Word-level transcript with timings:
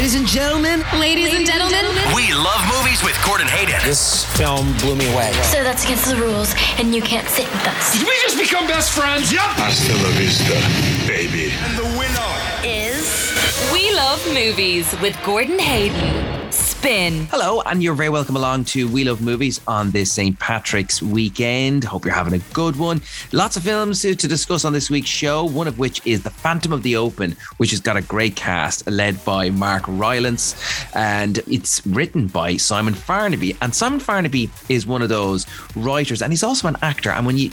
Ladies 0.00 0.14
and 0.14 0.26
gentlemen, 0.26 0.82
Ladies 0.98 1.34
and 1.34 1.44
gentlemen, 1.44 1.84
We 2.16 2.32
love 2.32 2.64
movies 2.72 3.04
with 3.04 3.22
Gordon 3.22 3.46
Hayden. 3.46 3.78
this 3.84 4.24
film 4.34 4.72
blew 4.78 4.96
me 4.96 5.12
away. 5.12 5.30
So 5.42 5.62
that's 5.62 5.84
against 5.84 6.08
the 6.08 6.16
rules, 6.16 6.54
and 6.78 6.94
you 6.94 7.02
can't 7.02 7.28
sit 7.28 7.44
with 7.44 7.66
us. 7.66 7.92
Did 7.92 8.08
we 8.08 8.14
just 8.22 8.38
become 8.38 8.66
best 8.66 8.92
friends? 8.92 9.30
Yep. 9.30 9.42
Hasta 9.60 9.92
la 9.92 10.08
vista, 10.16 10.56
baby. 11.06 11.52
And 11.52 11.76
the 11.76 11.84
winner. 12.00 12.32
is 12.64 13.30
We 13.74 13.92
Love 13.92 14.26
Movies 14.32 14.90
with 15.02 15.22
Gordon 15.22 15.58
Hayden. 15.58 16.48
Hello, 16.82 17.60
and 17.66 17.82
you're 17.82 17.94
very 17.94 18.08
welcome 18.08 18.36
along 18.36 18.64
to 18.64 18.88
We 18.88 19.04
Love 19.04 19.20
Movies 19.20 19.60
on 19.68 19.90
this 19.90 20.10
St. 20.10 20.38
Patrick's 20.38 21.02
weekend. 21.02 21.84
Hope 21.84 22.06
you're 22.06 22.14
having 22.14 22.32
a 22.32 22.42
good 22.54 22.74
one. 22.76 23.02
Lots 23.32 23.58
of 23.58 23.64
films 23.64 24.00
to, 24.00 24.14
to 24.14 24.26
discuss 24.26 24.64
on 24.64 24.72
this 24.72 24.88
week's 24.88 25.10
show, 25.10 25.44
one 25.44 25.68
of 25.68 25.78
which 25.78 26.00
is 26.06 26.22
The 26.22 26.30
Phantom 26.30 26.72
of 26.72 26.82
the 26.82 26.96
Open, 26.96 27.36
which 27.58 27.70
has 27.72 27.80
got 27.80 27.98
a 27.98 28.02
great 28.02 28.34
cast 28.34 28.90
led 28.90 29.22
by 29.26 29.50
Mark 29.50 29.84
Rylance, 29.88 30.56
and 30.94 31.38
it's 31.46 31.86
written 31.86 32.28
by 32.28 32.56
Simon 32.56 32.94
Farnaby. 32.94 33.58
And 33.60 33.74
Simon 33.74 34.00
Farnaby 34.00 34.48
is 34.70 34.86
one 34.86 35.02
of 35.02 35.10
those 35.10 35.46
writers, 35.76 36.22
and 36.22 36.32
he's 36.32 36.42
also 36.42 36.66
an 36.66 36.76
actor. 36.80 37.10
And 37.10 37.26
when 37.26 37.36
you, 37.36 37.50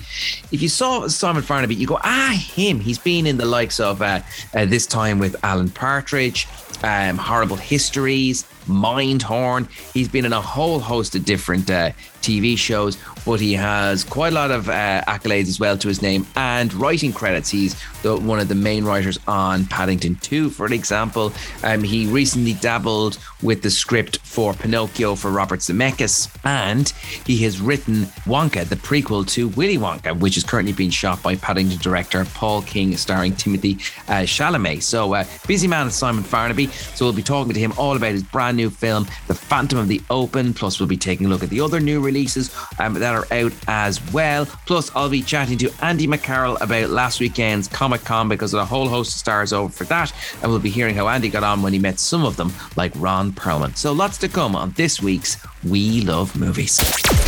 if 0.53 0.61
you 0.61 0.69
saw 0.69 1.05
Simon 1.09 1.43
Farnaby, 1.43 1.75
you 1.75 1.85
go, 1.85 1.99
ah, 2.01 2.33
him. 2.55 2.79
He's 2.79 2.97
been 2.97 3.27
in 3.27 3.35
the 3.35 3.45
likes 3.45 3.81
of 3.81 4.01
uh, 4.01 4.21
uh, 4.55 4.65
this 4.65 4.87
time 4.87 5.19
with 5.19 5.35
Alan 5.43 5.69
Partridge, 5.69 6.47
um, 6.81 7.17
Horrible 7.17 7.57
Histories, 7.57 8.45
Mindhorn. 8.67 9.69
He's 9.93 10.07
been 10.07 10.25
in 10.25 10.33
a 10.33 10.41
whole 10.41 10.79
host 10.79 11.15
of 11.15 11.25
different 11.25 11.69
uh, 11.69 11.91
TV 12.27 12.57
shows, 12.57 12.97
but 13.25 13.39
he 13.39 13.53
has 13.53 14.03
quite 14.03 14.33
a 14.33 14.35
lot 14.35 14.51
of 14.51 14.67
uh, 14.67 15.01
accolades 15.07 15.47
as 15.47 15.59
well 15.59 15.77
to 15.77 15.87
his 15.87 16.01
name 16.01 16.27
and 16.35 16.73
writing 16.73 17.13
credits. 17.13 17.49
He's 17.49 17.81
the, 18.01 18.17
one 18.17 18.39
of 18.39 18.49
the 18.49 18.55
main 18.55 18.83
writers 18.83 19.17
on 19.27 19.65
Paddington 19.65 20.15
2, 20.15 20.49
for 20.49 20.65
example. 20.73 21.31
Um, 21.63 21.83
he 21.83 22.05
recently 22.07 22.53
dabbled 22.53 23.17
with 23.41 23.61
the 23.61 23.69
script 23.69 24.17
for 24.23 24.53
Pinocchio 24.53 25.15
for 25.15 25.31
Robert 25.31 25.61
Zemeckis, 25.61 26.29
and 26.43 26.89
he 27.25 27.37
has 27.43 27.61
written 27.61 28.03
Wonka, 28.25 28.65
the 28.65 28.75
prequel 28.75 29.25
to 29.29 29.47
Willy 29.49 29.77
Wonka, 29.77 30.19
which 30.19 30.35
is 30.35 30.43
currently 30.43 30.73
being 30.73 30.89
shot 30.89 31.23
by 31.23 31.35
Paddington 31.35 31.79
director 31.79 32.25
Paul 32.33 32.61
King, 32.63 32.97
starring 32.97 33.35
Timothy 33.35 33.73
uh, 34.09 34.25
Chalamet. 34.25 34.83
So, 34.83 35.13
uh, 35.13 35.23
busy 35.47 35.67
man, 35.67 35.89
Simon 35.91 36.23
Farnaby. 36.23 36.69
So, 36.95 37.05
we'll 37.05 37.13
be 37.13 37.23
talking 37.23 37.53
to 37.53 37.59
him 37.59 37.73
all 37.77 37.95
about 37.95 38.11
his 38.11 38.23
brand 38.23 38.57
new 38.57 38.69
film, 38.69 39.07
The 39.27 39.35
Phantom 39.35 39.79
of 39.79 39.87
the 39.87 40.01
Open. 40.09 40.53
Plus, 40.53 40.79
we'll 40.79 40.87
be 40.87 40.97
taking 40.97 41.27
a 41.27 41.29
look 41.29 41.43
at 41.43 41.49
the 41.49 41.61
other 41.61 41.79
new 41.79 42.01
releases 42.17 42.55
um, 42.79 42.95
that 42.95 43.13
are 43.13 43.27
out 43.31 43.53
as 43.67 44.01
well. 44.11 44.45
Plus, 44.65 44.93
I'll 44.95 45.09
be 45.09 45.21
chatting 45.21 45.57
to 45.59 45.71
Andy 45.81 46.07
McCarroll 46.07 46.59
about 46.61 46.89
last 46.89 47.19
weekend's 47.19 47.67
Comic 47.67 48.03
Con 48.03 48.27
because 48.27 48.55
a 48.55 48.65
whole 48.65 48.89
host 48.89 49.13
of 49.13 49.19
stars 49.19 49.53
over 49.53 49.71
for 49.71 49.83
that. 49.85 50.11
And 50.41 50.49
we'll 50.49 50.59
be 50.59 50.71
hearing 50.71 50.95
how 50.95 51.07
Andy 51.07 51.29
got 51.29 51.43
on 51.43 51.61
when 51.61 51.73
he 51.73 51.79
met 51.79 51.99
some 51.99 52.25
of 52.25 52.35
them, 52.35 52.51
like 52.75 52.91
Ron 52.95 53.31
Perlman. 53.31 53.77
So, 53.77 53.91
lots 53.91 54.17
to 54.19 54.27
come 54.27 54.55
on 54.55 54.71
this 54.71 54.99
week's 54.99 55.37
We 55.63 56.01
Love 56.01 56.35
Movies. 56.35 56.81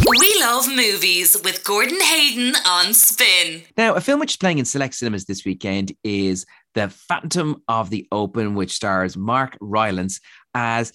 We 0.08 0.36
Love 0.40 0.68
Movies 0.68 1.38
with 1.44 1.64
Gordon 1.64 2.02
Hayden 2.02 2.56
on 2.66 2.94
Spin. 2.94 3.62
Now, 3.78 3.94
a 3.94 4.02
film 4.02 4.20
which 4.20 4.32
is 4.32 4.38
playing 4.38 4.58
in 4.58 4.66
select 4.66 4.96
cinemas 4.96 5.26
this 5.26 5.46
weekend 5.46 5.92
is 6.04 6.48
The 6.74 6.90
Phantom 6.90 7.62
of 7.68 7.92
the 7.92 8.08
Open, 8.12 8.56
which 8.56 8.72
stars 8.72 9.16
Mark 9.16 9.56
Rylance 9.62 10.20
as 10.56 10.94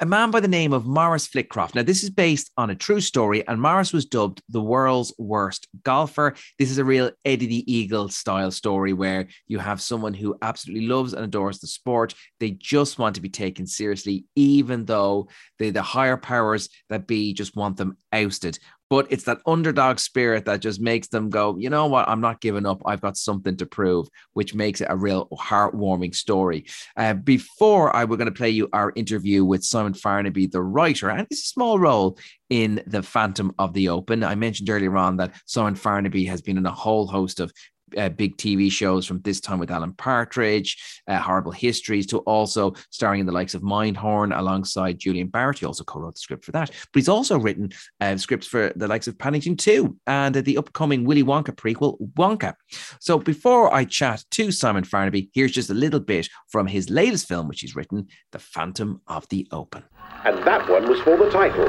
a 0.00 0.06
man 0.06 0.30
by 0.30 0.40
the 0.40 0.48
name 0.48 0.72
of 0.72 0.86
Maurice 0.86 1.26
Flitcroft. 1.26 1.74
Now, 1.74 1.82
this 1.82 2.02
is 2.02 2.10
based 2.10 2.50
on 2.56 2.70
a 2.70 2.74
true 2.74 3.00
story, 3.00 3.46
and 3.46 3.60
Maurice 3.60 3.92
was 3.92 4.04
dubbed 4.04 4.42
the 4.48 4.60
world's 4.60 5.14
worst 5.18 5.68
golfer. 5.84 6.34
This 6.58 6.70
is 6.70 6.78
a 6.78 6.84
real 6.84 7.10
Eddie 7.24 7.46
the 7.46 7.72
Eagle 7.72 8.08
style 8.08 8.50
story 8.50 8.92
where 8.92 9.28
you 9.46 9.58
have 9.58 9.80
someone 9.80 10.14
who 10.14 10.36
absolutely 10.42 10.86
loves 10.86 11.12
and 11.12 11.24
adores 11.24 11.60
the 11.60 11.66
sport. 11.66 12.14
They 12.40 12.50
just 12.50 12.98
want 12.98 13.14
to 13.14 13.20
be 13.20 13.28
taken 13.28 13.66
seriously, 13.66 14.24
even 14.34 14.84
though 14.84 15.28
the, 15.58 15.70
the 15.70 15.82
higher 15.82 16.16
powers 16.16 16.68
that 16.88 17.06
be 17.06 17.32
just 17.32 17.56
want 17.56 17.76
them 17.76 17.96
ousted 18.12 18.58
but 18.88 19.06
it's 19.10 19.24
that 19.24 19.40
underdog 19.46 19.98
spirit 19.98 20.44
that 20.44 20.60
just 20.60 20.80
makes 20.80 21.08
them 21.08 21.30
go, 21.30 21.56
you 21.56 21.70
know 21.70 21.86
what, 21.86 22.08
I'm 22.08 22.20
not 22.20 22.40
giving 22.40 22.66
up. 22.66 22.82
I've 22.86 23.00
got 23.00 23.16
something 23.16 23.56
to 23.56 23.66
prove, 23.66 24.08
which 24.34 24.54
makes 24.54 24.80
it 24.80 24.88
a 24.90 24.96
real 24.96 25.28
heartwarming 25.28 26.14
story. 26.14 26.66
Uh, 26.96 27.14
before 27.14 27.94
I 27.94 28.04
were 28.04 28.16
going 28.16 28.26
to 28.26 28.32
play 28.32 28.50
you 28.50 28.68
our 28.72 28.92
interview 28.94 29.44
with 29.44 29.64
Simon 29.64 29.92
Farnaby, 29.92 30.50
the 30.50 30.62
writer, 30.62 31.10
and 31.10 31.26
it's 31.30 31.42
a 31.42 31.46
small 31.46 31.78
role 31.78 32.18
in 32.48 32.82
The 32.86 33.02
Phantom 33.02 33.52
of 33.58 33.72
the 33.72 33.88
Open. 33.88 34.22
I 34.22 34.36
mentioned 34.36 34.70
earlier 34.70 34.96
on 34.96 35.16
that 35.16 35.34
Simon 35.46 35.74
Farnaby 35.74 36.28
has 36.28 36.40
been 36.40 36.58
in 36.58 36.66
a 36.66 36.72
whole 36.72 37.06
host 37.06 37.40
of 37.40 37.52
uh, 37.96 38.08
big 38.08 38.36
TV 38.36 38.70
shows 38.70 39.06
from 39.06 39.20
this 39.20 39.40
time 39.40 39.58
with 39.58 39.70
Alan 39.70 39.92
Partridge, 39.92 41.02
uh, 41.08 41.18
Horrible 41.18 41.52
Histories, 41.52 42.06
to 42.08 42.18
also 42.20 42.74
starring 42.90 43.20
in 43.20 43.26
the 43.26 43.32
likes 43.32 43.54
of 43.54 43.62
Mindhorn 43.62 44.36
alongside 44.36 44.98
Julian 44.98 45.28
Barratt. 45.28 45.58
He 45.58 45.66
also 45.66 45.84
co 45.84 46.00
wrote 46.00 46.14
the 46.14 46.20
script 46.20 46.44
for 46.44 46.52
that. 46.52 46.70
But 46.70 47.00
he's 47.00 47.08
also 47.08 47.38
written 47.38 47.70
uh, 48.00 48.16
scripts 48.16 48.46
for 48.46 48.72
the 48.76 48.88
likes 48.88 49.06
of 49.06 49.18
Paddington 49.18 49.56
2 49.56 49.96
and 50.06 50.36
uh, 50.36 50.40
the 50.40 50.58
upcoming 50.58 51.04
Willy 51.04 51.22
Wonka 51.22 51.54
prequel, 51.54 51.96
Wonka. 52.14 52.54
So 53.00 53.18
before 53.18 53.72
I 53.72 53.84
chat 53.84 54.24
to 54.32 54.50
Simon 54.50 54.84
Farnaby, 54.84 55.30
here's 55.32 55.52
just 55.52 55.70
a 55.70 55.74
little 55.74 56.00
bit 56.00 56.28
from 56.48 56.66
his 56.66 56.90
latest 56.90 57.28
film, 57.28 57.48
which 57.48 57.60
he's 57.60 57.76
written, 57.76 58.08
The 58.32 58.38
Phantom 58.38 59.00
of 59.06 59.28
the 59.28 59.46
Open. 59.52 59.84
And 60.24 60.38
that 60.44 60.68
one 60.68 60.88
was 60.88 61.00
for 61.00 61.16
the 61.16 61.30
title. 61.30 61.66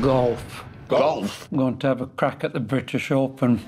Golf. 0.00 0.64
Golf. 0.88 1.48
I'm 1.50 1.58
going 1.58 1.78
to 1.78 1.86
have 1.88 2.00
a 2.00 2.06
crack 2.06 2.44
at 2.44 2.52
the 2.52 2.60
British 2.60 3.10
Open. 3.10 3.60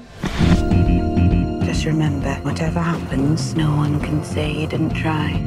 Just 1.79 1.87
remember, 1.87 2.35
whatever 2.43 2.81
happens, 2.81 3.55
no 3.55 3.71
one 3.77 4.01
can 4.01 4.25
say 4.25 4.51
you 4.51 4.67
didn't 4.67 4.95
try. 4.95 5.41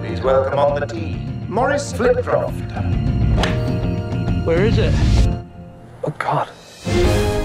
Please 0.00 0.20
welcome 0.20 0.58
on 0.58 0.80
the 0.80 0.86
tee, 0.86 1.24
Maurice 1.46 1.92
Flitcroft. 1.92 2.68
Where 4.44 4.64
is 4.64 4.76
it? 4.78 4.92
Oh, 6.02 6.12
God. 6.18 6.50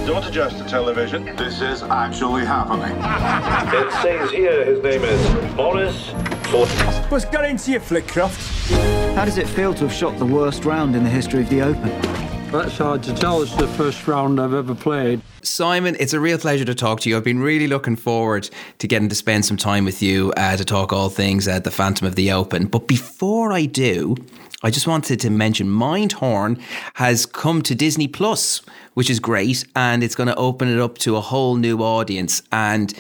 Don't 0.08 0.26
adjust 0.26 0.58
the 0.58 0.64
television. 0.64 1.26
This 1.36 1.62
is 1.62 1.84
actually 1.84 2.44
happening. 2.44 2.98
It 3.80 3.92
says 4.02 4.32
here 4.32 4.66
his 4.66 4.82
name 4.82 5.04
is 5.04 5.54
Morris 5.54 6.10
Fort. 6.50 6.70
What's 7.12 7.26
got 7.26 7.46
into 7.46 7.74
you, 7.74 7.80
Flitcroft? 7.80 8.72
How 9.14 9.26
does 9.26 9.38
it 9.38 9.48
feel 9.48 9.76
to 9.76 9.82
have 9.82 9.94
shot 9.94 10.18
the 10.18 10.26
worst 10.26 10.66
round 10.66 10.96
in 10.96 11.04
the 11.04 11.10
history 11.12 11.44
of 11.44 11.50
the 11.50 11.62
Open? 11.62 12.23
That's 12.54 12.78
hard 12.78 13.02
to 13.02 13.16
tell. 13.16 13.42
It's 13.42 13.56
the 13.56 13.68
first 13.70 14.08
round 14.08 14.40
I've 14.40 14.54
ever 14.54 14.76
played. 14.76 15.24
Simon, 15.42 15.98
it's 16.00 16.14
a 16.14 16.20
real 16.20 16.38
pleasure 16.38 16.64
to 16.66 16.76
talk 16.76 17.00
to 17.00 17.10
you. 17.10 17.18
I've 17.18 17.24
been 17.24 17.40
really 17.40 17.66
looking 17.66 17.96
forward 17.96 18.48
to 18.78 18.88
getting 18.88 19.10
to 19.10 19.16
spend 19.16 19.44
some 19.44 19.58
time 19.58 19.86
with 19.86 20.04
you 20.04 20.32
uh, 20.38 20.56
to 20.58 20.64
talk 20.64 20.94
all 20.94 21.10
things 21.10 21.48
uh, 21.48 21.58
the 21.58 21.72
Phantom 21.72 22.06
of 22.06 22.14
the 22.14 22.32
Open. 22.32 22.68
But 22.68 22.88
before 22.88 23.52
I 23.52 23.66
do, 23.66 24.16
I 24.62 24.70
just 24.70 24.86
wanted 24.86 25.20
to 25.22 25.32
mention 25.32 25.68
Mindhorn 25.68 26.62
has 26.94 27.26
come 27.26 27.64
to 27.64 27.74
Disney 27.74 28.08
Plus, 28.08 28.62
which 28.94 29.10
is 29.10 29.20
great, 29.20 29.66
and 29.76 30.04
it's 30.04 30.14
going 30.14 30.28
to 30.28 30.36
open 30.36 30.68
it 30.68 30.80
up 30.80 31.00
to 31.00 31.16
a 31.16 31.22
whole 31.22 31.56
new 31.56 31.80
audience. 31.80 32.44
And 32.52 32.94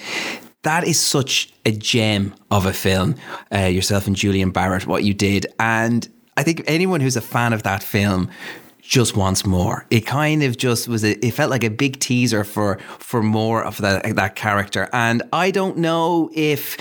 that 0.64 0.84
is 0.84 1.00
such 1.00 1.54
a 1.64 1.72
gem 1.72 2.34
of 2.50 2.66
a 2.66 2.74
film. 2.74 3.18
Uh, 3.54 3.66
yourself 3.66 4.08
and 4.08 4.16
Julian 4.16 4.52
Barratt, 4.52 4.88
what 4.88 5.04
you 5.04 5.14
did, 5.14 5.46
and 5.60 6.10
I 6.36 6.42
think 6.42 6.64
anyone 6.66 7.02
who's 7.02 7.16
a 7.16 7.22
fan 7.22 7.54
of 7.54 7.62
that 7.62 7.84
film 7.84 8.32
just 8.94 9.18
wants 9.18 9.44
more. 9.44 9.88
It 9.90 10.02
kind 10.02 10.44
of 10.44 10.56
just 10.56 10.88
was 10.88 11.04
a, 11.04 11.14
it 11.26 11.32
felt 11.32 11.50
like 11.50 11.64
a 11.64 11.72
big 11.72 12.00
teaser 12.00 12.44
for 12.44 12.78
for 13.00 13.24
more 13.24 13.64
of 13.64 13.80
that 13.80 14.16
that 14.16 14.36
character. 14.36 14.88
And 14.94 15.24
I 15.34 15.50
don't 15.50 15.78
know 15.78 16.30
if 16.32 16.78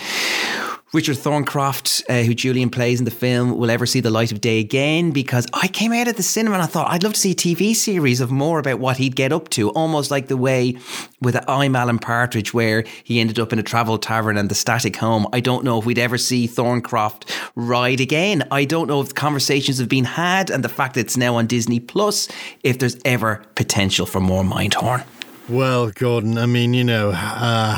Richard 0.93 1.17
Thorncroft, 1.17 2.03
uh, 2.11 2.23
who 2.23 2.35
Julian 2.35 2.69
plays 2.69 2.99
in 2.99 3.07
the 3.07 3.11
film, 3.11 3.57
will 3.57 3.71
ever 3.71 3.87
see 3.87 4.01
the 4.01 4.11
light 4.11 4.31
of 4.31 4.43
day 4.43 4.59
again 4.59 5.11
because 5.11 5.47
I 5.55 5.67
came 5.67 5.91
out 5.91 6.07
of 6.07 6.17
the 6.17 6.23
cinema 6.23 6.57
and 6.57 6.63
I 6.63 6.67
thought 6.67 6.91
I'd 6.91 7.03
love 7.03 7.15
to 7.15 7.19
see 7.19 7.31
a 7.31 7.35
TV 7.35 7.75
series 7.75 8.21
of 8.21 8.31
more 8.31 8.59
about 8.59 8.79
what 8.79 8.99
he'd 8.99 9.17
get 9.17 9.33
up 9.33 9.49
to, 9.51 9.71
almost 9.71 10.11
like 10.11 10.27
the 10.27 10.37
way 10.37 10.77
with 11.23 11.43
I'm 11.49 11.75
Alan 11.75 11.99
Partridge, 11.99 12.53
where 12.53 12.85
he 13.05 13.21
ended 13.21 13.39
up 13.39 13.55
in 13.55 13.59
a 13.59 13.63
travel 13.63 13.97
tavern 13.97 14.37
and 14.37 14.51
the 14.51 14.55
static 14.55 14.97
home. 14.97 15.27
I 15.33 15.41
don't 15.41 15.65
know 15.65 15.79
if 15.79 15.87
we'd 15.87 15.99
ever 15.99 16.19
see 16.19 16.47
Thorncroft 16.47 17.25
ride 17.55 18.03
again. 18.03 18.47
I 18.51 18.67
don't 18.67 18.87
know 18.87 19.01
if 19.01 19.15
conversations 19.15 19.79
have 19.79 19.89
been 19.89 20.05
had 20.05 20.51
and 20.51 20.63
the 20.63 20.69
fact 20.69 20.93
that 20.95 21.01
it's 21.01 21.17
now 21.17 21.37
on 21.37 21.47
Disney 21.47 21.81
Plus, 21.81 22.29
if 22.63 22.79
there's 22.79 22.99
ever 23.07 23.43
potential 23.55 24.05
for 24.05 24.21
more 24.21 24.43
Mindhorn. 24.43 25.07
Well, 25.49 25.91
Gordon, 25.91 26.39
I 26.39 26.47
mean, 26.47 26.73
you 26.73 26.85
know, 26.85 27.13
uh, 27.15 27.77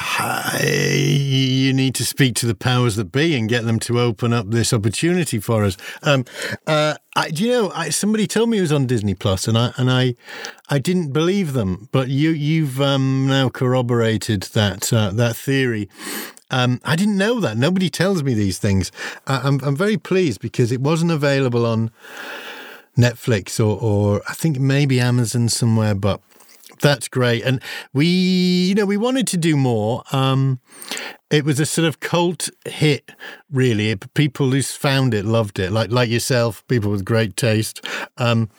you 0.62 1.72
need 1.72 1.94
to 1.94 2.05
speak 2.05 2.34
to 2.37 2.46
the 2.46 2.55
powers 2.55 2.96
that 2.96 3.11
be 3.11 3.34
and 3.34 3.49
get 3.49 3.64
them 3.64 3.78
to 3.81 3.99
open 4.00 4.34
up 4.34 4.50
this 4.50 4.75
opportunity 4.75 5.40
for 5.40 5.64
us. 5.64 5.78
Um, 6.02 6.26
uh, 6.66 6.96
I, 7.16 7.31
do 7.31 7.43
you 7.43 7.50
know? 7.50 7.70
I, 7.70 7.88
somebody 7.88 8.26
told 8.26 8.50
me 8.50 8.58
it 8.58 8.61
was 8.61 8.72
on 8.72 8.87
Disney 8.87 9.14
Plus, 9.14 9.49
and 9.49 9.56
I 9.56 9.72
and 9.78 9.90
I, 9.90 10.14
I 10.69 10.78
didn't 10.78 11.12
believe 11.12 11.55
them. 11.55 11.88
But 11.90 12.08
you 12.08 12.31
you've 12.31 12.82
um, 12.82 13.26
now 13.28 13.49
corroborated 13.49 14.43
that 14.52 14.93
uh, 14.93 15.11
that 15.12 15.34
theory. 15.34 15.88
Um, 16.50 16.82
I 16.84 16.96
didn't 16.96 17.16
know 17.16 17.40
that. 17.40 17.56
Nobody 17.56 17.88
tells 17.88 18.22
me 18.22 18.34
these 18.34 18.58
things. 18.58 18.93
Uh, 19.26 19.40
I'm 19.43 19.61
I'm 19.64 19.76
very 19.76 19.96
pleased 19.96 20.40
because 20.40 20.70
it 20.70 20.82
wasn't 20.82 21.12
available 21.12 21.64
on 21.64 21.90
Netflix 22.96 23.58
or 23.58 23.78
or 23.81 24.22
I 24.28 24.34
think 24.34 24.61
maybe 24.61 25.00
Amazon 25.00 25.49
somewhere, 25.49 25.94
but 25.94 26.20
that's 26.85 27.09
great. 27.09 27.43
And 27.45 27.63
we, 27.93 28.07
you 28.07 28.75
know, 28.75 28.85
we 28.85 28.99
wanted 28.99 29.27
to 29.29 29.37
do 29.39 29.57
more. 29.57 30.05
Um, 30.13 30.61
it 31.31 31.45
was 31.45 31.59
a 31.59 31.67
sort 31.67 31.89
of 31.89 31.99
cult 31.99 32.51
hit, 32.67 33.11
really. 33.51 33.97
People 33.97 34.51
who 34.51 34.63
found 34.63 35.15
it 35.15 35.25
loved 35.25 35.59
it, 35.59 35.73
like 35.73 35.91
like 35.91 36.11
yourself, 36.11 36.65
people 36.69 36.91
with 36.91 37.05
great 37.05 37.37
taste. 37.37 37.85
Um, 38.19 38.51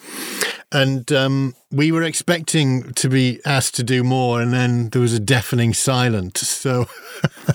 and 0.71 1.09
um, 1.11 1.55
we 1.71 1.91
were 1.91 2.01
expecting 2.01 2.93
to 2.93 3.07
be 3.07 3.39
asked 3.45 3.75
to 3.75 3.83
do 3.83 4.03
more, 4.03 4.41
and 4.41 4.51
then 4.51 4.89
there 4.89 5.01
was 5.01 5.13
a 5.13 5.19
deafening 5.19 5.73
silence. 5.75 6.41
So, 6.41 6.87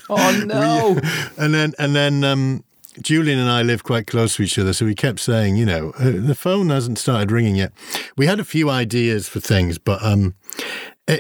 oh 0.09 0.43
no! 0.47 0.93
we, 0.95 1.01
and 1.37 1.53
then 1.53 1.75
and 1.79 1.97
then 1.97 2.23
um, 2.23 2.65
Julian 3.03 3.39
and 3.39 3.51
I 3.51 3.63
live 3.63 3.85
quite 3.85 4.07
close 4.07 4.37
to 4.37 4.43
each 4.43 4.59
other, 4.59 4.73
so 4.73 4.85
we 4.85 4.95
kept 4.95 5.21
saying, 5.21 5.57
you 5.57 5.65
know, 5.65 5.93
uh, 5.99 6.11
the 6.11 6.35
phone 6.35 6.71
hasn't 6.71 6.99
started 6.99 7.31
ringing 7.31 7.57
yet. 7.57 7.73
We 8.17 8.27
had 8.27 8.41
a 8.41 8.45
few 8.45 8.71
ideas 8.71 9.29
for 9.29 9.41
things, 9.41 9.79
but 9.79 10.03
um, 10.03 10.35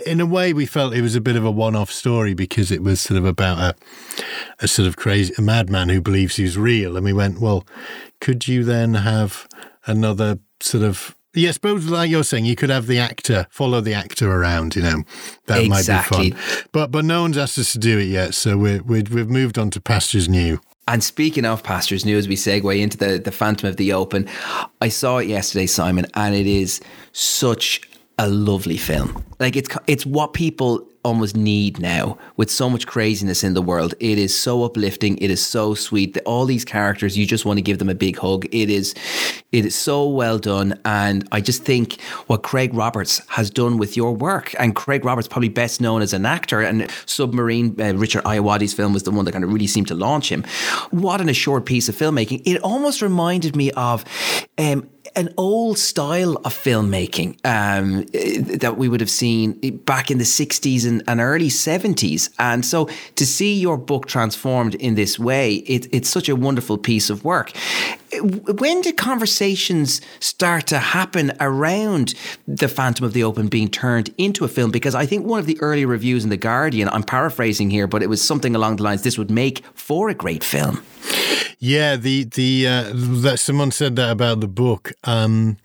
in 0.06 0.20
a 0.20 0.26
way, 0.26 0.52
we 0.52 0.66
felt 0.66 0.94
it 0.94 1.02
was 1.02 1.16
a 1.16 1.20
bit 1.20 1.36
of 1.36 1.44
a 1.44 1.50
one-off 1.50 1.90
story 1.90 2.34
because 2.34 2.70
it 2.70 2.82
was 2.82 3.00
sort 3.00 3.18
of 3.18 3.24
about 3.24 3.58
a, 3.58 4.24
a 4.60 4.68
sort 4.68 4.86
of 4.86 4.96
crazy 4.96 5.32
a 5.38 5.42
madman 5.42 5.88
who 5.88 6.00
believes 6.00 6.36
he's 6.36 6.58
real, 6.58 6.96
and 6.96 7.04
we 7.04 7.12
went, 7.12 7.40
well, 7.40 7.66
could 8.20 8.46
you 8.46 8.64
then 8.64 8.94
have 8.94 9.48
another 9.86 10.38
sort 10.60 10.84
of 10.84 11.16
yeah, 11.32 11.50
I 11.50 11.52
suppose 11.52 11.86
like 11.86 12.10
you're 12.10 12.24
saying, 12.24 12.44
you 12.44 12.56
could 12.56 12.70
have 12.70 12.88
the 12.88 12.98
actor 12.98 13.46
follow 13.50 13.80
the 13.80 13.94
actor 13.94 14.30
around. 14.30 14.74
You 14.74 14.82
know, 14.82 15.04
that 15.46 15.62
exactly. 15.62 16.30
might 16.30 16.36
be 16.36 16.40
fun. 16.40 16.66
But 16.72 16.90
but 16.90 17.04
no 17.04 17.22
one's 17.22 17.38
asked 17.38 17.58
us 17.58 17.72
to 17.72 17.78
do 17.78 17.98
it 17.98 18.06
yet, 18.06 18.34
so 18.34 18.58
we're, 18.58 18.82
we 18.82 19.02
we've 19.02 19.30
moved 19.30 19.58
on 19.58 19.70
to 19.70 19.80
pastures 19.80 20.28
new. 20.28 20.60
And 20.88 21.04
speaking 21.04 21.44
of 21.44 21.62
Pastors 21.62 22.04
New, 22.04 22.18
as 22.18 22.26
we 22.26 22.36
segue 22.36 22.80
into 22.80 22.96
the, 22.96 23.18
the 23.18 23.30
Phantom 23.30 23.68
of 23.68 23.76
the 23.76 23.92
Open, 23.92 24.28
I 24.80 24.88
saw 24.88 25.18
it 25.18 25.28
yesterday, 25.28 25.66
Simon, 25.66 26.06
and 26.14 26.34
it 26.34 26.46
is 26.46 26.80
such 27.12 27.82
a 28.18 28.28
lovely 28.28 28.76
film. 28.76 29.24
Like 29.38 29.56
it's 29.56 29.68
it's 29.86 30.04
what 30.04 30.34
people 30.34 30.86
almost 31.02 31.37
need 31.37 31.81
now 31.81 32.19
with 32.37 32.50
so 32.50 32.69
much 32.69 32.87
craziness 32.87 33.43
in 33.43 33.55
the 33.55 33.62
world. 33.62 33.94
It 34.00 34.19
is 34.19 34.38
so 34.38 34.64
uplifting. 34.64 35.17
It 35.19 35.31
is 35.31 35.44
so 35.44 35.75
sweet. 35.75 36.19
All 36.26 36.44
these 36.44 36.64
characters, 36.64 37.17
you 37.17 37.26
just 37.26 37.44
want 37.44 37.58
to 37.58 37.62
give 37.62 37.79
them 37.79 37.88
a 37.88 37.94
big 37.94 38.19
hug. 38.19 38.47
It 38.52 38.69
is, 38.69 38.94
it 39.52 39.64
is 39.64 39.75
so 39.75 40.06
well 40.06 40.38
done. 40.38 40.79
And 40.85 41.26
I 41.32 41.41
just 41.41 41.64
think 41.64 42.00
what 42.26 42.43
Craig 42.43 42.75
Roberts 42.75 43.23
has 43.29 43.50
done 43.50 43.79
with 43.79 43.97
your 43.97 44.12
work, 44.12 44.55
and 44.58 44.76
Craig 44.76 45.05
Roberts 45.05 45.29
probably 45.29 45.49
best 45.49 45.81
known 45.81 46.02
as 46.02 46.12
an 46.12 46.26
actor, 46.26 46.61
and 46.61 46.91
Submarine, 47.06 47.81
uh, 47.81 47.94
Richard 47.94 48.25
Ayoade's 48.25 48.75
film 48.75 48.93
was 48.93 49.05
the 49.05 49.11
one 49.11 49.25
that 49.25 49.32
kind 49.32 49.44
of 49.44 49.52
really 49.52 49.67
seemed 49.67 49.88
to 49.88 49.94
launch 49.94 50.31
him. 50.31 50.44
What 50.91 51.20
an 51.20 51.29
assured 51.29 51.64
piece 51.64 51.88
of 51.88 51.97
filmmaking. 51.97 52.43
It 52.44 52.61
almost 52.62 53.00
reminded 53.00 53.56
me 53.56 53.70
of, 53.73 54.05
um, 54.58 54.88
an 55.16 55.32
old 55.36 55.78
style 55.78 56.36
of 56.36 56.54
filmmaking 56.54 57.36
um, 57.44 58.04
that 58.58 58.76
we 58.76 58.88
would 58.88 59.00
have 59.00 59.10
seen 59.10 59.52
back 59.78 60.10
in 60.10 60.18
the 60.18 60.24
60s 60.24 60.86
and, 60.86 61.02
and, 61.06 61.20
early 61.20 61.48
70s. 61.48 62.30
And 62.38 62.64
so 62.64 62.88
to 63.16 63.26
see 63.26 63.54
your 63.54 63.76
book 63.76 64.06
transformed 64.06 64.74
in 64.76 64.94
this 64.94 65.18
way, 65.18 65.56
it, 65.56 65.86
it's 65.92 66.08
such 66.08 66.28
a 66.28 66.36
wonderful 66.36 66.78
piece 66.78 67.10
of 67.10 67.24
work. 67.24 67.52
When 68.22 68.80
did 68.80 68.96
conversations 68.96 70.00
start 70.18 70.66
to 70.68 70.78
happen 70.78 71.32
around 71.40 72.14
The 72.48 72.68
Phantom 72.68 73.06
of 73.06 73.12
the 73.12 73.22
Open 73.22 73.48
being 73.48 73.68
turned 73.68 74.12
into 74.18 74.44
a 74.44 74.48
film? 74.48 74.70
Because 74.70 74.94
I 74.94 75.06
think 75.06 75.26
one 75.26 75.38
of 75.38 75.46
the 75.46 75.60
early 75.60 75.84
reviews 75.84 76.24
in 76.24 76.30
The 76.30 76.36
Guardian, 76.36 76.88
I'm 76.88 77.04
paraphrasing 77.04 77.70
here, 77.70 77.86
but 77.86 78.02
it 78.02 78.08
was 78.08 78.22
something 78.22 78.56
along 78.56 78.76
the 78.76 78.82
lines 78.82 79.02
this 79.02 79.16
would 79.16 79.30
make 79.30 79.64
for 79.74 80.08
a 80.08 80.14
great 80.14 80.42
film. 80.42 80.82
Yeah, 81.58 81.96
the 81.96 82.24
the 82.24 82.66
uh, 82.66 82.90
that 82.94 83.38
someone 83.38 83.70
said 83.70 83.96
that 83.96 84.10
about 84.10 84.40
the 84.40 84.48
book. 84.48 84.92
Um, 85.04 85.58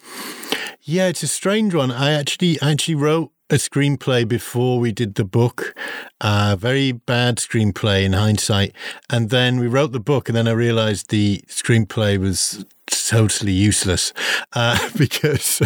yeah, 0.81 1.07
it's 1.07 1.23
a 1.23 1.27
strange 1.27 1.73
one. 1.73 1.91
I 1.91 2.12
actually 2.12 2.59
actually 2.62 2.95
wrote 2.95 3.31
a 3.50 3.56
screenplay 3.56 4.27
before 4.27 4.79
we 4.79 4.91
did 4.91 5.15
the 5.15 5.23
book. 5.23 5.75
Uh, 6.19 6.56
very 6.59 6.91
bad 6.91 7.38
screenplay 7.38 8.03
in 8.03 8.13
hindsight. 8.13 8.73
And 9.09 9.29
then 9.29 9.59
we 9.59 9.67
wrote 9.67 9.91
the 9.91 10.00
book, 10.00 10.27
and 10.27 10.35
then 10.35 10.47
I 10.47 10.51
realized 10.51 11.09
the 11.09 11.44
screenplay 11.47 12.17
was 12.17 12.65
totally 12.88 13.51
useless 13.51 14.13
uh, 14.53 14.89
because 14.97 15.62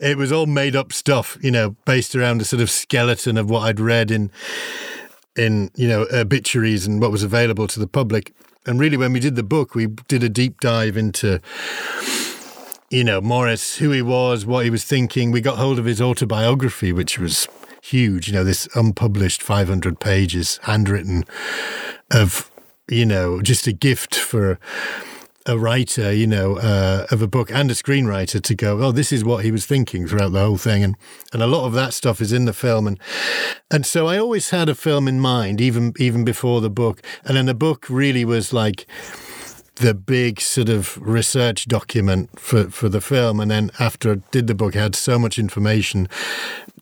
it 0.00 0.16
was 0.16 0.32
all 0.32 0.46
made 0.46 0.76
up 0.76 0.92
stuff, 0.92 1.38
you 1.40 1.50
know, 1.50 1.76
based 1.84 2.14
around 2.14 2.40
a 2.40 2.44
sort 2.44 2.62
of 2.62 2.70
skeleton 2.70 3.36
of 3.36 3.48
what 3.50 3.60
I'd 3.60 3.80
read 3.80 4.10
in 4.10 4.30
in 5.36 5.68
you 5.74 5.88
know 5.88 6.06
obituaries 6.12 6.86
and 6.86 7.00
what 7.00 7.10
was 7.10 7.22
available 7.22 7.66
to 7.66 7.80
the 7.80 7.88
public. 7.88 8.32
And 8.66 8.80
really, 8.80 8.96
when 8.96 9.12
we 9.12 9.20
did 9.20 9.36
the 9.36 9.42
book, 9.42 9.74
we 9.74 9.86
did 9.86 10.22
a 10.22 10.28
deep 10.28 10.60
dive 10.60 10.96
into, 10.96 11.40
you 12.90 13.04
know, 13.04 13.20
Maurice, 13.20 13.76
who 13.76 13.90
he 13.90 14.02
was, 14.02 14.46
what 14.46 14.64
he 14.64 14.70
was 14.70 14.84
thinking. 14.84 15.30
We 15.30 15.40
got 15.40 15.58
hold 15.58 15.78
of 15.78 15.84
his 15.84 16.00
autobiography, 16.00 16.92
which 16.92 17.18
was 17.18 17.46
huge. 17.82 18.28
You 18.28 18.34
know, 18.34 18.44
this 18.44 18.68
unpublished 18.74 19.42
500 19.42 20.00
pages, 20.00 20.58
handwritten, 20.62 21.24
of, 22.10 22.50
you 22.88 23.04
know, 23.04 23.42
just 23.42 23.66
a 23.66 23.72
gift 23.72 24.14
for 24.14 24.58
a 25.46 25.58
writer, 25.58 26.12
you 26.12 26.26
know, 26.26 26.56
uh, 26.56 27.06
of 27.10 27.20
a 27.20 27.26
book 27.26 27.50
and 27.50 27.70
a 27.70 27.74
screenwriter 27.74 28.40
to 28.42 28.54
go, 28.54 28.82
oh, 28.82 28.92
this 28.92 29.12
is 29.12 29.24
what 29.24 29.44
he 29.44 29.50
was 29.50 29.66
thinking 29.66 30.06
throughout 30.06 30.32
the 30.32 30.40
whole 30.40 30.56
thing, 30.56 30.82
and 30.82 30.96
and 31.32 31.42
a 31.42 31.46
lot 31.46 31.66
of 31.66 31.72
that 31.74 31.92
stuff 31.92 32.20
is 32.20 32.32
in 32.32 32.44
the 32.44 32.52
film, 32.52 32.86
and 32.86 32.98
and 33.70 33.84
so 33.84 34.06
I 34.06 34.18
always 34.18 34.50
had 34.50 34.68
a 34.68 34.74
film 34.74 35.06
in 35.06 35.20
mind, 35.20 35.60
even 35.60 35.92
even 35.98 36.24
before 36.24 36.60
the 36.60 36.70
book, 36.70 37.02
and 37.24 37.36
then 37.36 37.46
the 37.46 37.54
book 37.54 37.86
really 37.90 38.24
was 38.24 38.52
like 38.52 38.86
the 39.76 39.94
big 39.94 40.40
sort 40.40 40.68
of 40.68 40.96
research 41.00 41.66
document 41.66 42.38
for, 42.38 42.70
for 42.70 42.88
the 42.88 43.00
film. 43.00 43.40
And 43.40 43.50
then 43.50 43.70
after 43.80 44.12
I 44.12 44.14
did 44.30 44.46
the 44.46 44.54
book, 44.54 44.76
I 44.76 44.82
had 44.82 44.94
so 44.94 45.18
much 45.18 45.38
information 45.38 46.08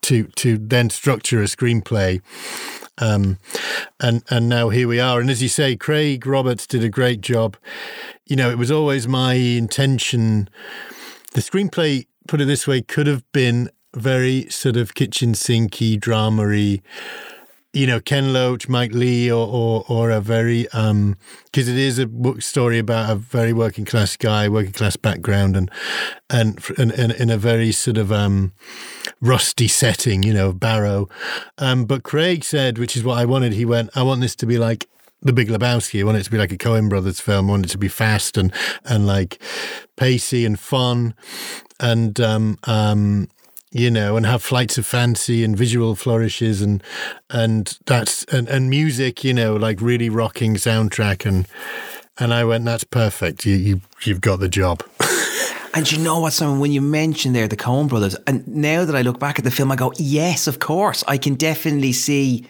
to 0.02 0.24
to 0.24 0.58
then 0.58 0.90
structure 0.90 1.40
a 1.40 1.46
screenplay. 1.46 2.20
Um, 2.98 3.38
and 4.00 4.22
and 4.28 4.48
now 4.48 4.68
here 4.68 4.86
we 4.86 5.00
are. 5.00 5.20
And 5.20 5.30
as 5.30 5.42
you 5.42 5.48
say, 5.48 5.76
Craig 5.76 6.26
Roberts 6.26 6.66
did 6.66 6.84
a 6.84 6.90
great 6.90 7.20
job 7.20 7.56
you 8.32 8.36
know, 8.36 8.50
it 8.50 8.56
was 8.56 8.70
always 8.70 9.08
my 9.08 9.34
intention. 9.34 10.48
The 11.32 11.42
screenplay, 11.42 12.06
put 12.28 12.40
it 12.40 12.46
this 12.46 12.66
way, 12.66 12.80
could 12.80 13.06
have 13.06 13.30
been 13.32 13.68
very 13.94 14.48
sort 14.48 14.78
of 14.78 14.94
kitchen 14.94 15.32
sinky, 15.32 15.98
dramery. 15.98 16.80
You 17.72 17.86
know, 17.86 18.00
Ken 18.00 18.34
Loach, 18.34 18.68
Mike 18.68 18.92
Leigh, 18.92 19.30
or 19.30 19.46
or, 19.46 19.84
or 19.88 20.10
a 20.10 20.20
very 20.20 20.64
because 20.64 20.90
um, 20.90 21.16
it 21.52 21.68
is 21.68 21.98
a 21.98 22.06
book 22.06 22.42
story 22.42 22.78
about 22.78 23.10
a 23.10 23.14
very 23.14 23.52
working 23.52 23.84
class 23.84 24.16
guy, 24.16 24.48
working 24.48 24.72
class 24.72 24.96
background, 24.96 25.56
and 25.56 25.70
and 26.28 26.60
and, 26.78 27.12
in 27.12 27.30
a 27.30 27.38
very 27.38 27.72
sort 27.72 27.96
of 27.96 28.12
um, 28.12 28.52
rusty 29.20 29.68
setting, 29.68 30.22
you 30.22 30.34
know, 30.34 30.52
Barrow. 30.52 31.08
Um, 31.58 31.86
but 31.86 32.02
Craig 32.02 32.44
said, 32.44 32.76
which 32.76 32.96
is 32.96 33.04
what 33.04 33.18
I 33.18 33.24
wanted. 33.24 33.54
He 33.54 33.64
went, 33.64 33.90
I 33.96 34.02
want 34.02 34.20
this 34.20 34.36
to 34.36 34.46
be 34.46 34.58
like 34.58 34.86
the 35.22 35.32
Big 35.32 35.48
Lebowski. 35.48 36.00
I 36.00 36.04
want 36.04 36.18
it 36.18 36.24
to 36.24 36.30
be 36.30 36.38
like 36.38 36.52
a 36.52 36.58
Coen 36.58 36.88
Brothers 36.88 37.20
film. 37.20 37.48
I 37.48 37.52
want 37.52 37.66
it 37.66 37.70
to 37.70 37.78
be 37.78 37.88
fast 37.88 38.36
and 38.36 38.52
and 38.84 39.06
like 39.06 39.40
pacey 39.96 40.44
and 40.44 40.58
fun, 40.58 41.14
and 41.80 42.20
um, 42.20 42.58
um, 42.64 43.28
you 43.72 43.90
know, 43.90 44.16
and 44.16 44.26
have 44.26 44.42
flights 44.42 44.76
of 44.78 44.86
fancy 44.86 45.42
and 45.42 45.56
visual 45.56 45.94
flourishes 45.96 46.60
and 46.62 46.82
and 47.30 47.78
that's 47.86 48.24
and, 48.24 48.48
and 48.48 48.70
music. 48.70 49.24
You 49.24 49.34
know, 49.34 49.56
like 49.56 49.80
really 49.80 50.10
rocking 50.10 50.54
soundtrack 50.54 51.26
and 51.26 51.48
and 52.18 52.32
I 52.34 52.44
went, 52.44 52.64
that's 52.64 52.84
perfect. 52.84 53.46
You 53.46 53.56
you 53.56 53.80
you've 54.02 54.20
got 54.20 54.40
the 54.40 54.48
job. 54.48 54.84
And 55.74 55.90
you 55.90 55.98
know 55.98 56.20
what, 56.20 56.34
Simon, 56.34 56.60
when 56.60 56.70
you 56.70 56.82
mentioned 56.82 57.34
there 57.34 57.48
the 57.48 57.56
Coen 57.56 57.88
brothers, 57.88 58.14
and 58.26 58.46
now 58.46 58.84
that 58.84 58.94
I 58.94 59.00
look 59.00 59.18
back 59.18 59.38
at 59.38 59.44
the 59.44 59.50
film, 59.50 59.72
I 59.72 59.76
go, 59.76 59.92
yes, 59.96 60.46
of 60.46 60.58
course. 60.58 61.02
I 61.08 61.16
can 61.16 61.34
definitely 61.34 61.92
see 61.92 62.46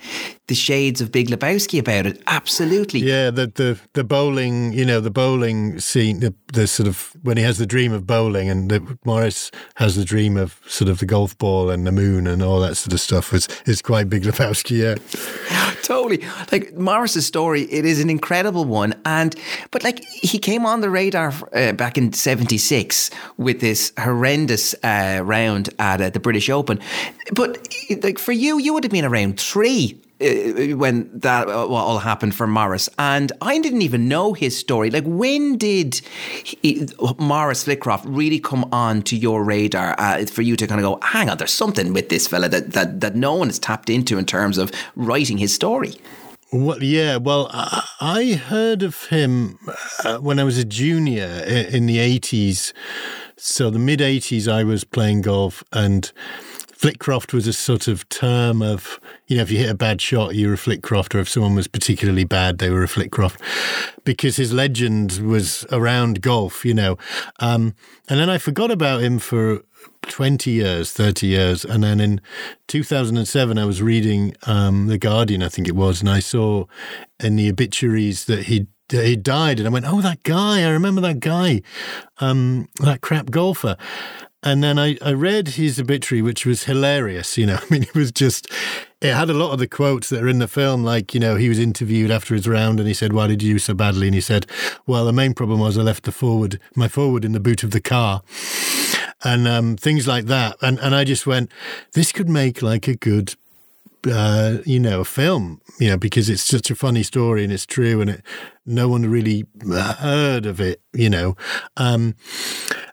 the 0.48 0.54
shades 0.56 1.00
of 1.00 1.12
Big 1.12 1.28
Lebowski 1.28 1.78
about 1.78 2.04
it. 2.04 2.20
Absolutely. 2.26 3.00
Yeah, 3.00 3.30
the 3.30 3.46
the, 3.46 3.78
the 3.92 4.02
bowling, 4.02 4.72
you 4.72 4.84
know, 4.84 5.00
the 5.00 5.10
bowling 5.10 5.78
scene, 5.78 6.20
the, 6.20 6.34
the 6.52 6.66
sort 6.66 6.88
of 6.88 7.12
when 7.22 7.36
he 7.36 7.44
has 7.44 7.58
the 7.58 7.66
dream 7.66 7.92
of 7.92 8.06
bowling, 8.06 8.50
and 8.50 8.70
the, 8.70 8.98
Maurice 9.04 9.52
has 9.76 9.94
the 9.94 10.04
dream 10.04 10.36
of 10.36 10.60
sort 10.66 10.90
of 10.90 10.98
the 10.98 11.06
golf 11.06 11.38
ball 11.38 11.70
and 11.70 11.86
the 11.86 11.92
moon 11.92 12.26
and 12.26 12.42
all 12.42 12.58
that 12.60 12.76
sort 12.76 12.92
of 12.92 13.00
stuff 13.00 13.32
is 13.32 13.48
is 13.66 13.80
quite 13.80 14.08
Big 14.08 14.24
Lebowski. 14.24 14.78
Yeah, 14.78 15.74
totally. 15.82 16.22
Like 16.50 16.74
Maurice's 16.74 17.24
story, 17.24 17.62
it 17.62 17.84
is 17.84 18.00
an 18.00 18.10
incredible 18.10 18.64
one, 18.64 18.94
and 19.04 19.36
but 19.70 19.84
like 19.84 20.04
he 20.04 20.38
came 20.38 20.66
on 20.66 20.80
the 20.80 20.90
radar 20.90 21.32
uh, 21.54 21.72
back 21.72 21.96
in 21.96 22.12
'76 22.12 23.11
with 23.36 23.60
this 23.60 23.92
horrendous 23.98 24.74
uh, 24.82 25.20
round 25.24 25.70
at 25.78 26.00
uh, 26.00 26.10
the 26.10 26.20
British 26.20 26.48
Open, 26.50 26.78
but 27.32 27.68
like 28.02 28.18
for 28.18 28.32
you, 28.32 28.58
you 28.58 28.72
would 28.72 28.84
have 28.84 28.92
been 28.92 29.04
around 29.04 29.38
three 29.40 30.00
uh, 30.20 30.76
when 30.76 31.10
that 31.18 31.48
uh, 31.48 31.66
all 31.66 31.98
happened 31.98 32.34
for 32.34 32.46
Morris, 32.46 32.88
and 32.98 33.32
I 33.40 33.58
didn't 33.58 33.82
even 33.82 34.08
know 34.08 34.34
his 34.34 34.56
story. 34.56 34.90
Like, 34.90 35.04
when 35.04 35.56
did 35.56 36.00
he, 36.44 36.86
Maurice 37.18 37.64
Flitcroft 37.64 38.04
really 38.06 38.38
come 38.38 38.68
on 38.72 39.02
to 39.02 39.16
your 39.16 39.42
radar 39.42 39.96
uh, 39.98 40.24
for 40.26 40.42
you 40.42 40.56
to 40.56 40.66
kind 40.66 40.80
of 40.80 40.84
go, 40.84 41.06
hang 41.06 41.28
on, 41.28 41.38
there's 41.38 41.52
something 41.52 41.92
with 41.92 42.08
this 42.08 42.28
fella 42.28 42.48
that, 42.48 42.72
that 42.72 43.00
that 43.00 43.16
no 43.16 43.34
one 43.34 43.48
has 43.48 43.58
tapped 43.58 43.90
into 43.90 44.16
in 44.18 44.24
terms 44.24 44.58
of 44.58 44.70
writing 44.94 45.38
his 45.38 45.52
story? 45.54 45.94
Well, 46.54 46.82
yeah. 46.82 47.16
Well, 47.16 47.48
I 47.50 48.34
heard 48.34 48.82
of 48.82 49.06
him 49.06 49.58
uh, 50.04 50.18
when 50.18 50.38
I 50.38 50.44
was 50.44 50.58
a 50.58 50.66
junior 50.66 51.24
in 51.24 51.86
the 51.86 51.98
eighties. 51.98 52.74
So 53.38 53.70
the 53.70 53.78
mid 53.78 54.02
eighties, 54.02 54.46
I 54.46 54.62
was 54.62 54.84
playing 54.84 55.22
golf 55.22 55.64
and 55.72 56.12
Flitcroft 56.82 57.32
was 57.32 57.46
a 57.46 57.52
sort 57.52 57.88
of 57.88 58.06
term 58.08 58.60
of, 58.60 59.00
you 59.28 59.36
know, 59.36 59.42
if 59.42 59.50
you 59.50 59.58
hit 59.58 59.70
a 59.70 59.74
bad 59.74 60.02
shot, 60.02 60.34
you 60.34 60.48
were 60.48 60.54
a 60.54 60.58
Flitcroft, 60.58 61.14
or 61.14 61.20
if 61.20 61.28
someone 61.28 61.54
was 61.54 61.68
particularly 61.68 62.24
bad, 62.24 62.58
they 62.58 62.70
were 62.70 62.82
a 62.82 62.88
Flitcroft, 62.88 63.40
because 64.04 64.34
his 64.34 64.52
legend 64.52 65.18
was 65.18 65.64
around 65.70 66.22
golf, 66.22 66.64
you 66.64 66.74
know. 66.74 66.98
Um, 67.38 67.76
and 68.08 68.18
then 68.18 68.28
I 68.28 68.38
forgot 68.38 68.72
about 68.72 69.00
him 69.00 69.20
for 69.20 69.62
20 70.02 70.50
years, 70.50 70.92
30 70.92 71.26
years. 71.26 71.64
And 71.64 71.82
then 71.84 72.00
in 72.00 72.20
2007, 72.68 73.58
I 73.58 73.64
was 73.64 73.82
reading 73.82 74.34
um, 74.46 74.86
The 74.86 74.98
Guardian, 74.98 75.42
I 75.42 75.48
think 75.48 75.68
it 75.68 75.76
was, 75.76 76.00
and 76.00 76.10
I 76.10 76.20
saw 76.20 76.66
in 77.20 77.36
the 77.36 77.48
obituaries 77.48 78.26
that 78.26 78.44
he'd 78.44 78.68
he 78.90 79.16
died, 79.16 79.58
and 79.58 79.66
I 79.66 79.70
went, 79.70 79.86
"Oh, 79.88 80.02
that 80.02 80.22
guy! 80.22 80.62
I 80.62 80.68
remember 80.68 81.00
that 81.00 81.20
guy, 81.20 81.62
um, 82.18 82.68
that 82.80 83.00
crap 83.00 83.30
golfer." 83.30 83.76
And 84.44 84.62
then 84.62 84.76
I, 84.76 84.98
I 85.00 85.12
read 85.12 85.48
his 85.48 85.78
obituary, 85.78 86.20
which 86.20 86.44
was 86.44 86.64
hilarious. 86.64 87.38
You 87.38 87.46
know, 87.46 87.58
I 87.62 87.64
mean, 87.70 87.84
it 87.84 87.94
was 87.94 88.10
just, 88.10 88.50
it 89.00 89.14
had 89.14 89.30
a 89.30 89.34
lot 89.34 89.52
of 89.52 89.60
the 89.60 89.68
quotes 89.68 90.08
that 90.08 90.22
are 90.22 90.28
in 90.28 90.40
the 90.40 90.48
film. 90.48 90.82
Like, 90.82 91.14
you 91.14 91.20
know, 91.20 91.36
he 91.36 91.48
was 91.48 91.60
interviewed 91.60 92.10
after 92.10 92.34
his 92.34 92.48
round 92.48 92.80
and 92.80 92.88
he 92.88 92.94
said, 92.94 93.12
Why 93.12 93.28
did 93.28 93.42
you 93.42 93.54
do 93.54 93.58
so 93.58 93.74
badly? 93.74 94.08
And 94.08 94.14
he 94.14 94.20
said, 94.20 94.46
Well, 94.86 95.04
the 95.04 95.12
main 95.12 95.32
problem 95.32 95.60
was 95.60 95.78
I 95.78 95.82
left 95.82 96.04
the 96.04 96.12
forward, 96.12 96.58
my 96.74 96.88
forward 96.88 97.24
in 97.24 97.32
the 97.32 97.40
boot 97.40 97.62
of 97.62 97.70
the 97.70 97.80
car. 97.80 98.22
And 99.24 99.46
um, 99.46 99.76
things 99.76 100.08
like 100.08 100.26
that. 100.26 100.56
And, 100.60 100.78
and 100.80 100.94
I 100.94 101.04
just 101.04 101.26
went, 101.26 101.50
This 101.92 102.12
could 102.12 102.28
make 102.28 102.60
like 102.60 102.88
a 102.88 102.96
good 102.96 103.34
uh, 104.10 104.58
you 104.64 104.80
know, 104.80 105.00
a 105.00 105.04
film, 105.04 105.60
you 105.78 105.88
know, 105.88 105.96
because 105.96 106.28
it's 106.28 106.42
such 106.42 106.70
a 106.70 106.74
funny 106.74 107.02
story 107.02 107.44
and 107.44 107.52
it's 107.52 107.66
true 107.66 108.00
and 108.00 108.10
it, 108.10 108.22
no 108.66 108.88
one 108.88 109.06
really 109.06 109.44
heard 109.64 110.46
of 110.46 110.60
it, 110.60 110.80
you 110.92 111.08
know. 111.08 111.36
Um, 111.76 112.16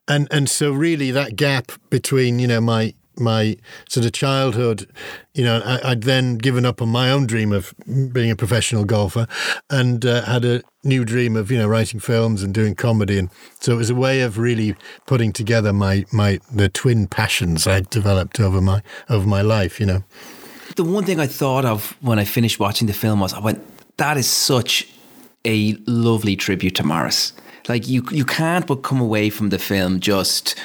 and, 0.07 0.27
and 0.31 0.50
so 0.50 0.71
really 0.71 1.12
that 1.12 1.36
gap 1.36 1.71
between, 1.89 2.39
you 2.39 2.48
know, 2.48 2.62
my, 2.62 2.93
my 3.19 3.57
sort 3.88 4.05
of 4.05 4.11
childhood, 4.11 4.88
you 5.33 5.43
know, 5.43 5.61
I, 5.63 5.89
would 5.89 6.03
then 6.03 6.38
given 6.38 6.65
up 6.65 6.81
on 6.81 6.89
my 6.89 7.11
own 7.11 7.27
dream 7.27 7.51
of 7.51 7.73
being 8.11 8.31
a 8.31 8.35
professional 8.35 8.85
golfer 8.85 9.27
and 9.69 10.05
uh, 10.05 10.23
had 10.23 10.45
a 10.45 10.61
new 10.83 11.05
dream 11.05 11.35
of, 11.35 11.51
you 11.51 11.57
know, 11.57 11.67
writing 11.67 11.99
films 11.99 12.43
and 12.43 12.53
doing 12.53 12.75
comedy. 12.75 13.17
And 13.17 13.29
so 13.59 13.73
it 13.73 13.77
was 13.77 13.89
a 13.89 13.95
way 13.95 14.21
of 14.21 14.38
really 14.38 14.75
putting 15.05 15.33
together 15.33 15.73
my, 15.73 16.05
my, 16.11 16.39
the 16.51 16.69
twin 16.69 17.07
passions 17.07 17.67
I'd 17.67 17.89
developed 17.89 18.39
over 18.39 18.61
my, 18.61 18.81
over 19.09 19.27
my 19.27 19.41
life, 19.41 19.79
you 19.79 19.85
know 19.85 20.03
the 20.75 20.83
one 20.85 21.03
thing 21.03 21.19
I 21.19 21.27
thought 21.27 21.65
of 21.65 21.97
when 21.99 22.19
I 22.19 22.23
finished 22.23 22.57
watching 22.57 22.88
the 22.88 22.93
film 22.93 23.19
was 23.19 23.33
I 23.33 23.39
went, 23.39 23.61
that 23.97 24.15
is 24.15 24.27
such 24.27 24.88
a 25.45 25.73
lovely 25.85 26.38
tribute 26.38 26.75
to 26.75 26.83
Maurice. 26.83 27.33
Like 27.67 27.88
you, 27.88 28.05
you 28.11 28.25
can't 28.25 28.65
but 28.65 28.77
come 28.77 29.01
away 29.01 29.29
from 29.29 29.49
the 29.49 29.59
film 29.59 29.99
just 29.99 30.57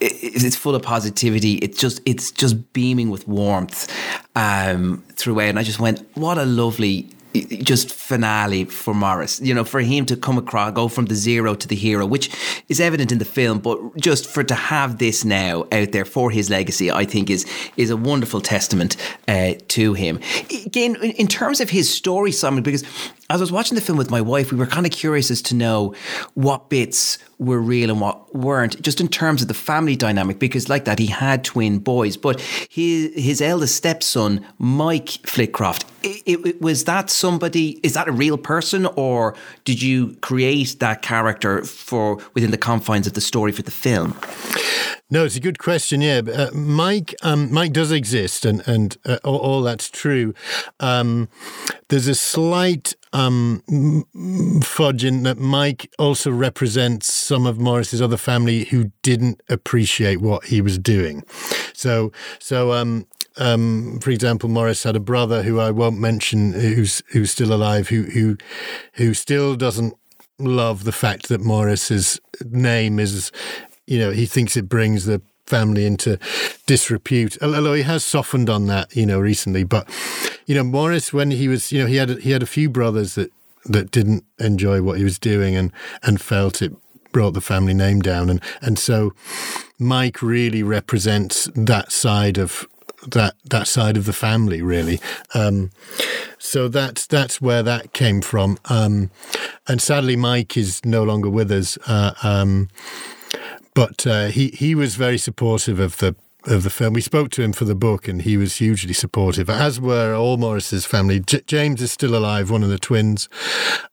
it's 0.00 0.56
full 0.56 0.74
of 0.74 0.82
positivity. 0.82 1.54
It's 1.56 1.78
just 1.78 2.00
it's 2.06 2.30
just 2.30 2.72
beaming 2.72 3.10
with 3.10 3.28
warmth 3.28 3.92
um, 4.34 5.04
throughout. 5.14 5.50
And 5.50 5.58
I 5.58 5.62
just 5.62 5.80
went, 5.80 6.08
what 6.16 6.38
a 6.38 6.44
lovely 6.44 7.08
just 7.34 7.92
finale 7.92 8.64
for 8.64 8.94
Maurice. 8.94 9.40
You 9.40 9.54
know, 9.54 9.64
for 9.64 9.80
him 9.80 10.06
to 10.06 10.16
come 10.16 10.38
across, 10.38 10.72
go 10.72 10.88
from 10.88 11.06
the 11.06 11.14
zero 11.14 11.54
to 11.54 11.68
the 11.68 11.76
hero, 11.76 12.06
which 12.06 12.30
is 12.68 12.80
evident 12.80 13.12
in 13.12 13.18
the 13.18 13.24
film, 13.24 13.58
but 13.58 13.96
just 13.96 14.26
for 14.26 14.42
to 14.44 14.54
have 14.54 14.98
this 14.98 15.24
now 15.24 15.64
out 15.72 15.92
there 15.92 16.04
for 16.04 16.30
his 16.30 16.50
legacy, 16.50 16.90
I 16.90 17.04
think 17.04 17.30
is 17.30 17.46
is 17.76 17.90
a 17.90 17.96
wonderful 17.96 18.40
testament 18.40 18.96
uh, 19.28 19.54
to 19.68 19.94
him. 19.94 20.20
Again, 20.66 20.96
in 20.96 21.28
terms 21.28 21.60
of 21.60 21.70
his 21.70 21.92
story, 21.92 22.32
Simon, 22.32 22.62
because 22.62 22.82
as 23.30 23.40
I 23.40 23.42
was 23.42 23.52
watching 23.52 23.76
the 23.76 23.80
film 23.80 23.96
with 23.96 24.10
my 24.10 24.20
wife, 24.20 24.50
we 24.50 24.58
were 24.58 24.66
kind 24.66 24.86
of 24.86 24.92
curious 24.92 25.30
as 25.30 25.40
to 25.42 25.54
know 25.54 25.94
what 26.34 26.68
bits 26.68 27.18
were 27.38 27.60
real 27.60 27.90
and 27.90 28.00
what 28.00 28.34
weren't, 28.34 28.82
just 28.82 29.00
in 29.00 29.06
terms 29.08 29.40
of 29.40 29.48
the 29.48 29.54
family 29.54 29.94
dynamic. 29.94 30.38
Because 30.40 30.68
like 30.68 30.84
that, 30.86 30.98
he 30.98 31.06
had 31.06 31.44
twin 31.44 31.78
boys, 31.78 32.16
but 32.16 32.40
his 32.68 33.12
his 33.14 33.40
eldest 33.40 33.76
stepson, 33.76 34.44
Mike 34.58 35.22
Flitcroft, 35.22 35.84
it, 36.02 36.46
it, 36.46 36.60
was 36.60 36.84
that 36.84 37.10
somebody? 37.10 37.80
Is 37.82 37.94
that 37.94 38.08
a 38.08 38.12
real 38.12 38.38
person, 38.38 38.86
or 38.86 39.34
did 39.64 39.82
you 39.82 40.16
create 40.20 40.76
that 40.80 41.02
character 41.02 41.64
for 41.64 42.18
within 42.34 42.50
the 42.50 42.58
confines 42.58 43.06
of 43.06 43.14
the 43.14 43.20
story 43.20 43.52
for 43.52 43.62
the 43.62 43.70
film? 43.70 44.18
No, 45.12 45.24
it's 45.24 45.36
a 45.36 45.40
good 45.40 45.58
question. 45.58 46.00
Yeah, 46.00 46.22
uh, 46.32 46.50
Mike. 46.52 47.14
Um, 47.22 47.52
Mike 47.52 47.72
does 47.72 47.90
exist, 47.90 48.44
and 48.44 48.66
and 48.66 48.96
uh, 49.04 49.18
all, 49.24 49.38
all, 49.38 49.62
that's 49.62 49.90
true. 49.90 50.34
Um, 50.78 51.28
there's 51.88 52.06
a 52.06 52.14
slight 52.14 52.94
um, 53.12 53.62
fudge 54.62 55.04
in 55.04 55.24
that 55.24 55.38
Mike 55.38 55.92
also 55.98 56.30
represents 56.30 57.12
some 57.12 57.46
of 57.46 57.58
Maurice's 57.58 58.00
other 58.00 58.16
family 58.16 58.64
who 58.64 58.92
didn't 59.02 59.42
appreciate 59.48 60.20
what 60.20 60.44
he 60.44 60.60
was 60.60 60.78
doing. 60.78 61.24
So, 61.72 62.12
so 62.38 62.72
um, 62.72 63.06
um, 63.36 63.98
for 64.00 64.10
example, 64.10 64.48
Maurice 64.48 64.82
had 64.82 64.96
a 64.96 65.00
brother 65.00 65.42
who 65.42 65.60
I 65.60 65.70
won't 65.70 65.98
mention, 65.98 66.52
who's 66.52 67.02
who's 67.12 67.30
still 67.30 67.52
alive, 67.52 67.88
who 67.88 68.02
who 68.02 68.36
who 68.94 69.14
still 69.14 69.56
doesn't 69.56 69.94
love 70.38 70.84
the 70.84 70.92
fact 70.92 71.28
that 71.28 71.40
Maurice's 71.40 72.20
name 72.44 72.98
is 72.98 73.30
you 73.90 73.98
know, 73.98 74.12
he 74.12 74.24
thinks 74.24 74.56
it 74.56 74.68
brings 74.68 75.04
the 75.04 75.20
family 75.46 75.84
into 75.84 76.16
disrepute. 76.66 77.36
Although 77.42 77.74
he 77.74 77.82
has 77.82 78.04
softened 78.04 78.48
on 78.48 78.66
that, 78.68 78.94
you 78.94 79.04
know, 79.04 79.18
recently. 79.18 79.64
But 79.64 79.90
you 80.46 80.54
know, 80.54 80.62
Maurice, 80.62 81.12
when 81.12 81.32
he 81.32 81.48
was, 81.48 81.72
you 81.72 81.80
know, 81.80 81.86
he 81.86 81.96
had 81.96 82.20
he 82.20 82.30
had 82.30 82.42
a 82.42 82.46
few 82.46 82.70
brothers 82.70 83.16
that 83.16 83.32
that 83.66 83.90
didn't 83.90 84.24
enjoy 84.38 84.80
what 84.80 84.96
he 84.96 85.04
was 85.04 85.18
doing 85.18 85.56
and 85.56 85.72
and 86.02 86.20
felt 86.20 86.62
it 86.62 86.72
brought 87.12 87.34
the 87.34 87.40
family 87.40 87.74
name 87.74 88.00
down, 88.00 88.30
and 88.30 88.40
and 88.62 88.78
so 88.78 89.12
Mike 89.78 90.22
really 90.22 90.62
represents 90.62 91.50
that 91.56 91.90
side 91.90 92.38
of 92.38 92.66
that 93.06 93.34
that 93.44 93.66
side 93.66 93.96
of 93.96 94.04
the 94.04 94.12
family 94.12 94.62
really. 94.62 95.00
Um, 95.34 95.70
so 96.38 96.68
that's 96.68 97.06
that's 97.06 97.40
where 97.40 97.62
that 97.62 97.92
came 97.92 98.20
from. 98.20 98.58
Um, 98.66 99.10
and 99.68 99.80
sadly 99.80 100.16
mike 100.16 100.56
is 100.56 100.84
no 100.84 101.02
longer 101.02 101.30
with 101.30 101.50
us 101.52 101.78
uh, 101.86 102.12
um, 102.22 102.68
but 103.74 104.06
uh, 104.06 104.26
he 104.26 104.48
he 104.48 104.74
was 104.74 104.96
very 104.96 105.18
supportive 105.18 105.78
of 105.78 105.98
the 105.98 106.14
of 106.44 106.62
the 106.62 106.70
film. 106.70 106.94
We 106.94 107.00
spoke 107.00 107.30
to 107.32 107.42
him 107.42 107.52
for 107.52 107.64
the 107.64 107.74
book, 107.74 108.08
and 108.08 108.22
he 108.22 108.36
was 108.36 108.56
hugely 108.56 108.92
supportive, 108.92 109.50
as 109.50 109.80
were 109.80 110.14
all 110.14 110.36
Maurice's 110.36 110.86
family. 110.86 111.20
J- 111.20 111.42
James 111.46 111.82
is 111.82 111.92
still 111.92 112.16
alive, 112.16 112.50
one 112.50 112.62
of 112.62 112.70
the 112.70 112.78
twins. 112.78 113.28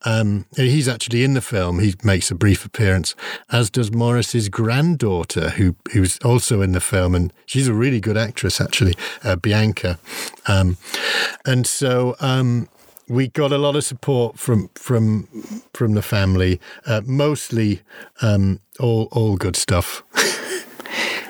Um, 0.06 0.46
he's 0.56 0.88
actually 0.88 1.24
in 1.24 1.34
the 1.34 1.42
film. 1.42 1.80
He 1.80 1.96
makes 2.04 2.32
a 2.32 2.36
brief 2.36 2.66
appearance, 2.66 3.16
as 3.52 3.70
does 3.70 3.92
Maurice's 3.92 4.50
granddaughter, 4.50 5.50
who 5.52 5.76
who's 5.92 6.18
also 6.20 6.62
in 6.62 6.72
the 6.72 6.82
film, 6.82 7.16
and 7.16 7.34
she's 7.46 7.68
a 7.68 7.74
really 7.74 8.00
good 8.00 8.18
actress, 8.18 8.62
actually, 8.62 8.96
uh, 9.24 9.36
Bianca. 9.36 10.00
Um, 10.48 10.78
and 11.46 11.66
so. 11.68 12.16
Um, 12.20 12.70
we 13.10 13.30
got 13.30 13.52
a 13.54 13.58
lot 13.58 13.76
of 13.76 13.84
support 13.84 14.38
from 14.38 14.70
from 14.76 15.28
from 15.74 15.94
the 15.94 16.02
family, 16.02 16.60
uh, 16.86 17.02
mostly 17.06 17.82
um, 18.22 18.60
all 18.80 19.08
all 19.12 19.38
good 19.38 19.56
stuff. 19.56 20.04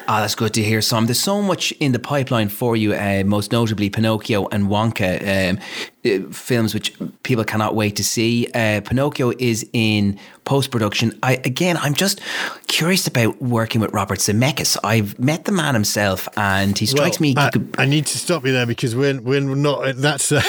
Ah, 0.10 0.22
that's 0.22 0.36
good 0.36 0.54
to 0.54 0.64
hear, 0.64 0.82
Sam. 0.82 1.06
There's 1.06 1.20
so 1.20 1.42
much 1.42 1.74
in 1.74 1.92
the 1.92 2.00
pipeline 2.00 2.48
for 2.48 2.78
you, 2.78 2.94
uh, 2.94 3.24
most 3.26 3.52
notably 3.52 3.90
Pinocchio 3.90 4.48
and 4.54 4.70
Wonka, 4.70 5.20
um, 5.52 5.60
uh, 6.06 6.32
films 6.32 6.74
which 6.74 6.94
people 7.24 7.44
cannot 7.44 7.76
wait 7.76 7.98
to 7.98 8.06
see. 8.06 8.48
Uh, 8.54 8.80
Pinocchio 8.80 9.34
is 9.38 9.70
in 9.74 10.18
post 10.46 10.72
production. 10.72 11.12
I 11.24 11.34
again, 11.44 11.76
I'm 11.76 11.94
just 11.94 12.22
curious 12.68 13.06
about 13.06 13.42
working 13.42 13.82
with 13.82 13.92
Robert 13.92 14.20
Zemeckis. 14.20 14.78
I've 14.82 15.20
met 15.20 15.44
the 15.44 15.52
man 15.52 15.74
himself, 15.74 16.30
and 16.38 16.78
he 16.78 16.86
strikes 16.86 17.20
well, 17.20 17.30
me. 17.30 17.36
I, 17.36 17.52
I, 17.78 17.86
need 17.86 18.06
to 18.06 18.18
stop 18.18 18.46
you 18.46 18.54
there 18.54 18.66
because 18.66 18.96
we're 18.96 19.20
we're 19.20 19.42
not. 19.42 19.98
That's 19.98 20.32
uh, 20.32 20.42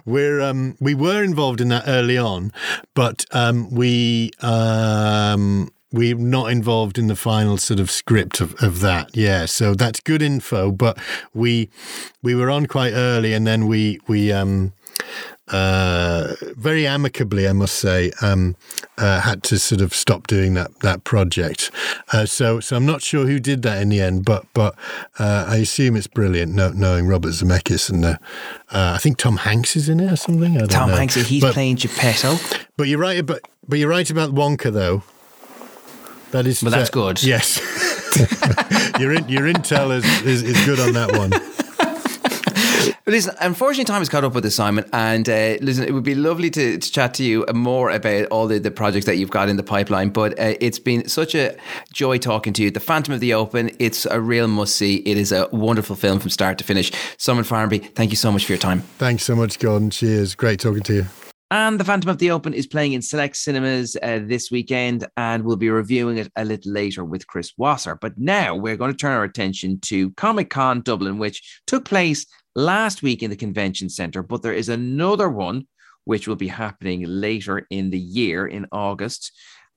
we're 0.04 0.40
um, 0.40 0.76
we 0.78 0.94
were 0.94 1.24
involved 1.24 1.60
in 1.60 1.70
that 1.70 1.84
early 1.88 2.18
on, 2.18 2.52
but 2.94 3.26
um, 3.32 3.68
we. 3.74 4.30
Um, 4.42 5.72
we're 5.94 6.16
not 6.16 6.50
involved 6.50 6.98
in 6.98 7.06
the 7.06 7.16
final 7.16 7.56
sort 7.56 7.80
of 7.80 7.90
script 7.90 8.40
of, 8.40 8.54
of 8.62 8.80
that. 8.80 9.16
Yeah, 9.16 9.46
so 9.46 9.74
that's 9.74 10.00
good 10.00 10.22
info. 10.22 10.72
But 10.72 10.98
we 11.32 11.70
we 12.22 12.34
were 12.34 12.50
on 12.50 12.66
quite 12.66 12.92
early, 12.92 13.32
and 13.32 13.46
then 13.46 13.66
we 13.66 14.00
we 14.08 14.32
um, 14.32 14.72
uh, 15.48 16.34
very 16.56 16.86
amicably, 16.86 17.46
I 17.46 17.52
must 17.52 17.76
say, 17.76 18.12
um, 18.22 18.56
uh, 18.96 19.20
had 19.20 19.42
to 19.44 19.58
sort 19.58 19.82
of 19.82 19.94
stop 19.94 20.26
doing 20.26 20.54
that 20.54 20.80
that 20.80 21.04
project. 21.04 21.70
Uh, 22.12 22.26
so 22.26 22.60
so 22.60 22.76
I'm 22.76 22.86
not 22.86 23.02
sure 23.02 23.26
who 23.26 23.38
did 23.38 23.62
that 23.62 23.80
in 23.80 23.88
the 23.88 24.00
end, 24.00 24.24
but 24.24 24.46
but 24.54 24.74
uh, 25.18 25.44
I 25.46 25.56
assume 25.56 25.96
it's 25.96 26.06
brilliant 26.06 26.54
knowing 26.54 27.06
Robert 27.06 27.30
Zemeckis 27.30 27.90
and 27.90 28.04
uh, 28.04 28.16
uh, 28.70 28.94
I 28.96 28.98
think 28.98 29.18
Tom 29.18 29.36
Hanks 29.36 29.76
is 29.76 29.88
in 29.88 30.00
it 30.00 30.10
or 30.10 30.16
something. 30.16 30.54
Tom 30.66 30.90
know. 30.90 30.96
Hanks, 30.96 31.14
he's 31.14 31.42
but, 31.42 31.52
playing 31.52 31.76
Geppetto. 31.76 32.36
But 32.76 32.88
you're 32.88 32.98
right 32.98 33.18
about 33.18 33.42
but 33.68 33.78
you're 33.78 33.90
right 33.90 34.10
about 34.10 34.34
Wonka 34.34 34.72
though. 34.72 35.02
That 36.34 36.48
is. 36.48 36.64
Well, 36.64 36.72
that's 36.72 36.90
good. 36.90 37.22
Yes. 37.22 37.60
your 38.98 39.12
in, 39.12 39.28
your 39.28 39.42
intel 39.42 39.96
is, 39.96 40.04
is, 40.22 40.42
is 40.42 40.66
good 40.66 40.80
on 40.80 40.92
that 40.94 41.12
one. 41.16 41.30
listen, 43.06 43.36
unfortunately, 43.40 43.84
time 43.84 44.00
has 44.00 44.08
caught 44.08 44.24
up 44.24 44.34
with 44.34 44.44
us, 44.44 44.56
Simon. 44.56 44.84
And 44.92 45.28
uh, 45.28 45.58
listen, 45.60 45.84
it 45.84 45.92
would 45.92 46.02
be 46.02 46.16
lovely 46.16 46.50
to, 46.50 46.78
to, 46.78 46.90
chat 46.90 47.14
to 47.14 47.24
you 47.24 47.46
more 47.54 47.88
about 47.88 48.26
all 48.32 48.48
the, 48.48 48.58
the 48.58 48.72
projects 48.72 49.06
that 49.06 49.16
you've 49.16 49.30
got 49.30 49.48
in 49.48 49.56
the 49.56 49.62
pipeline. 49.62 50.08
But 50.08 50.32
uh, 50.32 50.56
it's 50.60 50.80
been 50.80 51.08
such 51.08 51.36
a 51.36 51.56
joy 51.92 52.18
talking 52.18 52.52
to 52.54 52.64
you. 52.64 52.72
The 52.72 52.80
Phantom 52.80 53.14
of 53.14 53.20
the 53.20 53.32
Open, 53.32 53.70
it's 53.78 54.04
a 54.04 54.20
real 54.20 54.48
must 54.48 54.74
see. 54.74 54.96
It 55.06 55.16
is 55.16 55.30
a 55.30 55.48
wonderful 55.52 55.94
film 55.94 56.18
from 56.18 56.30
start 56.30 56.58
to 56.58 56.64
finish. 56.64 56.90
Simon 57.16 57.44
Farnaby, 57.44 57.94
thank 57.94 58.10
you 58.10 58.16
so 58.16 58.32
much 58.32 58.44
for 58.44 58.50
your 58.50 58.58
time. 58.58 58.80
Thanks 58.98 59.22
so 59.22 59.36
much, 59.36 59.60
Gordon. 59.60 59.90
Cheers. 59.90 60.34
Great 60.34 60.58
talking 60.58 60.82
to 60.82 60.94
you. 60.94 61.06
And 61.54 61.78
The 61.78 61.84
Phantom 61.84 62.10
of 62.10 62.18
the 62.18 62.32
Open 62.32 62.52
is 62.52 62.66
playing 62.66 62.94
in 62.94 63.00
select 63.00 63.36
cinemas 63.36 63.96
uh, 64.02 64.18
this 64.24 64.50
weekend, 64.50 65.06
and 65.16 65.44
we'll 65.44 65.54
be 65.54 65.70
reviewing 65.70 66.18
it 66.18 66.28
a 66.34 66.44
little 66.44 66.72
later 66.72 67.04
with 67.04 67.28
Chris 67.28 67.52
Wasser. 67.56 67.94
But 67.94 68.18
now 68.18 68.56
we're 68.56 68.76
going 68.76 68.90
to 68.90 68.96
turn 68.96 69.12
our 69.12 69.22
attention 69.22 69.78
to 69.82 70.10
Comic 70.14 70.50
Con 70.50 70.80
Dublin, 70.80 71.16
which 71.16 71.60
took 71.68 71.84
place 71.84 72.26
last 72.56 73.04
week 73.04 73.22
in 73.22 73.30
the 73.30 73.36
convention 73.36 73.88
centre. 73.88 74.24
But 74.24 74.42
there 74.42 74.52
is 74.52 74.68
another 74.68 75.28
one 75.28 75.68
which 76.06 76.26
will 76.26 76.34
be 76.34 76.48
happening 76.48 77.04
later 77.06 77.68
in 77.70 77.90
the 77.90 78.00
year 78.00 78.48
in 78.48 78.66
August. 78.72 79.30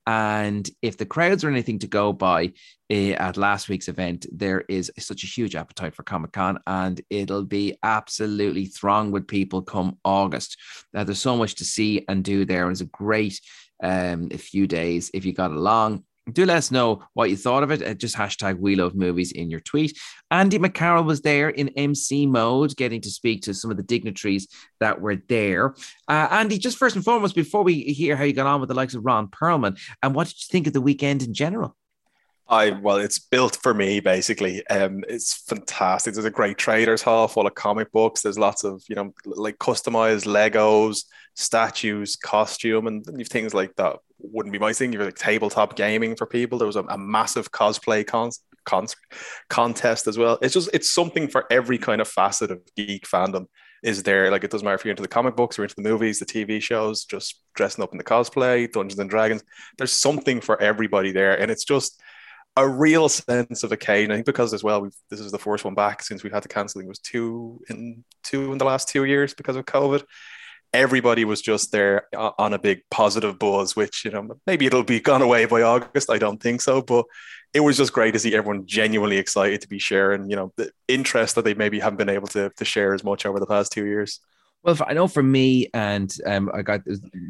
And 0.08 0.66
if 0.80 0.96
the 0.96 1.04
crowds 1.04 1.44
are 1.44 1.50
anything 1.50 1.80
to 1.80 1.86
go 1.86 2.14
by 2.14 2.54
uh, 2.90 3.10
at 3.10 3.36
last 3.36 3.68
week's 3.68 3.88
event, 3.88 4.24
there 4.32 4.62
is 4.62 4.90
such 4.98 5.22
a 5.22 5.26
huge 5.26 5.54
appetite 5.54 5.94
for 5.94 6.02
Comic 6.02 6.32
Con, 6.32 6.58
and 6.66 6.98
it'll 7.10 7.44
be 7.44 7.76
absolutely 7.82 8.64
thronged 8.64 9.12
with 9.12 9.28
people 9.28 9.60
come 9.60 9.98
August. 10.06 10.56
Uh, 10.96 11.04
there's 11.04 11.20
so 11.20 11.36
much 11.36 11.56
to 11.56 11.64
see 11.66 12.06
and 12.08 12.24
do 12.24 12.46
there. 12.46 12.64
It 12.64 12.70
was 12.70 12.80
a 12.80 12.86
great 12.86 13.38
um, 13.82 14.30
few 14.30 14.66
days 14.66 15.10
if 15.12 15.26
you 15.26 15.34
got 15.34 15.50
along 15.50 16.04
do 16.32 16.44
let 16.44 16.58
us 16.58 16.70
know 16.70 17.02
what 17.14 17.30
you 17.30 17.36
thought 17.36 17.62
of 17.62 17.70
it. 17.70 17.98
Just 17.98 18.16
hashtag 18.16 18.58
We 18.58 18.76
Love 18.76 18.94
Movies 18.94 19.32
in 19.32 19.50
your 19.50 19.60
tweet. 19.60 19.98
Andy 20.30 20.58
McCarroll 20.58 21.04
was 21.04 21.20
there 21.20 21.48
in 21.48 21.68
MC 21.70 22.26
mode, 22.26 22.76
getting 22.76 23.00
to 23.02 23.10
speak 23.10 23.42
to 23.42 23.54
some 23.54 23.70
of 23.70 23.76
the 23.76 23.82
dignitaries 23.82 24.48
that 24.80 25.00
were 25.00 25.16
there. 25.28 25.74
Uh, 26.08 26.28
Andy, 26.30 26.58
just 26.58 26.78
first 26.78 26.96
and 26.96 27.04
foremost, 27.04 27.34
before 27.34 27.62
we 27.62 27.80
hear 27.82 28.16
how 28.16 28.24
you 28.24 28.32
got 28.32 28.46
on 28.46 28.60
with 28.60 28.68
the 28.68 28.74
likes 28.74 28.94
of 28.94 29.04
Ron 29.04 29.28
Perlman, 29.28 29.78
and 30.02 30.14
what 30.14 30.28
did 30.28 30.36
you 30.36 30.46
think 30.50 30.66
of 30.66 30.72
the 30.72 30.80
weekend 30.80 31.22
in 31.22 31.34
general? 31.34 31.76
I 32.50 32.70
well, 32.70 32.96
it's 32.96 33.18
built 33.18 33.56
for 33.62 33.74
me 33.74 34.00
basically. 34.00 34.66
Um, 34.68 35.04
it's 35.06 35.34
fantastic. 35.34 36.14
There's 36.14 36.24
a 36.24 36.30
great 36.30 36.56
traders 36.56 37.02
hall 37.02 37.28
full 37.28 37.46
of 37.46 37.54
comic 37.54 37.92
books. 37.92 38.22
There's 38.22 38.38
lots 38.38 38.64
of 38.64 38.82
you 38.88 38.96
know 38.96 39.12
like 39.26 39.58
customized 39.58 40.24
Legos, 40.24 41.04
statues, 41.34 42.16
costume, 42.16 42.86
and 42.86 43.04
things 43.28 43.52
like 43.52 43.76
that 43.76 43.98
wouldn't 44.20 44.52
be 44.52 44.58
my 44.58 44.72
thing. 44.72 44.92
You're 44.92 45.04
like 45.04 45.16
tabletop 45.16 45.76
gaming 45.76 46.16
for 46.16 46.26
people. 46.26 46.58
There 46.58 46.66
was 46.66 46.76
a, 46.76 46.82
a 46.84 46.98
massive 46.98 47.50
cosplay 47.50 48.06
con- 48.06 48.30
con- 48.64 48.88
contest 49.48 50.06
as 50.06 50.18
well. 50.18 50.38
It's 50.42 50.54
just 50.54 50.70
it's 50.72 50.92
something 50.92 51.28
for 51.28 51.46
every 51.50 51.78
kind 51.78 52.00
of 52.00 52.08
facet 52.08 52.50
of 52.50 52.60
geek 52.76 53.06
fandom. 53.06 53.46
Is 53.82 54.02
there 54.02 54.30
like 54.30 54.42
it 54.42 54.50
doesn't 54.50 54.64
matter 54.64 54.74
if 54.74 54.84
you're 54.84 54.90
into 54.90 55.02
the 55.02 55.08
comic 55.08 55.36
books 55.36 55.58
or 55.58 55.62
into 55.62 55.76
the 55.76 55.82
movies, 55.82 56.18
the 56.18 56.26
TV 56.26 56.60
shows, 56.60 57.04
just 57.04 57.42
dressing 57.54 57.82
up 57.84 57.92
in 57.92 57.98
the 57.98 58.04
cosplay, 58.04 58.70
Dungeons 58.70 58.98
and 58.98 59.08
Dragons. 59.08 59.44
There's 59.76 59.92
something 59.92 60.40
for 60.40 60.60
everybody 60.60 61.12
there, 61.12 61.40
and 61.40 61.50
it's 61.50 61.64
just 61.64 62.00
a 62.56 62.68
real 62.68 63.08
sense 63.08 63.62
of 63.62 63.70
occasion. 63.70 64.10
I 64.10 64.14
think 64.16 64.26
because 64.26 64.52
as 64.52 64.64
well, 64.64 64.88
this 65.10 65.20
is 65.20 65.30
the 65.30 65.38
first 65.38 65.64
one 65.64 65.74
back 65.74 66.02
since 66.02 66.24
we 66.24 66.30
had 66.30 66.42
to 66.42 66.48
cancel. 66.48 66.80
It 66.80 66.88
was 66.88 66.98
two 66.98 67.60
in 67.70 68.04
two 68.24 68.50
in 68.50 68.58
the 68.58 68.64
last 68.64 68.88
two 68.88 69.04
years 69.04 69.32
because 69.32 69.54
of 69.54 69.64
COVID 69.64 70.02
everybody 70.72 71.24
was 71.24 71.40
just 71.40 71.72
there 71.72 72.06
on 72.14 72.52
a 72.52 72.58
big 72.58 72.82
positive 72.90 73.38
buzz, 73.38 73.74
which, 73.74 74.04
you 74.04 74.10
know, 74.10 74.28
maybe 74.46 74.66
it'll 74.66 74.82
be 74.82 75.00
gone 75.00 75.22
away 75.22 75.44
by 75.46 75.62
August. 75.62 76.10
I 76.10 76.18
don't 76.18 76.42
think 76.42 76.60
so. 76.60 76.82
But 76.82 77.06
it 77.54 77.60
was 77.60 77.76
just 77.76 77.92
great 77.92 78.12
to 78.12 78.18
see 78.18 78.34
everyone 78.34 78.66
genuinely 78.66 79.16
excited 79.16 79.60
to 79.62 79.68
be 79.68 79.78
sharing, 79.78 80.28
you 80.30 80.36
know, 80.36 80.52
the 80.56 80.70
interest 80.86 81.34
that 81.34 81.44
they 81.44 81.54
maybe 81.54 81.80
haven't 81.80 81.96
been 81.96 82.08
able 82.08 82.28
to, 82.28 82.50
to 82.56 82.64
share 82.64 82.94
as 82.94 83.02
much 83.02 83.24
over 83.24 83.40
the 83.40 83.46
past 83.46 83.72
two 83.72 83.86
years. 83.86 84.20
Well, 84.64 84.76
I 84.86 84.92
know 84.92 85.06
for 85.06 85.22
me, 85.22 85.68
and 85.72 86.14
um, 86.26 86.50
I 86.52 86.62
got 86.62 86.80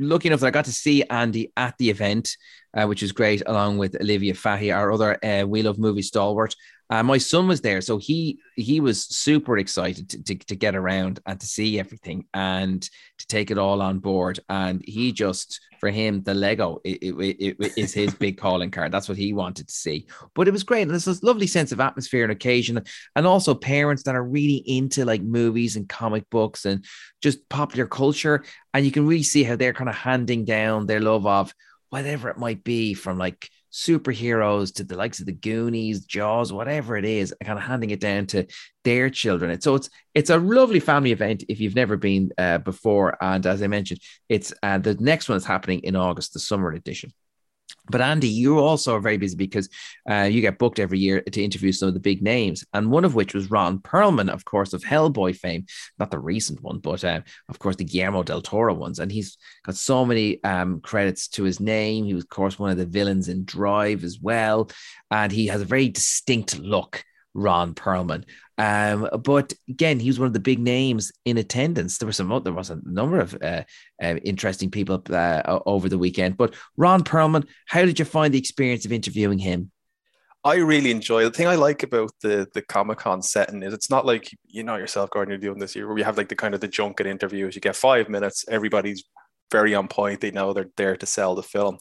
lucky 0.01 0.29
enough 0.29 0.41
that 0.41 0.47
I 0.47 0.51
got 0.51 0.65
to 0.65 0.73
see 0.73 1.05
Andy 1.05 1.53
at 1.57 1.77
the 1.79 1.91
event, 1.91 2.37
uh, 2.75 2.87
which 2.87 3.03
is 3.03 3.13
great, 3.13 3.43
along 3.47 3.79
with 3.79 4.01
Olivia 4.01 4.33
Fahy, 4.33 4.75
our 4.75 4.91
other 4.91 5.23
uh, 5.25 5.47
We 5.47 5.63
Love 5.63 5.79
Movie 5.79 6.03
stalwart. 6.03 6.57
Uh, 6.91 7.03
my 7.03 7.19
son 7.19 7.47
was 7.47 7.61
there, 7.61 7.81
so 7.83 7.99
he 7.99 8.39
he 8.57 8.81
was 8.81 9.05
super 9.05 9.59
excited 9.59 10.09
to, 10.09 10.23
to, 10.23 10.35
to, 10.37 10.57
get 10.57 10.75
around 10.75 11.21
and 11.27 11.39
to 11.39 11.47
see 11.47 11.79
everything 11.79 12.25
and 12.33 12.83
to 12.83 13.27
take 13.27 13.51
it 13.51 13.59
all 13.59 13.83
on 13.83 13.99
board. 13.99 14.41
And 14.49 14.83
he 14.85 15.13
just, 15.13 15.61
for 15.81 15.91
him, 15.91 16.23
the 16.23 16.33
Lego 16.33 16.81
it, 16.85 16.99
it, 17.03 17.57
it 17.61 17.73
is 17.77 17.93
his 17.93 18.15
big 18.15 18.39
calling 18.41 18.71
card. 18.71 18.91
That's 18.91 19.09
what 19.09 19.19
he 19.19 19.35
wanted 19.35 19.69
to 19.69 19.75
see. 19.75 20.07
But 20.35 20.49
it 20.49 20.53
was 20.53 20.63
great. 20.63 20.83
And 20.83 20.91
there's 20.91 21.05
this 21.05 21.23
lovely 21.23 21.47
sense 21.47 21.73
of 21.73 21.81
atmosphere 21.81 22.23
and 22.23 22.33
occasion, 22.33 22.83
and 23.15 23.27
also 23.27 23.55
parents 23.55 24.05
that 24.05 24.15
are 24.15 24.25
really 24.25 24.63
into 24.67 25.05
like 25.05 25.23
movies 25.23 25.77
and 25.77 25.89
comic 25.89 26.29
books 26.31 26.65
and 26.65 26.87
just 27.21 27.47
popular 27.51 27.87
culture. 27.87 28.45
And 28.73 28.87
you 28.87 28.93
can 28.93 29.07
really 29.07 29.23
see 29.23 29.45
how 29.45 29.57
they're 29.57 29.75
kind 29.75 29.91
of 29.91 29.97
handing 29.97 30.47
down 30.47 30.87
their 30.87 31.01
love 31.01 31.27
of 31.27 31.53
whatever 31.91 32.29
it 32.29 32.39
might 32.39 32.65
be 32.65 32.95
from 32.95 33.19
like 33.19 33.51
superheroes 33.73 34.75
to 34.75 34.85
the 34.85 34.97
likes 34.97 35.21
of 35.21 35.27
the 35.27 35.33
Goonies, 35.33 36.05
Jaws, 36.05 36.53
whatever 36.53 36.97
it 36.97 37.05
is, 37.05 37.35
kind 37.45 37.59
of 37.59 37.65
handing 37.65 37.91
it 37.91 38.01
down 38.01 38.27
to 38.29 38.47
their 38.85 39.11
children. 39.11 39.61
so 39.61 39.75
it's 39.75 39.91
it's 40.15 40.31
a 40.31 40.39
lovely 40.39 40.81
family 40.81 41.13
event 41.13 41.45
if 41.49 41.61
you've 41.61 41.75
never 41.75 41.97
been 41.97 42.31
uh, 42.39 42.59
before. 42.59 43.17
And 43.23 43.45
as 43.47 43.63
I 43.63 43.67
mentioned, 43.67 44.01
it's 44.29 44.53
uh, 44.63 44.79
the 44.79 44.95
next 44.95 45.29
one 45.29 45.37
is 45.37 45.45
happening 45.45 45.81
in 45.81 45.97
August, 45.97 46.33
the 46.33 46.41
summer 46.41 46.73
edition. 46.73 47.13
But 47.91 48.01
Andy, 48.01 48.29
you 48.29 48.59
also 48.59 48.95
are 48.95 49.01
very 49.01 49.17
busy 49.17 49.37
because 49.37 49.69
uh, 50.09 50.29
you 50.31 50.41
get 50.41 50.59
booked 50.59 50.79
every 50.79 50.99
year 50.99 51.21
to 51.23 51.43
interview 51.43 51.73
some 51.73 51.89
of 51.89 51.95
the 51.95 52.01
big 52.01 52.23
names, 52.23 52.65
and 52.73 52.91
one 52.91 53.05
of 53.05 53.15
which 53.15 53.35
was 53.35 53.51
Ron 53.51 53.79
Perlman, 53.79 54.31
of 54.31 54.45
course, 54.45 54.73
of 54.73 54.83
Hellboy 54.83 55.37
fame. 55.37 55.67
Not 55.99 56.11
the 56.11 56.19
recent 56.19 56.63
one, 56.63 56.79
but 56.79 57.05
uh, 57.05 57.21
of 57.49 57.59
course 57.59 57.77
the 57.77 57.85
Guillermo 57.85 58.23
del 58.23 58.43
Toro 58.43 58.75
ones. 58.75 58.99
And 58.99 59.11
he's 59.11 59.37
got 59.65 59.77
so 59.77 60.05
many 60.05 60.43
um, 60.45 60.81
credits 60.81 61.29
to 61.29 61.45
his 61.45 61.61
name. 61.61 62.05
He 62.05 62.15
was, 62.15 62.25
of 62.25 62.31
course, 62.31 62.59
one 62.59 62.71
of 62.71 62.77
the 62.77 62.87
villains 62.87 63.29
in 63.29 63.45
Drive 63.45 64.05
as 64.05 64.19
well, 64.21 64.71
and 65.11 65.33
he 65.33 65.47
has 65.47 65.61
a 65.61 65.67
very 65.67 65.89
distinct 65.89 66.59
look. 66.59 67.05
Ron 67.39 67.75
Perlman. 67.75 68.25
Um, 68.59 69.09
but 69.23 69.53
again, 69.69 70.01
he 70.01 70.09
was 70.09 70.19
one 70.19 70.27
of 70.27 70.33
the 70.33 70.41
big 70.41 70.59
names 70.59 71.13
in 71.25 71.39
attendance. 71.39 71.99
There 71.99 72.07
was 72.07 72.17
some, 72.17 72.43
there 72.43 72.53
was 72.53 72.71
a 72.71 72.81
number 72.85 73.21
of 73.21 73.37
uh, 73.41 73.63
uh, 74.03 74.17
interesting 74.25 74.71
people 74.71 75.03
uh, 75.11 75.61
over 75.65 75.89
the 75.89 75.99
weekend. 75.99 76.37
But 76.37 76.55
Ron 76.77 77.05
Perlman, 77.05 77.47
how 77.67 77.85
did 77.85 77.99
you 77.99 78.05
find 78.05 78.35
the 78.35 78.39
experience 78.39 78.85
of 78.85 78.93
interviewing 78.93 79.39
him? 79.39 79.71
I 80.45 80.57
really 80.57 80.91
enjoy 80.91 81.25
the 81.25 81.31
thing 81.31 81.49
I 81.49 81.57
like 81.57 81.83
about 81.83 82.13
the 82.23 82.47
the 82.55 82.63
Comic 82.63 82.99
Con 82.99 83.23
setting 83.23 83.63
is 83.63 83.75
it's 83.75 83.91
not 83.91 84.07
like 84.07 84.31
you 84.47 84.63
know 84.63 84.77
yourself, 84.77 85.11
Gordon, 85.11 85.31
you're 85.31 85.39
doing 85.39 85.59
this 85.59 85.75
year 85.75 85.87
where 85.87 85.97
we 85.97 86.03
have 86.03 86.17
like 86.17 86.29
the 86.29 86.37
kind 86.37 86.55
of 86.55 86.61
the 86.61 86.69
junket 86.69 87.09
interviews. 87.09 87.55
You 87.55 87.61
get 87.61 87.75
five 87.75 88.09
minutes, 88.09 88.45
everybody's 88.49 89.05
very 89.51 89.75
on 89.75 89.89
point. 89.89 90.21
They 90.21 90.31
know 90.31 90.53
they're 90.53 90.71
there 90.77 90.97
to 90.97 91.07
sell 91.07 91.35
the 91.35 91.43
film 91.43 91.79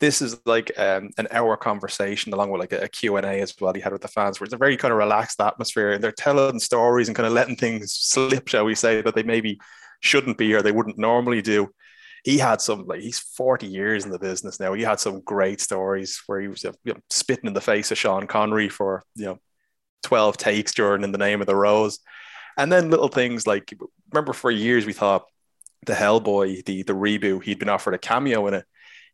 this 0.00 0.20
is 0.20 0.38
like 0.44 0.72
um, 0.78 1.10
an 1.18 1.28
hour 1.30 1.56
conversation 1.56 2.32
along 2.32 2.50
with 2.50 2.60
like 2.60 2.72
a, 2.72 2.88
q&a 2.88 3.20
as 3.40 3.54
well 3.60 3.72
he 3.72 3.80
had 3.80 3.92
with 3.92 4.02
the 4.02 4.08
fans 4.08 4.38
where 4.38 4.44
it's 4.44 4.54
a 4.54 4.58
very 4.58 4.76
kind 4.76 4.92
of 4.92 4.98
relaxed 4.98 5.40
atmosphere 5.40 5.92
and 5.92 6.02
they're 6.02 6.12
telling 6.12 6.58
stories 6.58 7.08
and 7.08 7.16
kind 7.16 7.26
of 7.26 7.32
letting 7.32 7.56
things 7.56 7.92
slip 7.92 8.48
shall 8.48 8.64
we 8.64 8.74
say 8.74 9.00
that 9.00 9.14
they 9.14 9.22
maybe 9.22 9.58
shouldn't 10.04 10.38
be 10.38 10.54
or 10.54 10.62
they 10.62 10.72
wouldn't 10.72 10.98
normally 10.98 11.42
do. 11.42 11.70
He 12.24 12.38
had 12.38 12.60
some 12.60 12.86
like 12.86 13.00
he's 13.00 13.18
40 13.18 13.66
years 13.66 14.04
in 14.04 14.10
the 14.10 14.18
business 14.18 14.60
now. 14.60 14.72
He 14.72 14.82
had 14.82 15.00
some 15.00 15.20
great 15.20 15.60
stories 15.60 16.22
where 16.26 16.40
he 16.40 16.48
was 16.48 16.62
you 16.62 16.72
know, 16.84 17.00
spitting 17.10 17.46
in 17.46 17.54
the 17.54 17.60
face 17.60 17.90
of 17.90 17.98
sean 17.98 18.26
connery 18.26 18.68
for 18.68 19.02
you 19.14 19.26
know 19.26 19.38
12 20.04 20.36
takes 20.36 20.72
during 20.72 21.04
in 21.04 21.12
the 21.12 21.18
name 21.18 21.40
of 21.40 21.46
the 21.46 21.56
rose. 21.56 21.98
And 22.56 22.70
then 22.70 22.90
little 22.90 23.08
things 23.08 23.46
like 23.46 23.74
remember 24.12 24.32
for 24.32 24.50
years 24.50 24.86
we 24.86 24.92
thought 24.92 25.24
the 25.86 25.94
hellboy 25.94 26.64
the 26.64 26.82
the 26.82 26.94
reboot 26.94 27.42
he'd 27.42 27.58
been 27.58 27.68
offered 27.68 27.94
a 27.94 27.98
cameo 27.98 28.46
in 28.46 28.54
it 28.54 28.64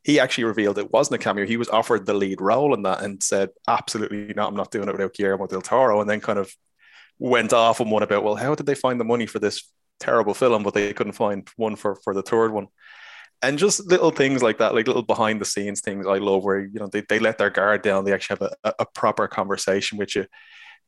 he 0.02 0.18
actually 0.18 0.44
revealed 0.44 0.78
it 0.78 0.92
wasn't 0.92 1.20
a 1.20 1.24
cameo. 1.24 1.46
He 1.46 1.56
was 1.56 1.68
offered 1.68 2.06
the 2.06 2.14
lead 2.14 2.40
role 2.40 2.74
in 2.74 2.82
that 2.82 3.02
and 3.02 3.22
said, 3.22 3.50
absolutely 3.68 4.32
not, 4.34 4.48
I'm 4.48 4.56
not 4.56 4.70
doing 4.70 4.88
it 4.88 4.92
without 4.92 5.14
Guillermo 5.14 5.46
del 5.46 5.60
Toro. 5.60 6.00
And 6.00 6.08
then 6.08 6.20
kind 6.20 6.38
of 6.38 6.50
went 7.18 7.52
off 7.52 7.80
and 7.80 7.90
one 7.90 8.02
about, 8.02 8.24
well, 8.24 8.36
how 8.36 8.54
did 8.54 8.66
they 8.66 8.74
find 8.74 8.98
the 8.98 9.04
money 9.04 9.26
for 9.26 9.38
this 9.38 9.70
terrible 9.98 10.32
film, 10.32 10.62
but 10.62 10.72
they 10.72 10.92
couldn't 10.94 11.12
find 11.12 11.48
one 11.56 11.76
for, 11.76 11.96
for 11.96 12.14
the 12.14 12.22
third 12.22 12.52
one? 12.52 12.68
And 13.42 13.58
just 13.58 13.86
little 13.86 14.10
things 14.10 14.42
like 14.42 14.58
that, 14.58 14.74
like 14.74 14.86
little 14.86 15.02
behind 15.02 15.40
the 15.40 15.46
scenes 15.46 15.80
things 15.80 16.06
I 16.06 16.18
love 16.18 16.44
where, 16.44 16.60
you 16.60 16.78
know, 16.78 16.88
they, 16.88 17.02
they 17.02 17.18
let 17.18 17.38
their 17.38 17.50
guard 17.50 17.82
down. 17.82 18.04
They 18.04 18.12
actually 18.12 18.38
have 18.40 18.52
a, 18.64 18.74
a 18.80 18.86
proper 18.86 19.28
conversation 19.28 19.98
with 19.98 20.14
you. 20.14 20.26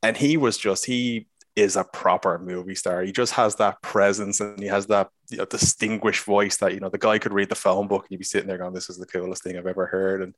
And 0.03 0.17
he 0.17 0.37
was 0.37 0.57
just, 0.57 0.85
he 0.85 1.27
is 1.55 1.75
a 1.75 1.83
proper 1.83 2.39
movie 2.39 2.75
star. 2.75 3.01
He 3.03 3.11
just 3.11 3.33
has 3.33 3.55
that 3.55 3.81
presence 3.81 4.39
and 4.39 4.59
he 4.59 4.67
has 4.67 4.87
that 4.87 5.09
you 5.29 5.37
know, 5.37 5.45
distinguished 5.45 6.23
voice 6.25 6.57
that 6.57 6.73
you 6.73 6.79
know 6.79 6.89
the 6.89 6.97
guy 6.97 7.19
could 7.19 7.33
read 7.33 7.49
the 7.49 7.55
phone 7.55 7.87
book 7.87 8.03
and 8.03 8.11
you'd 8.11 8.19
be 8.19 8.23
sitting 8.23 8.47
there 8.47 8.57
going, 8.57 8.73
"This 8.73 8.89
is 8.89 8.97
the 8.97 9.05
coolest 9.05 9.43
thing 9.43 9.57
I've 9.57 9.67
ever 9.67 9.85
heard." 9.85 10.21
And 10.21 10.33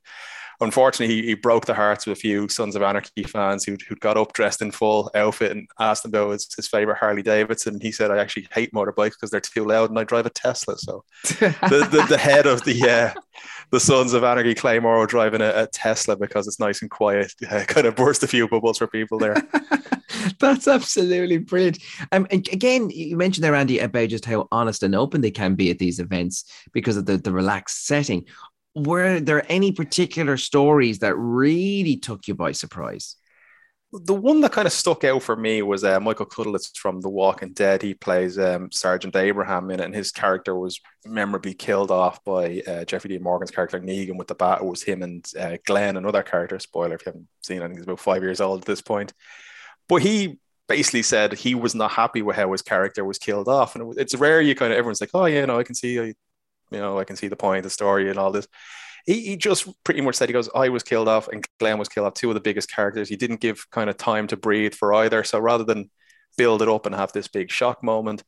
unfortunately, 0.59 1.15
he, 1.15 1.27
he 1.27 1.33
broke 1.33 1.65
the 1.65 1.73
hearts 1.73 2.05
of 2.05 2.11
a 2.11 2.15
few 2.15 2.49
Sons 2.49 2.75
of 2.75 2.81
Anarchy 2.81 3.23
fans 3.23 3.63
who 3.63 3.77
who 3.87 3.95
got 3.95 4.17
up 4.17 4.33
dressed 4.33 4.61
in 4.61 4.71
full 4.71 5.09
outfit 5.15 5.51
and 5.51 5.67
asked 5.79 6.05
him 6.05 6.09
about 6.09 6.31
his, 6.31 6.53
his 6.53 6.67
favorite 6.67 6.97
Harley 6.97 7.21
Davidson. 7.21 7.79
He 7.79 7.91
said, 7.91 8.11
"I 8.11 8.17
actually 8.17 8.47
hate 8.51 8.73
motorbikes 8.73 9.11
because 9.11 9.31
they're 9.31 9.39
too 9.39 9.65
loud 9.65 9.89
and 9.89 9.99
I 9.99 10.03
drive 10.03 10.25
a 10.25 10.29
Tesla." 10.29 10.77
So 10.77 11.03
the, 11.23 11.87
the, 11.91 12.05
the 12.09 12.17
head 12.17 12.45
of 12.45 12.63
the 12.65 12.89
uh, 12.89 13.19
the 13.75 13.79
Sons 13.81 14.13
of 14.13 14.23
Anarchy 14.23 14.55
Clay 14.55 14.79
Morrow 14.79 15.05
driving 15.05 15.41
a, 15.41 15.49
a, 15.63 15.67
Tesla 15.67 16.15
because 16.15 16.47
it's 16.47 16.61
nice 16.61 16.81
and 16.81 16.89
quiet. 16.89 17.33
Uh, 17.51 17.63
kind 17.65 17.85
of 17.85 17.95
burst 17.95 18.23
a 18.23 18.27
few 18.27 18.47
bubbles 18.47 18.77
for 18.77 18.87
people 18.87 19.19
there. 19.19 19.35
That's 20.39 20.67
absolutely 20.67 21.37
brilliant. 21.37 21.83
Um, 22.11 22.25
again, 22.31 22.89
you 22.89 23.17
mentioned 23.17 23.43
there, 23.43 23.53
Andy, 23.53 23.79
about 23.79 24.09
just 24.09 24.25
how 24.25 24.47
honest 24.51 24.81
and 24.81 24.95
open 24.95 25.21
they 25.21 25.29
can 25.29 25.55
be 25.55 25.69
at 25.69 25.77
these 25.77 25.99
events 25.99 26.45
because 26.73 26.97
of 26.97 27.05
the, 27.05 27.17
the 27.17 27.31
relaxed 27.31 27.85
setting. 27.85 28.25
Were 28.73 29.19
there 29.19 29.45
any 29.51 29.73
particular 29.73 30.37
stories 30.37 30.99
that 30.99 31.15
really 31.17 31.97
took 31.97 32.27
you 32.27 32.33
by 32.33 32.53
surprise? 32.53 33.17
The 34.03 34.13
one 34.13 34.41
that 34.41 34.51
kind 34.51 34.65
of 34.65 34.73
stuck 34.73 35.03
out 35.03 35.23
for 35.23 35.35
me 35.35 35.61
was 35.61 35.83
uh, 35.83 35.99
Michael 35.99 36.25
Cudlitz 36.25 36.75
from 36.77 37.01
The 37.01 37.09
Walking 37.09 37.53
Dead. 37.53 37.81
He 37.81 37.93
plays 37.93 38.37
um, 38.37 38.71
Sergeant 38.71 39.15
Abraham 39.15 39.69
in 39.71 39.79
it, 39.79 39.85
and 39.85 39.95
his 39.95 40.11
character 40.11 40.55
was 40.55 40.79
memorably 41.05 41.53
killed 41.53 41.91
off 41.91 42.23
by 42.23 42.61
uh, 42.67 42.85
Jeffrey 42.85 43.09
Dean 43.09 43.23
Morgan's 43.23 43.51
character 43.51 43.79
Negan 43.79 44.17
with 44.17 44.27
the 44.27 44.35
bat. 44.35 44.61
It 44.61 44.65
was 44.65 44.83
him 44.83 45.03
and 45.03 45.25
uh, 45.39 45.57
Glenn, 45.65 45.97
another 45.97 46.23
character. 46.23 46.59
Spoiler 46.59 46.95
if 46.95 47.05
you 47.05 47.11
haven't 47.11 47.27
seen. 47.43 47.61
I 47.61 47.67
think 47.67 47.77
he's 47.77 47.85
about 47.85 47.99
five 47.99 48.23
years 48.23 48.41
old 48.41 48.61
at 48.61 48.65
this 48.65 48.81
point. 48.81 49.13
But 49.87 50.01
he 50.01 50.39
basically 50.67 51.03
said 51.03 51.33
he 51.33 51.55
was 51.55 51.75
not 51.75 51.91
happy 51.91 52.21
with 52.21 52.35
how 52.35 52.51
his 52.51 52.61
character 52.61 53.05
was 53.05 53.17
killed 53.17 53.47
off, 53.47 53.75
and 53.75 53.93
it, 53.93 54.01
it's 54.01 54.15
rare 54.15 54.41
you 54.41 54.55
kind 54.55 54.73
of 54.73 54.77
everyone's 54.77 55.01
like, 55.01 55.11
oh 55.13 55.25
yeah, 55.25 55.45
no, 55.45 55.59
I 55.59 55.63
can 55.63 55.75
see, 55.75 55.93
you 55.93 56.13
know, 56.71 56.99
I 56.99 57.03
can 57.03 57.15
see 57.15 57.27
the 57.27 57.35
point, 57.35 57.59
of 57.59 57.63
the 57.63 57.69
story, 57.69 58.09
and 58.09 58.19
all 58.19 58.31
this 58.31 58.47
he, 59.05 59.21
he 59.21 59.37
just 59.37 59.67
pretty 59.83 60.01
much 60.01 60.15
said 60.15 60.29
he 60.29 60.33
goes, 60.33 60.49
I 60.55 60.69
was 60.69 60.83
killed 60.83 61.07
off 61.07 61.27
and 61.27 61.45
Glenn 61.59 61.77
was 61.77 61.89
killed 61.89 62.07
off, 62.07 62.15
two 62.15 62.29
of 62.29 62.33
the 62.33 62.41
biggest 62.41 62.71
characters. 62.71 63.09
He 63.09 63.15
didn't 63.15 63.39
give 63.39 63.69
kind 63.69 63.89
of 63.89 63.97
time 63.97 64.27
to 64.27 64.37
breathe 64.37 64.73
for 64.73 64.93
either. 64.93 65.23
So 65.23 65.39
rather 65.39 65.63
than 65.63 65.89
build 66.37 66.61
it 66.61 66.69
up 66.69 66.85
and 66.85 66.95
have 66.95 67.11
this 67.13 67.27
big 67.27 67.51
shock 67.51 67.83
moment, 67.83 68.23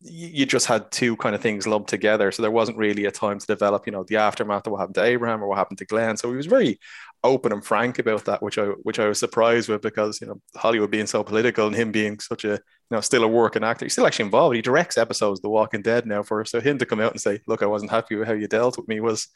you 0.00 0.46
just 0.46 0.66
had 0.66 0.90
two 0.90 1.16
kind 1.16 1.34
of 1.34 1.40
things 1.40 1.66
lumped 1.66 1.88
together. 1.88 2.32
So 2.32 2.42
there 2.42 2.50
wasn't 2.50 2.78
really 2.78 3.04
a 3.04 3.12
time 3.12 3.38
to 3.38 3.46
develop, 3.46 3.86
you 3.86 3.92
know, 3.92 4.02
the 4.02 4.16
aftermath 4.16 4.66
of 4.66 4.72
what 4.72 4.80
happened 4.80 4.96
to 4.96 5.04
Abraham 5.04 5.42
or 5.42 5.48
what 5.48 5.58
happened 5.58 5.78
to 5.78 5.84
Glenn. 5.84 6.16
So 6.16 6.28
he 6.30 6.36
was 6.36 6.46
very 6.46 6.80
open 7.22 7.52
and 7.52 7.64
frank 7.64 7.98
about 7.98 8.24
that, 8.24 8.42
which 8.42 8.58
I 8.58 8.66
which 8.82 8.98
I 8.98 9.06
was 9.06 9.18
surprised 9.20 9.68
with 9.68 9.82
because 9.82 10.20
you 10.20 10.26
know 10.26 10.40
Hollywood 10.56 10.90
being 10.90 11.06
so 11.06 11.22
political 11.22 11.66
and 11.66 11.76
him 11.76 11.92
being 11.92 12.18
such 12.18 12.44
a 12.44 12.58
know 12.92 13.00
still 13.00 13.24
a 13.24 13.28
working 13.28 13.64
actor, 13.64 13.84
he's 13.84 13.92
still 13.92 14.06
actually 14.06 14.26
involved. 14.26 14.56
He 14.56 14.62
directs 14.62 14.98
episodes 14.98 15.40
of 15.40 15.42
The 15.42 15.50
Walking 15.50 15.82
Dead 15.82 16.06
now 16.06 16.22
for 16.22 16.44
so 16.44 16.60
him 16.60 16.78
to 16.78 16.86
come 16.86 17.00
out 17.00 17.12
and 17.12 17.20
say, 17.20 17.40
"Look, 17.46 17.62
I 17.62 17.66
wasn't 17.66 17.90
happy 17.90 18.16
with 18.16 18.28
how 18.28 18.34
you 18.34 18.46
dealt 18.48 18.76
with 18.76 18.88
me," 18.88 19.00
was 19.00 19.28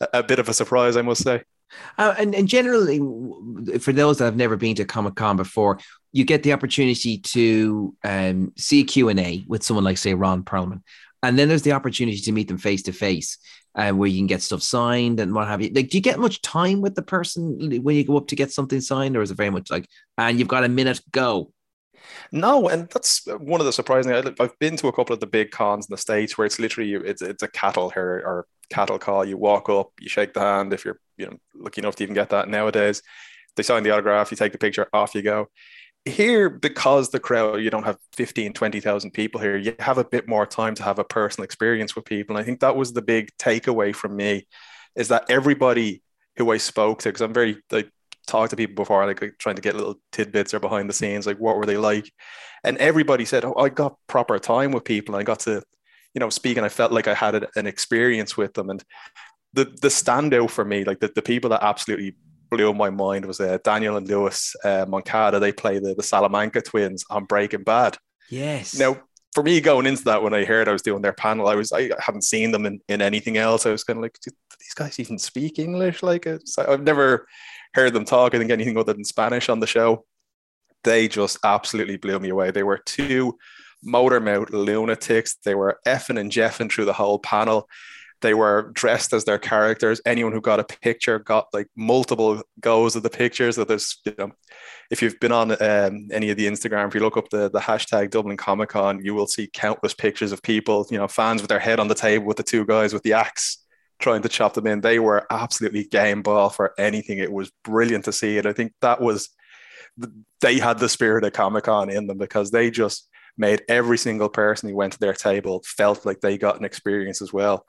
a, 0.00 0.08
a 0.14 0.22
bit 0.22 0.38
of 0.38 0.48
a 0.48 0.54
surprise, 0.54 0.96
I 0.96 1.02
must 1.02 1.22
say. 1.22 1.42
Uh, 1.98 2.14
and, 2.18 2.34
and 2.34 2.48
generally, 2.48 2.98
for 3.78 3.92
those 3.92 4.18
that 4.18 4.24
have 4.24 4.36
never 4.36 4.56
been 4.56 4.74
to 4.76 4.84
Comic 4.84 5.16
Con 5.16 5.36
before, 5.36 5.78
you 6.12 6.24
get 6.24 6.42
the 6.42 6.52
opportunity 6.52 7.18
to 7.18 7.94
um, 8.04 8.52
see 8.56 8.80
a 8.80 8.84
Q&A 8.84 9.44
with 9.46 9.62
someone 9.62 9.84
like, 9.84 9.98
say, 9.98 10.14
Ron 10.14 10.42
Perlman. 10.42 10.82
And 11.22 11.38
then 11.38 11.48
there's 11.48 11.62
the 11.62 11.72
opportunity 11.72 12.18
to 12.18 12.32
meet 12.32 12.48
them 12.48 12.58
face 12.58 12.82
to 12.84 12.92
face, 12.92 13.38
where 13.74 14.06
you 14.06 14.18
can 14.18 14.26
get 14.26 14.42
stuff 14.42 14.62
signed 14.62 15.20
and 15.20 15.34
what 15.34 15.48
have 15.48 15.60
you. 15.60 15.70
Like, 15.74 15.90
do 15.90 15.98
you 15.98 16.02
get 16.02 16.18
much 16.18 16.40
time 16.42 16.80
with 16.80 16.94
the 16.94 17.02
person 17.02 17.82
when 17.82 17.96
you 17.96 18.04
go 18.04 18.16
up 18.16 18.28
to 18.28 18.36
get 18.36 18.52
something 18.52 18.80
signed, 18.80 19.16
or 19.16 19.22
is 19.22 19.30
it 19.30 19.36
very 19.36 19.50
much 19.50 19.70
like, 19.70 19.88
and 20.16 20.38
you've 20.38 20.48
got 20.48 20.64
a 20.64 20.68
minute, 20.68 21.00
go? 21.10 21.52
No, 22.32 22.68
and 22.68 22.88
that's 22.90 23.26
one 23.26 23.60
of 23.60 23.66
the 23.66 23.72
surprising. 23.72 24.12
I've 24.12 24.58
been 24.58 24.76
to 24.76 24.88
a 24.88 24.92
couple 24.92 25.14
of 25.14 25.20
the 25.20 25.26
big 25.26 25.50
cons 25.50 25.86
in 25.88 25.92
the 25.92 25.98
states 25.98 26.36
where 26.36 26.46
it's 26.46 26.58
literally 26.58 26.94
it's 26.94 27.22
it's 27.22 27.42
a 27.42 27.48
cattle 27.48 27.90
here 27.90 28.22
or 28.24 28.46
cattle 28.70 28.98
call. 28.98 29.24
You 29.24 29.36
walk 29.36 29.68
up, 29.68 29.92
you 30.00 30.08
shake 30.08 30.34
the 30.34 30.40
hand 30.40 30.72
if 30.72 30.84
you're 30.84 31.00
you 31.16 31.26
know 31.26 31.36
lucky 31.54 31.80
enough 31.80 31.96
to 31.96 32.02
even 32.02 32.14
get 32.14 32.30
that 32.30 32.48
nowadays. 32.48 33.02
They 33.56 33.62
sign 33.62 33.82
the 33.82 33.90
autograph, 33.90 34.30
you 34.30 34.36
take 34.36 34.52
the 34.52 34.58
picture, 34.58 34.88
off 34.92 35.14
you 35.14 35.22
go. 35.22 35.48
Here, 36.04 36.48
because 36.48 37.10
the 37.10 37.20
crowd, 37.20 37.60
you 37.60 37.70
don't 37.70 37.82
have 37.82 37.98
15, 38.14 38.52
20,000 38.52 39.10
people 39.10 39.40
here, 39.40 39.56
you 39.56 39.74
have 39.80 39.98
a 39.98 40.04
bit 40.04 40.28
more 40.28 40.46
time 40.46 40.74
to 40.76 40.82
have 40.84 40.98
a 40.98 41.04
personal 41.04 41.44
experience 41.44 41.94
with 41.96 42.04
people. 42.04 42.36
And 42.36 42.42
I 42.42 42.46
think 42.46 42.60
that 42.60 42.76
was 42.76 42.92
the 42.92 43.02
big 43.02 43.30
takeaway 43.36 43.94
from 43.94 44.16
me 44.16 44.46
is 44.94 45.08
that 45.08 45.24
everybody 45.28 46.02
who 46.36 46.50
I 46.52 46.58
spoke 46.58 47.00
to, 47.00 47.08
because 47.08 47.20
I'm 47.20 47.34
very 47.34 47.60
like 47.70 47.90
talked 48.28 48.50
to 48.50 48.56
people 48.56 48.76
before, 48.76 49.04
like, 49.06 49.20
like 49.20 49.38
trying 49.38 49.56
to 49.56 49.62
get 49.62 49.74
little 49.74 49.96
tidbits 50.12 50.54
or 50.54 50.60
behind 50.60 50.88
the 50.88 50.94
scenes, 50.94 51.26
like 51.26 51.38
what 51.38 51.56
were 51.56 51.66
they 51.66 51.76
like? 51.76 52.12
And 52.62 52.76
everybody 52.78 53.24
said, 53.24 53.44
Oh, 53.44 53.54
I 53.56 53.68
got 53.68 53.96
proper 54.06 54.38
time 54.38 54.72
with 54.72 54.84
people. 54.84 55.14
And 55.14 55.20
I 55.20 55.24
got 55.24 55.40
to 55.40 55.62
you 56.14 56.20
know, 56.20 56.30
speak 56.30 56.56
and 56.56 56.66
I 56.66 56.68
felt 56.68 56.92
like 56.92 57.06
I 57.06 57.14
had 57.14 57.46
an 57.54 57.66
experience 57.66 58.36
with 58.36 58.54
them. 58.54 58.70
And 58.70 58.82
the 59.52 59.64
the 59.64 59.88
standout 59.88 60.50
for 60.50 60.64
me, 60.64 60.84
like 60.84 61.00
the, 61.00 61.10
the 61.14 61.22
people 61.22 61.50
that 61.50 61.62
absolutely 61.62 62.16
blew 62.50 62.72
my 62.72 62.90
mind 62.90 63.26
was 63.26 63.40
uh, 63.40 63.58
Daniel 63.62 63.96
and 63.96 64.08
Luis 64.08 64.56
uh, 64.64 64.86
Moncada. 64.88 65.38
They 65.38 65.52
play 65.52 65.78
the, 65.78 65.94
the 65.94 66.02
Salamanca 66.02 66.62
twins 66.62 67.04
on 67.10 67.24
Breaking 67.24 67.62
Bad. 67.62 67.98
Yes. 68.30 68.78
Now, 68.78 69.00
for 69.34 69.42
me 69.42 69.60
going 69.60 69.86
into 69.86 70.04
that, 70.04 70.22
when 70.22 70.34
I 70.34 70.44
heard 70.44 70.68
I 70.68 70.72
was 70.72 70.82
doing 70.82 71.02
their 71.02 71.12
panel, 71.12 71.46
I 71.46 71.54
was 71.54 71.72
I 71.72 71.90
hadn't 72.00 72.24
seen 72.24 72.50
them 72.50 72.66
in, 72.66 72.80
in 72.88 73.02
anything 73.02 73.36
else. 73.36 73.66
I 73.66 73.70
was 73.70 73.84
kind 73.84 73.98
of 73.98 74.02
like, 74.02 74.18
these 74.58 74.74
guys 74.74 74.98
even 74.98 75.18
speak 75.18 75.58
English? 75.58 76.02
Like, 76.02 76.26
I've 76.26 76.82
never 76.82 77.26
heard 77.74 77.92
them 77.92 78.04
talk. 78.04 78.34
I 78.34 78.38
think 78.38 78.50
anything 78.50 78.76
other 78.76 78.92
than 78.92 79.04
Spanish 79.04 79.48
on 79.48 79.60
the 79.60 79.66
show. 79.66 80.04
They 80.84 81.08
just 81.08 81.38
absolutely 81.44 81.96
blew 81.96 82.18
me 82.18 82.28
away. 82.28 82.50
They 82.50 82.62
were 82.62 82.78
two 82.78 83.36
motor 83.82 84.20
mouth 84.20 84.50
lunatics. 84.50 85.36
They 85.44 85.54
were 85.54 85.80
effing 85.86 86.18
and 86.18 86.30
jeffing 86.30 86.70
through 86.70 86.86
the 86.86 86.92
whole 86.92 87.18
panel. 87.18 87.68
They 88.20 88.34
were 88.34 88.70
dressed 88.74 89.12
as 89.12 89.24
their 89.24 89.38
characters. 89.38 90.00
Anyone 90.04 90.32
who 90.32 90.40
got 90.40 90.60
a 90.60 90.64
picture 90.64 91.18
got 91.20 91.46
like 91.52 91.68
multiple 91.76 92.42
goes 92.60 92.96
of 92.96 93.04
the 93.04 93.10
pictures. 93.10 93.56
So 93.56 93.64
there's, 93.64 94.00
you 94.04 94.14
know, 94.18 94.32
if 94.90 95.02
you've 95.02 95.20
been 95.20 95.32
on 95.32 95.52
um, 95.52 96.08
any 96.10 96.30
of 96.30 96.36
the 96.36 96.46
Instagram, 96.46 96.88
if 96.88 96.94
you 96.94 97.00
look 97.00 97.16
up 97.16 97.28
the, 97.30 97.48
the 97.50 97.60
hashtag 97.60 98.10
Dublin 98.10 98.36
Comic 98.36 98.70
Con, 98.70 99.04
you 99.04 99.14
will 99.14 99.28
see 99.28 99.48
countless 99.52 99.94
pictures 99.94 100.32
of 100.32 100.42
people, 100.42 100.86
you 100.90 100.98
know, 100.98 101.06
fans 101.06 101.42
with 101.42 101.48
their 101.48 101.60
head 101.60 101.78
on 101.78 101.88
the 101.88 101.94
table 101.94 102.26
with 102.26 102.38
the 102.38 102.42
two 102.42 102.64
guys 102.64 102.92
with 102.92 103.04
the 103.04 103.12
axe 103.12 103.58
trying 103.98 104.22
to 104.22 104.28
chop 104.28 104.54
them 104.54 104.66
in. 104.66 104.80
They 104.80 104.98
were 104.98 105.26
absolutely 105.30 105.84
game 105.84 106.22
ball 106.22 106.50
for 106.50 106.74
anything. 106.78 107.18
It 107.18 107.32
was 107.32 107.52
brilliant 107.64 108.04
to 108.06 108.12
see 108.12 108.38
it. 108.38 108.46
I 108.46 108.52
think 108.52 108.72
that 108.80 109.00
was, 109.00 109.30
they 110.40 110.58
had 110.58 110.78
the 110.78 110.88
spirit 110.88 111.24
of 111.24 111.32
Comic 111.32 111.64
Con 111.64 111.90
in 111.90 112.06
them 112.06 112.18
because 112.18 112.50
they 112.50 112.70
just, 112.70 113.08
made 113.38 113.62
every 113.68 113.96
single 113.96 114.28
person 114.28 114.68
who 114.68 114.74
went 114.74 114.92
to 114.92 114.98
their 114.98 115.12
table 115.12 115.62
felt 115.64 116.04
like 116.04 116.20
they 116.20 116.36
got 116.36 116.58
an 116.58 116.64
experience 116.64 117.22
as 117.22 117.32
well. 117.32 117.64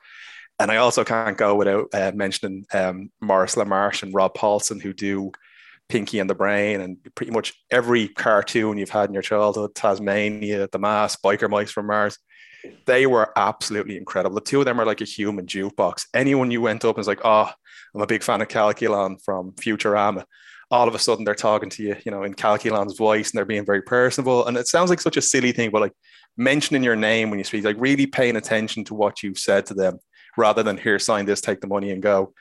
And 0.58 0.70
I 0.70 0.76
also 0.76 1.04
can't 1.04 1.38
go 1.38 1.54
without 1.54 1.86
uh, 1.94 2.12
mentioning 2.12 2.66
um, 2.74 3.10
Maurice 3.20 3.54
LaMarche 3.54 4.02
and 4.02 4.12
Rob 4.12 4.34
Paulsen, 4.34 4.82
who 4.82 4.92
do 4.92 5.30
Pinky 5.88 6.18
and 6.18 6.28
the 6.28 6.34
Brain 6.34 6.80
and 6.80 6.98
pretty 7.14 7.32
much 7.32 7.54
every 7.70 8.08
cartoon 8.08 8.76
you've 8.76 8.90
had 8.90 9.08
in 9.08 9.14
your 9.14 9.22
childhood, 9.22 9.74
Taz-Mania, 9.74 10.68
The 10.70 10.78
Mask, 10.78 11.22
Biker 11.22 11.48
Mice 11.48 11.70
from 11.70 11.86
Mars. 11.86 12.18
They 12.86 13.06
were 13.06 13.32
absolutely 13.36 13.96
incredible. 13.96 14.34
The 14.34 14.42
two 14.42 14.60
of 14.60 14.66
them 14.66 14.80
are 14.80 14.86
like 14.86 15.00
a 15.00 15.04
human 15.04 15.46
jukebox. 15.46 16.06
Anyone 16.14 16.50
you 16.50 16.60
went 16.60 16.84
up 16.84 16.96
and 16.96 16.98
was 16.98 17.06
like, 17.06 17.20
oh, 17.24 17.50
I'm 17.94 18.02
a 18.02 18.06
big 18.06 18.22
fan 18.22 18.40
of 18.40 18.48
Calculon 18.48 19.22
from 19.22 19.52
Futurama 19.52 20.24
all 20.70 20.86
of 20.86 20.94
a 20.94 20.98
sudden 20.98 21.24
they're 21.24 21.34
talking 21.34 21.68
to 21.68 21.82
you, 21.82 21.96
you 22.04 22.12
know, 22.12 22.22
in 22.22 22.34
Calculon's 22.34 22.96
voice 22.96 23.30
and 23.30 23.38
they're 23.38 23.44
being 23.44 23.66
very 23.66 23.82
personable. 23.82 24.46
And 24.46 24.56
it 24.56 24.68
sounds 24.68 24.88
like 24.88 25.00
such 25.00 25.16
a 25.16 25.22
silly 25.22 25.52
thing, 25.52 25.70
but 25.70 25.80
like 25.80 25.92
mentioning 26.36 26.84
your 26.84 26.96
name 26.96 27.30
when 27.30 27.38
you 27.38 27.44
speak, 27.44 27.64
like 27.64 27.76
really 27.78 28.06
paying 28.06 28.36
attention 28.36 28.84
to 28.84 28.94
what 28.94 29.22
you've 29.22 29.38
said 29.38 29.66
to 29.66 29.74
them 29.74 29.98
rather 30.36 30.62
than 30.62 30.78
here, 30.78 30.98
sign 30.98 31.26
this, 31.26 31.40
take 31.40 31.60
the 31.60 31.66
money 31.66 31.90
and 31.90 32.02
go. 32.02 32.32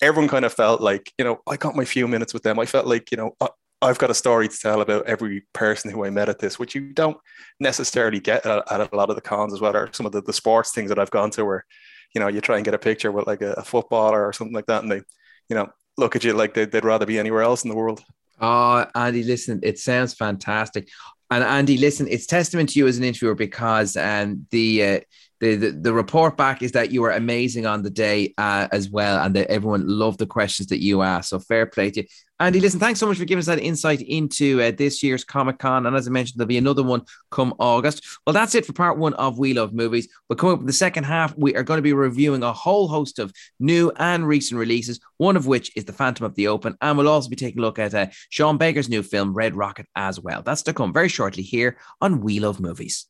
Everyone 0.00 0.28
kind 0.28 0.44
of 0.44 0.52
felt 0.52 0.80
like, 0.80 1.12
you 1.18 1.24
know, 1.24 1.40
I 1.48 1.56
got 1.56 1.74
my 1.74 1.84
few 1.84 2.06
minutes 2.06 2.32
with 2.32 2.44
them. 2.44 2.58
I 2.58 2.66
felt 2.66 2.86
like, 2.86 3.10
you 3.10 3.16
know, 3.16 3.32
uh, 3.40 3.48
I've 3.82 3.98
got 3.98 4.10
a 4.10 4.14
story 4.14 4.48
to 4.48 4.58
tell 4.58 4.80
about 4.80 5.06
every 5.06 5.46
person 5.52 5.90
who 5.90 6.04
I 6.04 6.10
met 6.10 6.28
at 6.28 6.38
this, 6.38 6.58
which 6.58 6.74
you 6.74 6.92
don't 6.92 7.18
necessarily 7.60 8.20
get 8.20 8.46
at, 8.46 8.64
a 8.70 8.96
lot 8.96 9.10
of 9.10 9.16
the 9.16 9.22
cons 9.22 9.52
as 9.52 9.60
well, 9.60 9.76
or 9.76 9.90
some 9.92 10.06
of 10.06 10.12
the, 10.12 10.22
the 10.22 10.32
sports 10.32 10.72
things 10.72 10.88
that 10.88 10.98
I've 10.98 11.10
gone 11.10 11.30
to 11.32 11.44
where, 11.44 11.66
you 12.14 12.20
know, 12.20 12.28
you 12.28 12.40
try 12.40 12.56
and 12.56 12.64
get 12.64 12.74
a 12.74 12.78
picture 12.78 13.12
with 13.12 13.26
like 13.26 13.42
a, 13.42 13.52
a 13.52 13.64
footballer 13.64 14.26
or 14.26 14.32
something 14.32 14.54
like 14.54 14.66
that. 14.66 14.82
And 14.82 14.90
they, 14.90 15.02
you 15.48 15.56
know, 15.56 15.68
look 15.98 16.16
at 16.16 16.24
you 16.24 16.32
like 16.32 16.54
they'd, 16.54 16.72
they'd 16.72 16.84
rather 16.84 17.06
be 17.06 17.18
anywhere 17.18 17.42
else 17.42 17.64
in 17.64 17.70
the 17.70 17.76
world. 17.76 18.02
Oh, 18.40 18.86
Andy, 18.94 19.22
listen, 19.22 19.60
it 19.62 19.78
sounds 19.78 20.14
fantastic. 20.14 20.88
And 21.30 21.44
Andy, 21.44 21.78
listen, 21.78 22.06
it's 22.08 22.26
testament 22.26 22.70
to 22.70 22.78
you 22.78 22.86
as 22.86 22.98
an 22.98 23.04
interviewer 23.04 23.34
because 23.34 23.96
um, 23.96 24.46
the, 24.50 24.82
uh, 24.82 25.00
the, 25.40 25.56
the, 25.56 25.70
the 25.72 25.92
report 25.92 26.36
back 26.36 26.62
is 26.62 26.72
that 26.72 26.90
you 26.90 27.02
were 27.02 27.10
amazing 27.10 27.66
on 27.66 27.82
the 27.82 27.90
day 27.90 28.34
uh, 28.38 28.68
as 28.72 28.88
well, 28.88 29.22
and 29.22 29.34
that 29.36 29.50
everyone 29.50 29.86
loved 29.86 30.18
the 30.18 30.26
questions 30.26 30.68
that 30.68 30.82
you 30.82 31.02
asked. 31.02 31.30
So 31.30 31.38
fair 31.38 31.66
play 31.66 31.90
to 31.90 32.02
you. 32.02 32.06
Andy, 32.44 32.60
listen, 32.60 32.78
thanks 32.78 33.00
so 33.00 33.06
much 33.06 33.16
for 33.16 33.24
giving 33.24 33.38
us 33.38 33.46
that 33.46 33.58
insight 33.58 34.02
into 34.02 34.60
uh, 34.60 34.70
this 34.70 35.02
year's 35.02 35.24
Comic 35.24 35.58
Con. 35.58 35.86
And 35.86 35.96
as 35.96 36.06
I 36.06 36.10
mentioned, 36.10 36.38
there'll 36.38 36.46
be 36.46 36.58
another 36.58 36.82
one 36.82 37.00
come 37.30 37.54
August. 37.58 38.04
Well, 38.26 38.34
that's 38.34 38.54
it 38.54 38.66
for 38.66 38.74
part 38.74 38.98
one 38.98 39.14
of 39.14 39.38
We 39.38 39.54
Love 39.54 39.72
Movies. 39.72 40.08
But 40.28 40.36
coming 40.36 40.56
up 40.56 40.60
in 40.60 40.66
the 40.66 40.72
second 40.74 41.04
half, 41.04 41.34
we 41.38 41.56
are 41.56 41.62
going 41.62 41.78
to 41.78 41.82
be 41.82 41.94
reviewing 41.94 42.42
a 42.42 42.52
whole 42.52 42.86
host 42.86 43.18
of 43.18 43.32
new 43.58 43.90
and 43.96 44.28
recent 44.28 44.58
releases, 44.58 45.00
one 45.16 45.36
of 45.36 45.46
which 45.46 45.74
is 45.74 45.86
The 45.86 45.94
Phantom 45.94 46.26
of 46.26 46.34
the 46.34 46.48
Open. 46.48 46.76
And 46.82 46.98
we'll 46.98 47.08
also 47.08 47.30
be 47.30 47.36
taking 47.36 47.60
a 47.60 47.62
look 47.62 47.78
at 47.78 47.94
uh, 47.94 48.08
Sean 48.28 48.58
Baker's 48.58 48.90
new 48.90 49.02
film, 49.02 49.32
Red 49.32 49.56
Rocket, 49.56 49.86
as 49.96 50.20
well. 50.20 50.42
That's 50.42 50.60
to 50.64 50.74
come 50.74 50.92
very 50.92 51.08
shortly 51.08 51.42
here 51.42 51.78
on 52.02 52.20
We 52.20 52.40
Love 52.40 52.60
Movies. 52.60 53.06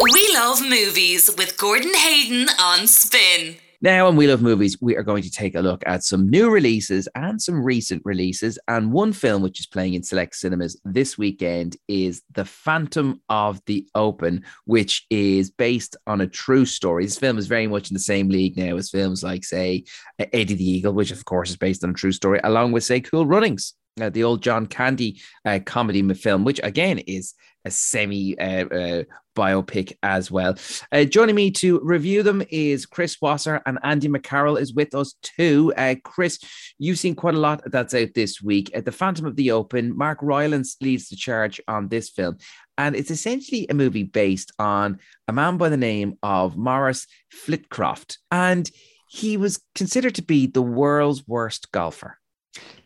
We 0.00 0.30
Love 0.34 0.62
Movies 0.62 1.28
with 1.36 1.58
Gordon 1.58 1.94
Hayden 1.94 2.46
on 2.60 2.86
Spin. 2.86 3.56
Now, 3.80 4.08
on 4.08 4.16
We 4.16 4.26
Love 4.26 4.42
Movies, 4.42 4.76
we 4.80 4.96
are 4.96 5.04
going 5.04 5.22
to 5.22 5.30
take 5.30 5.54
a 5.54 5.60
look 5.60 5.84
at 5.86 6.02
some 6.02 6.28
new 6.28 6.50
releases 6.50 7.08
and 7.14 7.40
some 7.40 7.62
recent 7.62 8.02
releases. 8.04 8.58
And 8.66 8.90
one 8.90 9.12
film 9.12 9.40
which 9.40 9.60
is 9.60 9.66
playing 9.66 9.94
in 9.94 10.02
select 10.02 10.34
cinemas 10.34 10.80
this 10.84 11.16
weekend 11.16 11.76
is 11.86 12.22
The 12.32 12.44
Phantom 12.44 13.20
of 13.28 13.64
the 13.66 13.86
Open, 13.94 14.42
which 14.64 15.06
is 15.10 15.52
based 15.52 15.96
on 16.08 16.20
a 16.20 16.26
true 16.26 16.66
story. 16.66 17.04
This 17.04 17.20
film 17.20 17.38
is 17.38 17.46
very 17.46 17.68
much 17.68 17.88
in 17.88 17.94
the 17.94 18.00
same 18.00 18.28
league 18.28 18.56
now 18.56 18.76
as 18.76 18.90
films 18.90 19.22
like, 19.22 19.44
say, 19.44 19.84
Eddie 20.18 20.54
the 20.54 20.68
Eagle, 20.68 20.92
which 20.92 21.12
of 21.12 21.24
course 21.24 21.50
is 21.50 21.56
based 21.56 21.84
on 21.84 21.90
a 21.90 21.94
true 21.94 22.10
story, 22.10 22.40
along 22.42 22.72
with, 22.72 22.82
say, 22.82 23.00
Cool 23.00 23.26
Runnings. 23.26 23.74
Uh, 24.00 24.10
the 24.10 24.24
old 24.24 24.42
John 24.42 24.66
Candy 24.66 25.20
uh, 25.44 25.58
comedy 25.64 26.02
film, 26.14 26.44
which 26.44 26.60
again 26.62 26.98
is 26.98 27.34
a 27.64 27.70
semi 27.70 28.38
uh, 28.38 28.66
uh, 28.66 29.02
biopic 29.36 29.92
as 30.02 30.30
well. 30.30 30.56
Uh, 30.90 31.04
joining 31.04 31.36
me 31.36 31.50
to 31.52 31.80
review 31.84 32.22
them 32.22 32.42
is 32.50 32.86
Chris 32.86 33.20
Wasser 33.20 33.62
and 33.66 33.78
Andy 33.84 34.08
McCarroll 34.08 34.60
is 34.60 34.74
with 34.74 34.94
us 34.94 35.14
too. 35.22 35.72
Uh, 35.76 35.94
Chris, 36.02 36.40
you've 36.78 36.98
seen 36.98 37.14
quite 37.14 37.36
a 37.36 37.38
lot 37.38 37.62
that's 37.66 37.94
out 37.94 38.08
this 38.14 38.42
week. 38.42 38.74
At 38.74 38.84
the 38.84 38.92
Phantom 38.92 39.26
of 39.26 39.36
the 39.36 39.52
Open, 39.52 39.96
Mark 39.96 40.18
Rylance 40.22 40.76
leads 40.80 41.08
the 41.08 41.16
charge 41.16 41.60
on 41.68 41.88
this 41.88 42.10
film. 42.10 42.38
And 42.76 42.96
it's 42.96 43.10
essentially 43.10 43.66
a 43.68 43.74
movie 43.74 44.04
based 44.04 44.52
on 44.58 44.98
a 45.26 45.32
man 45.32 45.56
by 45.56 45.68
the 45.68 45.76
name 45.76 46.14
of 46.22 46.56
Maurice 46.56 47.06
Flitcroft. 47.32 48.18
And 48.30 48.68
he 49.08 49.36
was 49.36 49.60
considered 49.74 50.16
to 50.16 50.22
be 50.22 50.46
the 50.46 50.62
world's 50.62 51.26
worst 51.26 51.72
golfer. 51.72 52.18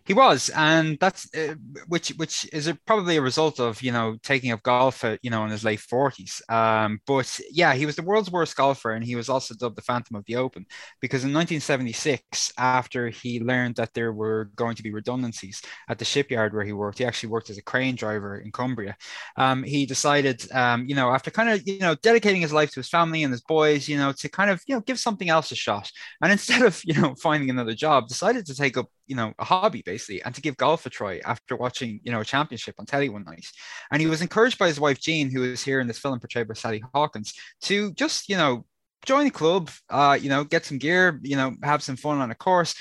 He 0.04 0.14
was, 0.14 0.50
and 0.50 0.98
that's 1.00 1.32
uh, 1.34 1.54
which 1.86 2.08
which 2.16 2.48
is 2.52 2.66
a, 2.66 2.74
probably 2.86 3.16
a 3.16 3.22
result 3.22 3.60
of 3.60 3.80
you 3.82 3.92
know 3.92 4.16
taking 4.24 4.50
up 4.50 4.62
golf 4.64 5.04
at 5.04 5.20
you 5.22 5.30
know 5.30 5.44
in 5.44 5.50
his 5.50 5.62
late 5.62 5.78
forties. 5.78 6.42
Um, 6.48 6.98
but 7.06 7.38
yeah, 7.52 7.72
he 7.74 7.86
was 7.86 7.94
the 7.94 8.02
world's 8.02 8.30
worst 8.30 8.56
golfer, 8.56 8.90
and 8.90 9.04
he 9.04 9.14
was 9.14 9.28
also 9.28 9.54
dubbed 9.54 9.76
the 9.76 9.82
Phantom 9.82 10.16
of 10.16 10.24
the 10.26 10.36
Open 10.36 10.66
because 11.00 11.22
in 11.22 11.32
1976, 11.32 12.52
after 12.58 13.10
he 13.10 13.38
learned 13.40 13.76
that 13.76 13.94
there 13.94 14.12
were 14.12 14.50
going 14.56 14.74
to 14.74 14.82
be 14.82 14.92
redundancies 14.92 15.62
at 15.88 16.00
the 16.00 16.04
shipyard 16.04 16.52
where 16.52 16.64
he 16.64 16.72
worked, 16.72 16.98
he 16.98 17.04
actually 17.04 17.28
worked 17.28 17.50
as 17.50 17.58
a 17.58 17.62
crane 17.62 17.94
driver 17.94 18.38
in 18.38 18.50
Cumbria. 18.50 18.96
Um, 19.36 19.62
he 19.62 19.86
decided, 19.86 20.50
um, 20.52 20.84
you 20.88 20.96
know, 20.96 21.10
after 21.10 21.30
kind 21.30 21.48
of 21.48 21.64
you 21.64 21.78
know 21.78 21.94
dedicating 22.02 22.42
his 22.42 22.52
life 22.52 22.72
to 22.72 22.80
his 22.80 22.88
family 22.88 23.22
and 23.22 23.30
his 23.32 23.42
boys, 23.42 23.88
you 23.88 23.96
know, 23.96 24.10
to 24.12 24.28
kind 24.28 24.50
of 24.50 24.60
you 24.66 24.74
know 24.74 24.80
give 24.80 24.98
something 24.98 25.28
else 25.28 25.52
a 25.52 25.54
shot, 25.56 25.92
and 26.20 26.32
instead 26.36 26.62
of 26.62 26.80
you 26.84 27.00
know 27.00 27.14
finding 27.14 27.50
another 27.50 27.74
job, 27.74 28.08
decided 28.08 28.46
to 28.46 28.54
take 28.56 28.76
up 28.76 28.88
you 29.06 29.14
know 29.14 29.32
a 29.38 29.44
hobby 29.44 29.82
basically 29.84 29.91
and 30.24 30.35
to 30.35 30.40
give 30.40 30.57
golf 30.57 30.87
a 30.87 30.90
try 30.90 31.20
after 31.24 31.57
watching 31.57 32.00
you 32.02 32.12
know 32.12 32.20
a 32.20 32.24
championship 32.24 32.74
on 32.78 32.87
telly 32.87 33.09
one 33.09 33.24
night. 33.24 33.46
And 33.90 34.00
he 34.00 34.07
was 34.07 34.22
encouraged 34.22 34.59
by 34.59 34.68
his 34.68 34.81
wife 34.81 35.00
jean 35.00 35.31
who 35.31 35.44
is 35.44 35.62
here 35.62 35.81
in 35.81 35.87
this 35.87 35.98
film 35.98 36.18
portrayed 36.20 36.48
by 36.48 36.55
sally 36.55 36.83
hawkins 36.94 37.35
to 37.62 37.92
just 37.92 38.28
you 38.28 38.37
know 38.37 38.64
join 39.05 39.24
the 39.24 39.31
club 39.31 39.70
uh 39.90 40.16
you 40.20 40.28
know 40.28 40.44
get 40.44 40.64
some 40.64 40.78
gear 40.78 41.18
you 41.22 41.37
know 41.37 41.55
have 41.62 41.83
some 41.83 41.96
fun 41.96 42.20
on 42.20 42.31
a 42.31 42.35
course. 42.35 42.74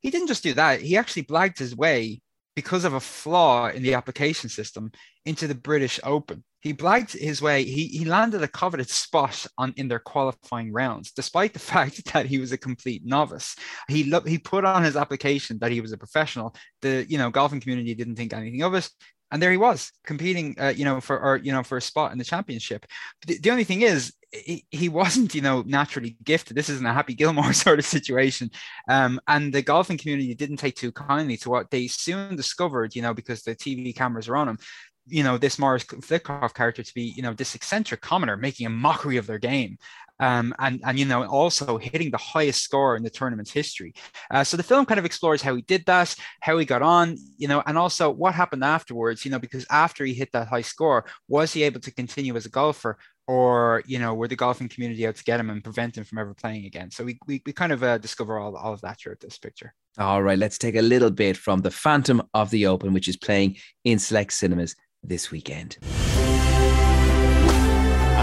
He 0.00 0.10
didn't 0.10 0.28
just 0.28 0.42
do 0.42 0.52
that. 0.54 0.82
He 0.82 0.96
actually 0.96 1.22
blagged 1.22 1.58
his 1.58 1.74
way 1.74 2.20
because 2.54 2.84
of 2.84 2.94
a 2.94 3.00
flaw 3.00 3.68
in 3.68 3.82
the 3.82 3.94
application 3.94 4.48
system 4.48 4.92
into 5.24 5.46
the 5.46 5.54
british 5.54 5.98
open 6.04 6.44
he 6.64 6.72
blagged 6.72 7.12
his 7.12 7.42
way. 7.42 7.62
He, 7.62 7.86
he 7.86 8.06
landed 8.06 8.42
a 8.42 8.48
coveted 8.48 8.88
spot 8.88 9.46
on 9.58 9.74
in 9.76 9.86
their 9.86 9.98
qualifying 9.98 10.72
rounds, 10.72 11.12
despite 11.12 11.52
the 11.52 11.58
fact 11.74 12.12
that 12.12 12.26
he 12.26 12.38
was 12.38 12.52
a 12.52 12.58
complete 12.58 13.04
novice. 13.04 13.54
He 13.86 14.04
lo- 14.04 14.22
he 14.26 14.38
put 14.38 14.64
on 14.64 14.82
his 14.82 14.96
application 14.96 15.58
that 15.58 15.70
he 15.70 15.82
was 15.82 15.92
a 15.92 15.98
professional. 15.98 16.56
The 16.80 17.06
you 17.08 17.18
know 17.18 17.30
golfing 17.30 17.60
community 17.60 17.94
didn't 17.94 18.16
think 18.16 18.32
anything 18.32 18.62
of 18.62 18.74
it, 18.74 18.88
and 19.30 19.42
there 19.42 19.50
he 19.50 19.58
was 19.58 19.92
competing, 20.06 20.56
uh, 20.58 20.72
you 20.74 20.86
know, 20.86 21.00
for 21.00 21.20
or 21.20 21.36
you 21.36 21.52
know 21.52 21.62
for 21.62 21.76
a 21.76 21.82
spot 21.82 22.12
in 22.12 22.18
the 22.18 22.24
championship. 22.24 22.86
The, 23.26 23.38
the 23.38 23.50
only 23.50 23.64
thing 23.64 23.82
is, 23.82 24.14
he, 24.32 24.64
he 24.70 24.88
wasn't, 24.88 25.34
you 25.34 25.42
know, 25.42 25.62
naturally 25.66 26.16
gifted. 26.24 26.56
This 26.56 26.68
isn't 26.68 26.86
a 26.86 26.92
Happy 26.92 27.14
Gilmore 27.14 27.52
sort 27.66 27.78
of 27.78 27.84
situation. 27.84 28.50
Um, 28.88 29.20
and 29.28 29.52
the 29.52 29.62
golfing 29.62 29.98
community 29.98 30.34
didn't 30.34 30.56
take 30.56 30.76
too 30.76 30.92
kindly 30.92 31.36
to 31.38 31.50
what 31.50 31.70
they 31.70 31.86
soon 31.88 32.36
discovered, 32.36 32.94
you 32.96 33.02
know, 33.02 33.14
because 33.14 33.42
the 33.42 33.54
TV 33.54 33.94
cameras 33.94 34.28
were 34.28 34.36
on 34.36 34.48
him, 34.48 34.58
you 35.06 35.22
know 35.22 35.38
this 35.38 35.58
Maurice 35.58 35.84
Flitcroft 35.84 36.54
character 36.54 36.82
to 36.82 36.94
be 36.94 37.12
you 37.16 37.22
know 37.22 37.32
this 37.32 37.54
eccentric 37.54 38.00
commoner 38.00 38.36
making 38.36 38.66
a 38.66 38.70
mockery 38.70 39.16
of 39.16 39.26
their 39.26 39.38
game 39.38 39.78
um, 40.20 40.54
and 40.58 40.80
and 40.84 40.98
you 40.98 41.04
know 41.04 41.24
also 41.26 41.78
hitting 41.78 42.10
the 42.10 42.18
highest 42.18 42.62
score 42.62 42.96
in 42.96 43.02
the 43.02 43.10
tournament's 43.10 43.50
history. 43.50 43.94
Uh, 44.30 44.44
so 44.44 44.56
the 44.56 44.62
film 44.62 44.86
kind 44.86 44.98
of 44.98 45.04
explores 45.04 45.42
how 45.42 45.54
he 45.54 45.62
did 45.62 45.84
that, 45.86 46.14
how 46.40 46.56
he 46.58 46.64
got 46.64 46.82
on, 46.82 47.16
you 47.36 47.48
know, 47.48 47.62
and 47.66 47.76
also 47.76 48.10
what 48.10 48.34
happened 48.34 48.64
afterwards. 48.64 49.24
You 49.24 49.30
know, 49.30 49.38
because 49.38 49.66
after 49.70 50.04
he 50.04 50.14
hit 50.14 50.30
that 50.32 50.48
high 50.48 50.62
score, 50.62 51.04
was 51.28 51.52
he 51.52 51.62
able 51.64 51.80
to 51.80 51.92
continue 51.92 52.36
as 52.36 52.46
a 52.46 52.50
golfer, 52.50 52.98
or 53.26 53.82
you 53.86 53.98
know, 53.98 54.14
were 54.14 54.28
the 54.28 54.36
golfing 54.36 54.68
community 54.68 55.06
out 55.06 55.16
to 55.16 55.24
get 55.24 55.40
him 55.40 55.50
and 55.50 55.64
prevent 55.64 55.98
him 55.98 56.04
from 56.04 56.18
ever 56.18 56.34
playing 56.34 56.66
again? 56.66 56.90
So 56.90 57.04
we 57.04 57.18
we, 57.26 57.42
we 57.44 57.52
kind 57.52 57.72
of 57.72 57.82
uh, 57.82 57.98
discover 57.98 58.38
all, 58.38 58.56
all 58.56 58.72
of 58.72 58.80
that 58.82 59.00
throughout 59.00 59.20
this 59.20 59.38
picture. 59.38 59.74
All 59.98 60.22
right, 60.22 60.38
let's 60.38 60.58
take 60.58 60.76
a 60.76 60.82
little 60.82 61.10
bit 61.10 61.36
from 61.36 61.60
the 61.60 61.70
Phantom 61.70 62.22
of 62.34 62.50
the 62.50 62.66
Open, 62.66 62.92
which 62.92 63.08
is 63.08 63.16
playing 63.16 63.56
in 63.84 63.98
select 63.98 64.32
cinemas 64.32 64.76
this 65.04 65.30
weekend. 65.30 65.78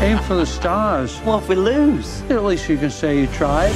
Aim 0.02 0.18
for 0.20 0.34
the 0.34 0.46
stars. 0.46 1.18
What 1.20 1.44
if 1.44 1.50
we 1.50 1.56
lose? 1.56 2.22
At 2.24 2.44
least 2.44 2.68
you 2.68 2.78
can 2.78 2.90
say 2.90 3.20
you 3.20 3.28
tried. 3.28 3.72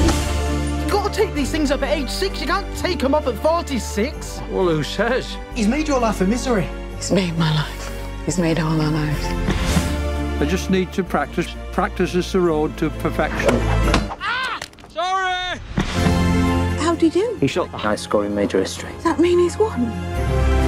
You've 0.81 0.91
gotta 0.91 1.13
take 1.13 1.33
these 1.35 1.51
things 1.51 1.69
up 1.69 1.83
at 1.83 1.89
age 1.95 2.09
six. 2.09 2.41
You 2.41 2.47
can't 2.47 2.77
take 2.77 2.99
them 2.99 3.13
up 3.13 3.27
at 3.27 3.35
46. 3.35 4.41
Well, 4.51 4.69
who 4.69 4.83
says? 4.83 5.37
He's 5.53 5.67
made 5.67 5.87
your 5.87 5.99
life 5.99 6.21
a 6.21 6.25
misery. 6.25 6.67
He's 6.95 7.11
made 7.11 7.37
my 7.37 7.53
life. 7.53 7.91
He's 8.25 8.39
made 8.39 8.59
all 8.59 8.81
our 8.81 8.91
lives. 8.91 9.23
I 10.41 10.45
just 10.49 10.71
need 10.71 10.91
to 10.93 11.03
practice. 11.03 11.47
Practice 11.71 12.15
is 12.15 12.31
the 12.31 12.39
road 12.39 12.75
to 12.79 12.89
perfection. 12.89 13.51
Ah! 14.19 14.59
Sorry! 14.89 15.59
How'd 16.79 17.01
he 17.01 17.09
do? 17.09 17.37
He 17.39 17.47
shot 17.47 17.71
the 17.71 17.77
highest 17.77 18.05
score 18.05 18.25
in 18.25 18.33
major 18.33 18.59
history. 18.59 18.91
Does 18.93 19.03
that 19.03 19.19
mean 19.19 19.37
he's 19.37 19.57
won? 19.57 20.64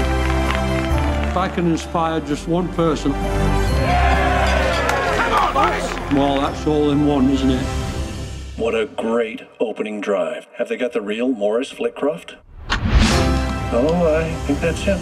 If 1.28 1.36
I 1.36 1.50
can 1.50 1.70
inspire 1.70 2.20
just 2.22 2.48
one 2.48 2.68
person. 2.74 3.12
Well, 6.16 6.40
that's 6.42 6.66
all 6.66 6.90
in 6.92 7.06
one, 7.06 7.30
isn't 7.30 7.52
it? 7.52 7.64
What 8.56 8.74
a 8.74 8.86
great 8.86 9.44
opening 9.60 10.02
drive. 10.02 10.48
Have 10.58 10.70
they 10.70 10.78
got 10.78 10.94
the 10.94 11.02
real 11.02 11.28
Maurice 11.28 11.72
Flitcroft? 11.72 12.38
Oh, 12.70 14.18
I 14.18 14.34
think 14.46 14.60
that's 14.62 14.82
him. 14.82 15.00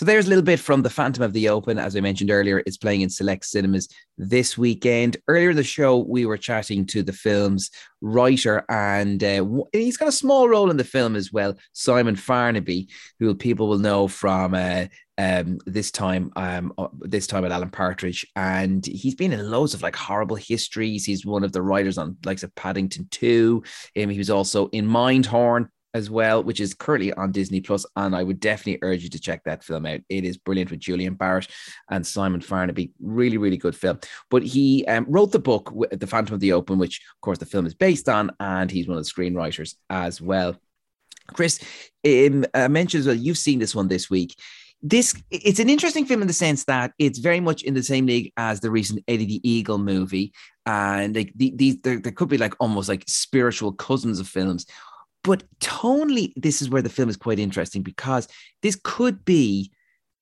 So 0.00 0.06
there's 0.06 0.24
a 0.24 0.28
little 0.30 0.42
bit 0.42 0.58
from 0.58 0.80
The 0.80 0.88
Phantom 0.88 1.22
of 1.22 1.34
the 1.34 1.50
Open. 1.50 1.78
As 1.78 1.94
I 1.94 2.00
mentioned 2.00 2.30
earlier, 2.30 2.62
it's 2.64 2.78
playing 2.78 3.02
in 3.02 3.10
select 3.10 3.44
cinemas 3.44 3.86
this 4.16 4.56
weekend. 4.56 5.18
Earlier 5.28 5.50
in 5.50 5.56
the 5.56 5.62
show, 5.62 5.98
we 5.98 6.24
were 6.24 6.38
chatting 6.38 6.86
to 6.86 7.02
the 7.02 7.12
film's 7.12 7.70
writer, 8.00 8.64
and 8.70 9.22
uh, 9.22 9.44
he's 9.74 9.98
got 9.98 10.08
a 10.08 10.12
small 10.12 10.48
role 10.48 10.70
in 10.70 10.78
the 10.78 10.84
film 10.84 11.16
as 11.16 11.34
well, 11.34 11.54
Simon 11.74 12.16
Farnaby, 12.16 12.88
who 13.18 13.34
people 13.34 13.68
will 13.68 13.78
know 13.78 14.08
from 14.08 14.54
uh, 14.54 14.86
um, 15.18 15.58
this 15.66 15.90
time, 15.90 16.32
um, 16.34 16.72
uh, 16.78 16.88
this 17.00 17.26
time 17.26 17.44
at 17.44 17.52
Alan 17.52 17.68
Partridge, 17.68 18.26
and 18.34 18.86
he's 18.86 19.14
been 19.14 19.34
in 19.34 19.50
loads 19.50 19.74
of 19.74 19.82
like 19.82 19.96
horrible 19.96 20.36
histories. 20.36 21.04
He's 21.04 21.26
one 21.26 21.44
of 21.44 21.52
the 21.52 21.60
writers 21.60 21.98
on 21.98 22.16
likes 22.24 22.42
of 22.42 22.54
Paddington 22.54 23.08
Two. 23.10 23.64
Um, 24.00 24.08
he 24.08 24.16
was 24.16 24.30
also 24.30 24.68
in 24.68 24.86
Mindhorn, 24.86 25.68
as 25.94 26.10
well, 26.10 26.42
which 26.42 26.60
is 26.60 26.74
currently 26.74 27.12
on 27.12 27.32
Disney 27.32 27.60
Plus, 27.60 27.84
and 27.96 28.14
I 28.14 28.22
would 28.22 28.40
definitely 28.40 28.78
urge 28.82 29.02
you 29.02 29.10
to 29.10 29.20
check 29.20 29.42
that 29.44 29.64
film 29.64 29.86
out. 29.86 30.00
It 30.08 30.24
is 30.24 30.36
brilliant 30.36 30.70
with 30.70 30.80
Julian 30.80 31.16
Barratt 31.16 31.48
and 31.90 32.06
Simon 32.06 32.40
Farnaby. 32.40 32.92
Really, 33.00 33.38
really 33.38 33.56
good 33.56 33.76
film. 33.76 33.98
But 34.30 34.42
he 34.42 34.84
um, 34.86 35.06
wrote 35.08 35.32
the 35.32 35.38
book, 35.38 35.72
The 35.90 36.06
Phantom 36.06 36.34
of 36.34 36.40
the 36.40 36.52
Open, 36.52 36.78
which 36.78 37.00
of 37.16 37.20
course 37.20 37.38
the 37.38 37.46
film 37.46 37.66
is 37.66 37.74
based 37.74 38.08
on, 38.08 38.30
and 38.40 38.70
he's 38.70 38.88
one 38.88 38.98
of 38.98 39.04
the 39.04 39.10
screenwriters 39.10 39.74
as 39.88 40.20
well. 40.20 40.56
Chris, 41.32 41.60
um, 42.04 42.44
as 42.54 43.06
well, 43.06 43.14
you've 43.14 43.38
seen 43.38 43.58
this 43.58 43.74
one 43.74 43.88
this 43.88 44.10
week. 44.10 44.34
This 44.82 45.14
it's 45.30 45.60
an 45.60 45.68
interesting 45.68 46.06
film 46.06 46.22
in 46.22 46.26
the 46.26 46.32
sense 46.32 46.64
that 46.64 46.92
it's 46.98 47.18
very 47.18 47.38
much 47.38 47.62
in 47.62 47.74
the 47.74 47.82
same 47.82 48.06
league 48.06 48.32
as 48.38 48.60
the 48.60 48.70
recent 48.70 49.04
Eddie 49.06 49.26
the 49.26 49.48
Eagle 49.48 49.76
movie, 49.76 50.32
and 50.64 51.14
like 51.14 51.32
these 51.36 51.78
there 51.82 52.00
could 52.00 52.30
be 52.30 52.38
like 52.38 52.54
almost 52.60 52.88
like 52.88 53.04
spiritual 53.06 53.72
cousins 53.72 54.20
of 54.20 54.26
films 54.26 54.64
but 55.22 55.44
tonally, 55.60 56.32
this 56.36 56.62
is 56.62 56.70
where 56.70 56.82
the 56.82 56.88
film 56.88 57.08
is 57.08 57.16
quite 57.16 57.38
interesting 57.38 57.82
because 57.82 58.28
this 58.62 58.78
could 58.82 59.24
be 59.24 59.70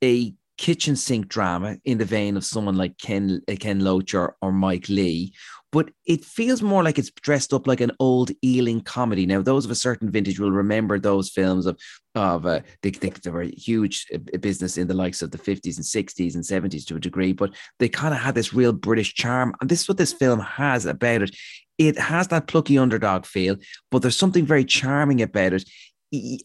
a 0.03 0.35
kitchen 0.57 0.97
sink 0.97 1.29
drama 1.29 1.77
in 1.85 1.99
the 1.99 2.05
vein 2.05 2.37
of 2.37 2.45
someone 2.45 2.77
like 2.77 2.99
Ken 2.99 3.41
Ken 3.61 3.81
Loach 3.81 4.15
or, 4.15 4.37
or 4.43 4.53
Mike 4.53 4.89
Leigh, 4.89 5.33
but 5.71 5.91
it 6.07 6.25
feels 6.25 6.63
more 6.63 6.83
like 6.83 6.99
it's 6.99 7.11
dressed 7.11 7.53
up 7.53 7.67
like 7.67 7.81
an 7.81 7.93
old 8.01 8.31
Ealing 8.45 8.81
comedy. 8.81 9.27
Now, 9.27 9.43
those 9.43 9.65
of 9.65 9.71
a 9.71 9.75
certain 9.75 10.11
vintage 10.11 10.41
will 10.41 10.51
remember 10.51 10.99
those 10.99 11.31
films 11.31 11.67
of 11.67 11.79
of 12.15 12.47
uh, 12.47 12.61
they, 12.83 12.91
they, 12.91 13.11
they 13.11 13.31
were 13.31 13.43
a 13.43 13.51
huge 13.51 14.07
uh, 14.13 14.39
business 14.39 14.77
in 14.77 14.89
the 14.89 14.95
likes 14.95 15.23
of 15.23 15.31
the 15.31 15.39
50s 15.39 15.77
and 15.77 15.85
60s 15.85 16.35
and 16.35 16.43
70s 16.43 16.85
to 16.87 16.97
a 16.97 17.01
degree, 17.01 17.33
but 17.33 17.55
they 17.79 17.89
kind 17.89 18.13
of 18.13 18.21
had 18.21 18.35
this 18.35 18.53
real 18.53 18.73
British 18.73 19.15
charm, 19.15 19.55
and 19.61 19.71
this 19.71 19.83
is 19.83 19.89
what 19.89 19.99
this 19.99 20.13
film 20.13 20.41
has 20.41 20.85
about 20.85 21.23
it 21.23 21.37
it 21.79 21.97
has 21.97 22.29
that 22.29 22.49
plucky 22.49 22.77
underdog 22.77 23.25
feel, 23.25 23.57
but 23.91 24.03
there's 24.03 24.17
something 24.17 24.45
very 24.45 24.65
charming 24.65 25.23
about 25.23 25.53
it. 25.53 25.65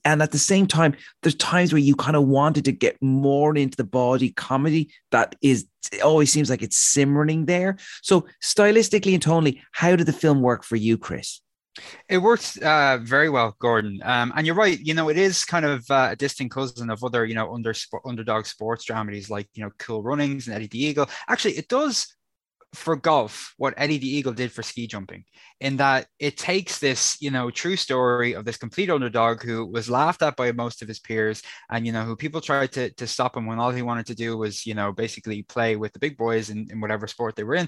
And 0.04 0.22
at 0.22 0.32
the 0.32 0.38
same 0.38 0.68
time, 0.68 0.96
there's 1.22 1.36
times 1.36 1.72
where 1.72 1.80
you 1.80 1.96
kind 1.96 2.16
of 2.16 2.28
wanted 2.28 2.66
to 2.66 2.72
get 2.72 3.02
more 3.02 3.56
into 3.56 3.78
the 3.78 3.84
body 3.84 4.32
comedy 4.32 4.92
that 5.12 5.36
is 5.42 5.68
always 6.04 6.32
seems 6.32 6.50
like 6.50 6.62
it's 6.62 6.78
simmering 6.78 7.46
there. 7.46 7.78
So 8.02 8.26
stylistically 8.42 9.14
and 9.14 9.24
tonally, 9.24 9.62
how 9.72 9.96
did 9.96 10.06
the 10.06 10.14
film 10.14 10.42
work 10.42 10.64
for 10.64 10.76
you, 10.76 10.98
Chris? 10.98 11.42
It 12.08 12.20
works 12.20 12.58
uh, 12.58 13.00
very 13.02 13.30
well, 13.30 13.56
Gordon. 13.60 14.00
Um, 14.04 14.32
and 14.36 14.46
you're 14.46 14.56
right. 14.56 14.80
You 14.80 14.94
know, 14.94 15.10
it 15.10 15.18
is 15.18 15.44
kind 15.44 15.66
of 15.66 15.90
uh, 15.90 16.10
a 16.12 16.16
distant 16.16 16.52
cousin 16.52 16.90
of 16.90 17.04
other, 17.04 17.26
you 17.26 17.34
know, 17.34 17.54
under 17.54 17.74
underdog 18.06 18.46
sports 18.46 18.86
dramedies 18.86 19.30
like, 19.30 19.48
you 19.56 19.64
know, 19.64 19.72
Cool 19.80 20.04
Runnings 20.04 20.48
and 20.48 20.56
Eddie 20.56 20.68
the 20.68 20.84
Eagle. 20.84 21.10
Actually, 21.28 21.58
it 21.58 21.68
does 21.68 22.16
for 22.74 22.96
golf 22.96 23.54
what 23.58 23.74
Eddie 23.78 23.98
the 23.98 24.08
Eagle 24.08 24.34
did 24.34 24.52
for 24.52 24.64
ski 24.64 24.88
jumping, 24.88 25.24
in 25.60 25.78
that 25.78 26.08
it 26.20 26.38
takes 26.38 26.80
this, 26.80 27.18
you 27.22 27.32
know, 27.32 27.50
true 27.50 27.76
story 27.76 28.34
of 28.34 28.46
this 28.46 28.58
complete 28.58 28.90
underdog 28.90 29.44
who 29.44 29.66
was 29.66 29.90
laughed 29.90 30.22
at 30.22 30.36
by 30.36 30.52
most 30.52 30.82
of 30.82 30.88
his 30.88 31.00
peers, 31.00 31.42
and 31.70 31.86
you 31.86 31.92
know, 31.92 32.04
who 32.04 32.16
people 32.16 32.42
tried 32.42 32.72
to 32.72 32.92
to 32.94 33.08
stop 33.08 33.38
him 33.38 33.46
when 33.46 33.60
all 33.60 33.72
he 33.72 33.82
wanted 33.82 34.06
to 34.08 34.16
do 34.16 34.38
was, 34.38 34.66
you 34.66 34.74
know, 34.74 34.92
basically 34.92 35.44
play 35.44 35.76
with 35.76 35.94
the 35.94 36.00
big 36.00 36.18
boys 36.18 36.50
in, 36.50 36.68
in 36.72 36.82
whatever 36.82 37.08
sport 37.08 37.36
they 37.36 37.44
were 37.44 37.56
in, 37.56 37.68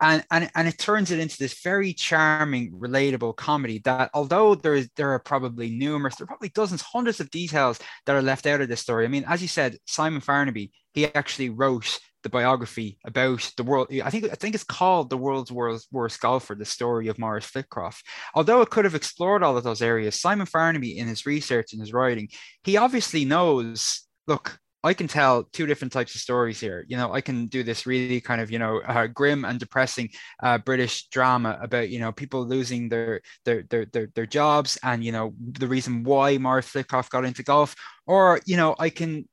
and 0.00 0.24
and 0.30 0.50
and 0.54 0.68
it 0.68 0.78
turns 0.78 1.10
it 1.10 1.20
into 1.20 1.38
this 1.38 1.60
very 1.62 1.92
charming, 1.92 2.72
relatable 2.72 3.36
comedy 3.36 3.80
that, 3.84 4.10
although 4.14 4.54
there 4.54 4.74
is 4.74 4.88
there 4.96 5.10
are 5.12 5.18
probably 5.18 5.70
numerous, 5.70 6.16
there 6.16 6.24
are 6.24 6.28
probably 6.28 6.50
dozens, 6.50 6.82
hundreds 6.82 7.20
of 7.20 7.30
details 7.30 7.78
that 8.06 8.16
are 8.16 8.22
left 8.22 8.46
out 8.46 8.60
of 8.60 8.68
this 8.68 8.80
story. 8.80 9.04
I 9.04 9.08
mean, 9.08 9.24
as 9.28 9.42
you 9.42 9.48
said, 9.48 9.78
Simon 9.86 10.20
Farnaby, 10.20 10.70
he 10.92 11.06
actually 11.14 11.50
wrote 11.50 11.98
the 12.24 12.28
biography 12.28 12.98
about 13.04 13.48
the 13.56 13.62
world. 13.62 13.88
I 14.02 14.10
think 14.10 14.24
I 14.24 14.34
think 14.34 14.56
it's 14.56 14.64
called 14.64 15.10
"The 15.10 15.16
World's 15.16 15.52
Worst, 15.52 15.86
Worst 15.92 16.20
Golfer: 16.20 16.56
The 16.56 16.64
Story 16.64 17.06
of 17.06 17.18
Maurice 17.18 17.46
Flitcroft." 17.46 18.02
Although 18.34 18.62
it 18.62 18.70
could 18.70 18.84
have 18.84 18.96
explored 18.96 19.44
all 19.44 19.56
of 19.56 19.62
those 19.62 19.82
areas, 19.82 20.20
Simon 20.20 20.46
Farnaby, 20.46 20.96
in 20.96 21.06
his 21.06 21.26
research 21.26 21.72
and 21.72 21.80
his 21.80 21.92
writing, 21.92 22.28
he 22.64 22.76
obviously 22.76 23.24
knows. 23.24 24.00
Look, 24.26 24.58
I 24.84 24.92
can 24.92 25.08
tell 25.08 25.44
two 25.44 25.66
different 25.66 25.92
types 25.92 26.14
of 26.14 26.20
stories 26.20 26.60
here. 26.60 26.84
You 26.88 26.98
know, 26.98 27.12
I 27.12 27.22
can 27.22 27.46
do 27.46 27.62
this 27.62 27.86
really 27.86 28.20
kind 28.20 28.40
of 28.40 28.50
you 28.50 28.58
know 28.58 28.80
uh, 28.80 29.06
grim 29.06 29.44
and 29.44 29.58
depressing 29.60 30.10
uh, 30.42 30.58
British 30.58 31.08
drama 31.08 31.58
about 31.60 31.88
you 31.88 31.98
know 32.00 32.12
people 32.12 32.46
losing 32.46 32.90
their 32.90 33.22
their, 33.44 33.62
their 33.70 33.86
their 33.86 34.08
their 34.14 34.26
jobs 34.26 34.78
and 34.82 35.02
you 35.02 35.12
know 35.12 35.34
the 35.40 35.68
reason 35.68 36.04
why 36.04 36.36
Maurice 36.36 36.68
Flitcroft 36.68 37.10
got 37.10 37.24
into 37.24 37.42
golf, 37.42 37.74
or 38.06 38.40
you 38.44 38.56
know 38.56 38.74
I 38.78 38.90
can 38.90 39.26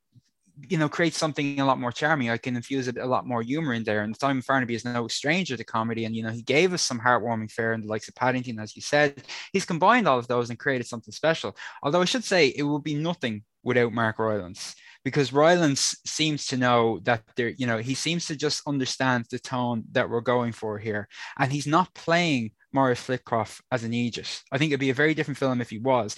you 0.68 0.76
know, 0.76 0.88
create 0.88 1.14
something 1.14 1.60
a 1.60 1.64
lot 1.64 1.80
more 1.80 1.92
charming. 1.92 2.30
I 2.30 2.36
can 2.36 2.56
infuse 2.56 2.88
a, 2.88 2.92
a, 3.00 3.06
lot 3.06 3.26
more 3.26 3.42
humor 3.42 3.72
in 3.72 3.84
there. 3.84 4.02
And 4.02 4.18
Simon 4.18 4.42
Farnaby 4.42 4.72
is 4.72 4.84
no 4.84 5.08
stranger 5.08 5.56
to 5.56 5.64
comedy. 5.64 6.04
And, 6.04 6.14
you 6.14 6.22
know, 6.22 6.30
he 6.30 6.42
gave 6.42 6.72
us 6.72 6.82
some 6.82 7.00
heartwarming 7.00 7.50
fare 7.50 7.72
in 7.72 7.80
the 7.80 7.88
likes 7.88 8.08
of 8.08 8.14
Paddington, 8.14 8.58
as 8.58 8.76
you 8.76 8.82
said. 8.82 9.24
He's 9.52 9.64
combined 9.64 10.06
all 10.06 10.18
of 10.18 10.28
those 10.28 10.50
and 10.50 10.58
created 10.58 10.86
something 10.86 11.12
special. 11.12 11.56
Although 11.82 12.02
I 12.02 12.06
should 12.06 12.24
say 12.24 12.48
it 12.48 12.62
would 12.62 12.84
be 12.84 12.94
nothing 12.94 13.44
without 13.62 13.92
Mark 13.92 14.18
Rylance 14.18 14.74
because 15.04 15.32
Rylance 15.32 15.96
seems 16.06 16.46
to 16.48 16.56
know 16.56 17.00
that 17.04 17.22
there, 17.36 17.48
you 17.48 17.66
know, 17.66 17.78
he 17.78 17.94
seems 17.94 18.26
to 18.26 18.36
just 18.36 18.62
understand 18.66 19.26
the 19.30 19.38
tone 19.38 19.84
that 19.92 20.08
we're 20.08 20.20
going 20.20 20.52
for 20.52 20.78
here. 20.78 21.08
And 21.38 21.52
he's 21.52 21.66
not 21.66 21.94
playing 21.94 22.52
Maurice 22.72 23.00
Flitcroft 23.00 23.60
as 23.70 23.84
an 23.84 23.94
Aegis. 23.94 24.42
I 24.52 24.58
think 24.58 24.70
it'd 24.70 24.80
be 24.80 24.90
a 24.90 24.94
very 24.94 25.14
different 25.14 25.38
film 25.38 25.60
if 25.60 25.70
he 25.70 25.78
was. 25.78 26.16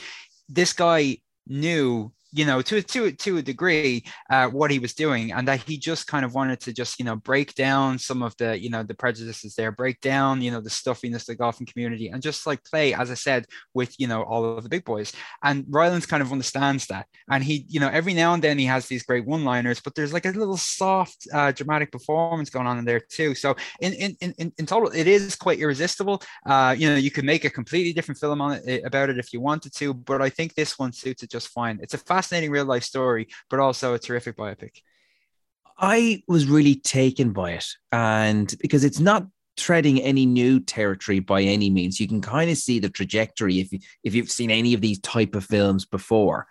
This 0.49 0.73
guy 0.73 1.18
knew 1.47 2.12
you 2.35 2.44
know, 2.44 2.61
to 2.62 2.83
to 2.83 3.12
to 3.12 3.37
a 3.37 3.42
degree, 3.42 4.05
uh, 4.29 4.49
what 4.49 4.73
he 4.73 4.81
was 4.81 4.92
doing, 4.92 5.31
and 5.31 5.47
that 5.47 5.62
he 5.62 5.79
just 5.79 6.09
kind 6.09 6.25
of 6.25 6.35
wanted 6.35 6.59
to 6.61 6.73
just 6.73 6.99
you 6.99 7.05
know 7.05 7.14
break 7.14 7.55
down 7.55 7.97
some 7.97 8.23
of 8.23 8.37
the 8.38 8.61
you 8.61 8.70
know 8.70 8.83
the 8.83 8.94
prejudices 8.94 9.55
there, 9.55 9.70
break 9.70 10.01
down 10.01 10.42
you 10.42 10.51
know 10.51 10.61
the 10.61 10.68
stuffiness 10.68 11.23
of 11.23 11.27
the 11.29 11.35
golfing 11.37 11.66
community, 11.66 12.09
and 12.09 12.20
just 12.20 12.44
like 12.44 12.64
play, 12.64 12.92
as 12.92 13.09
I 13.09 13.14
said, 13.14 13.47
with 13.73 13.94
you 14.01 14.09
know 14.09 14.25
all 14.25 14.44
of 14.44 14.64
the 14.64 14.68
big 14.68 14.85
boys. 14.85 15.12
And 15.44 15.64
Rylance 15.68 16.07
kind 16.07 16.23
of 16.23 16.33
understands 16.33 16.87
that, 16.88 17.07
and 17.31 17.44
he 17.44 17.66
you 17.68 17.79
know 17.79 17.88
every 17.88 18.14
now 18.14 18.35
and 18.35 18.42
then 18.42 18.59
he 18.59 18.66
has 18.66 18.88
these 18.88 19.05
great 19.05 19.27
one-liners, 19.27 19.81
but 19.81 19.94
there's 19.94 20.12
like 20.12 20.27
a 20.27 20.31
little 20.31 20.57
soft 20.57 21.29
uh, 21.33 21.53
dramatic 21.53 21.92
performance 21.92 22.51
going 22.51 22.66
on 22.66 22.79
in 22.79 22.85
there 22.85 23.01
too. 23.01 23.37
So 23.37 23.55
in 23.81 23.92
in 23.92 24.16
in, 24.20 24.53
in 24.59 24.66
total, 24.66 24.90
it 24.90 25.07
is 25.07 25.37
quite 25.37 25.61
irresistible. 25.61 26.20
Uh, 26.44 26.75
you 26.77 26.88
know, 26.88 26.97
you 26.97 27.12
could 27.12 27.25
make 27.25 27.44
a 27.44 27.51
completely 27.51 27.92
different 27.92 28.18
film 28.18 28.40
on 28.40 28.61
it 28.66 28.83
about 28.85 29.09
it 29.09 29.18
if 29.18 29.33
you 29.33 29.40
wanted 29.40 29.73
to, 29.75 29.94
but 29.94 30.20
I 30.20 30.31
think 30.31 30.55
this 30.55 30.81
one 30.81 30.92
suits 30.92 31.23
it 31.23 31.31
just 31.31 31.49
fine. 31.49 31.79
It's 31.81 31.94
a 31.94 31.99
fast 31.99 32.23
fascinating 32.24 32.50
real 32.50 32.64
life 32.64 32.84
story, 32.84 33.28
but 33.50 33.60
also 33.60 33.92
a 33.92 33.98
terrific 33.98 34.37
biopic. 34.37 34.80
I 35.78 36.22
was 36.26 36.46
really 36.46 36.76
taken 36.76 37.32
by 37.32 37.52
it, 37.52 37.66
and 37.92 38.52
because 38.60 38.84
it's 38.84 39.00
not 39.00 39.26
treading 39.56 40.00
any 40.00 40.24
new 40.24 40.58
territory 40.58 41.20
by 41.20 41.42
any 41.42 41.68
means, 41.68 42.00
you 42.00 42.08
can 42.08 42.20
kind 42.20 42.50
of 42.50 42.56
see 42.56 42.78
the 42.78 42.88
trajectory 42.88 43.60
if 43.60 43.72
you, 43.72 43.78
if 44.02 44.14
you've 44.14 44.30
seen 44.30 44.50
any 44.50 44.72
of 44.72 44.80
these 44.80 44.98
type 45.00 45.34
of 45.34 45.44
films 45.44 45.84
before. 45.84 46.46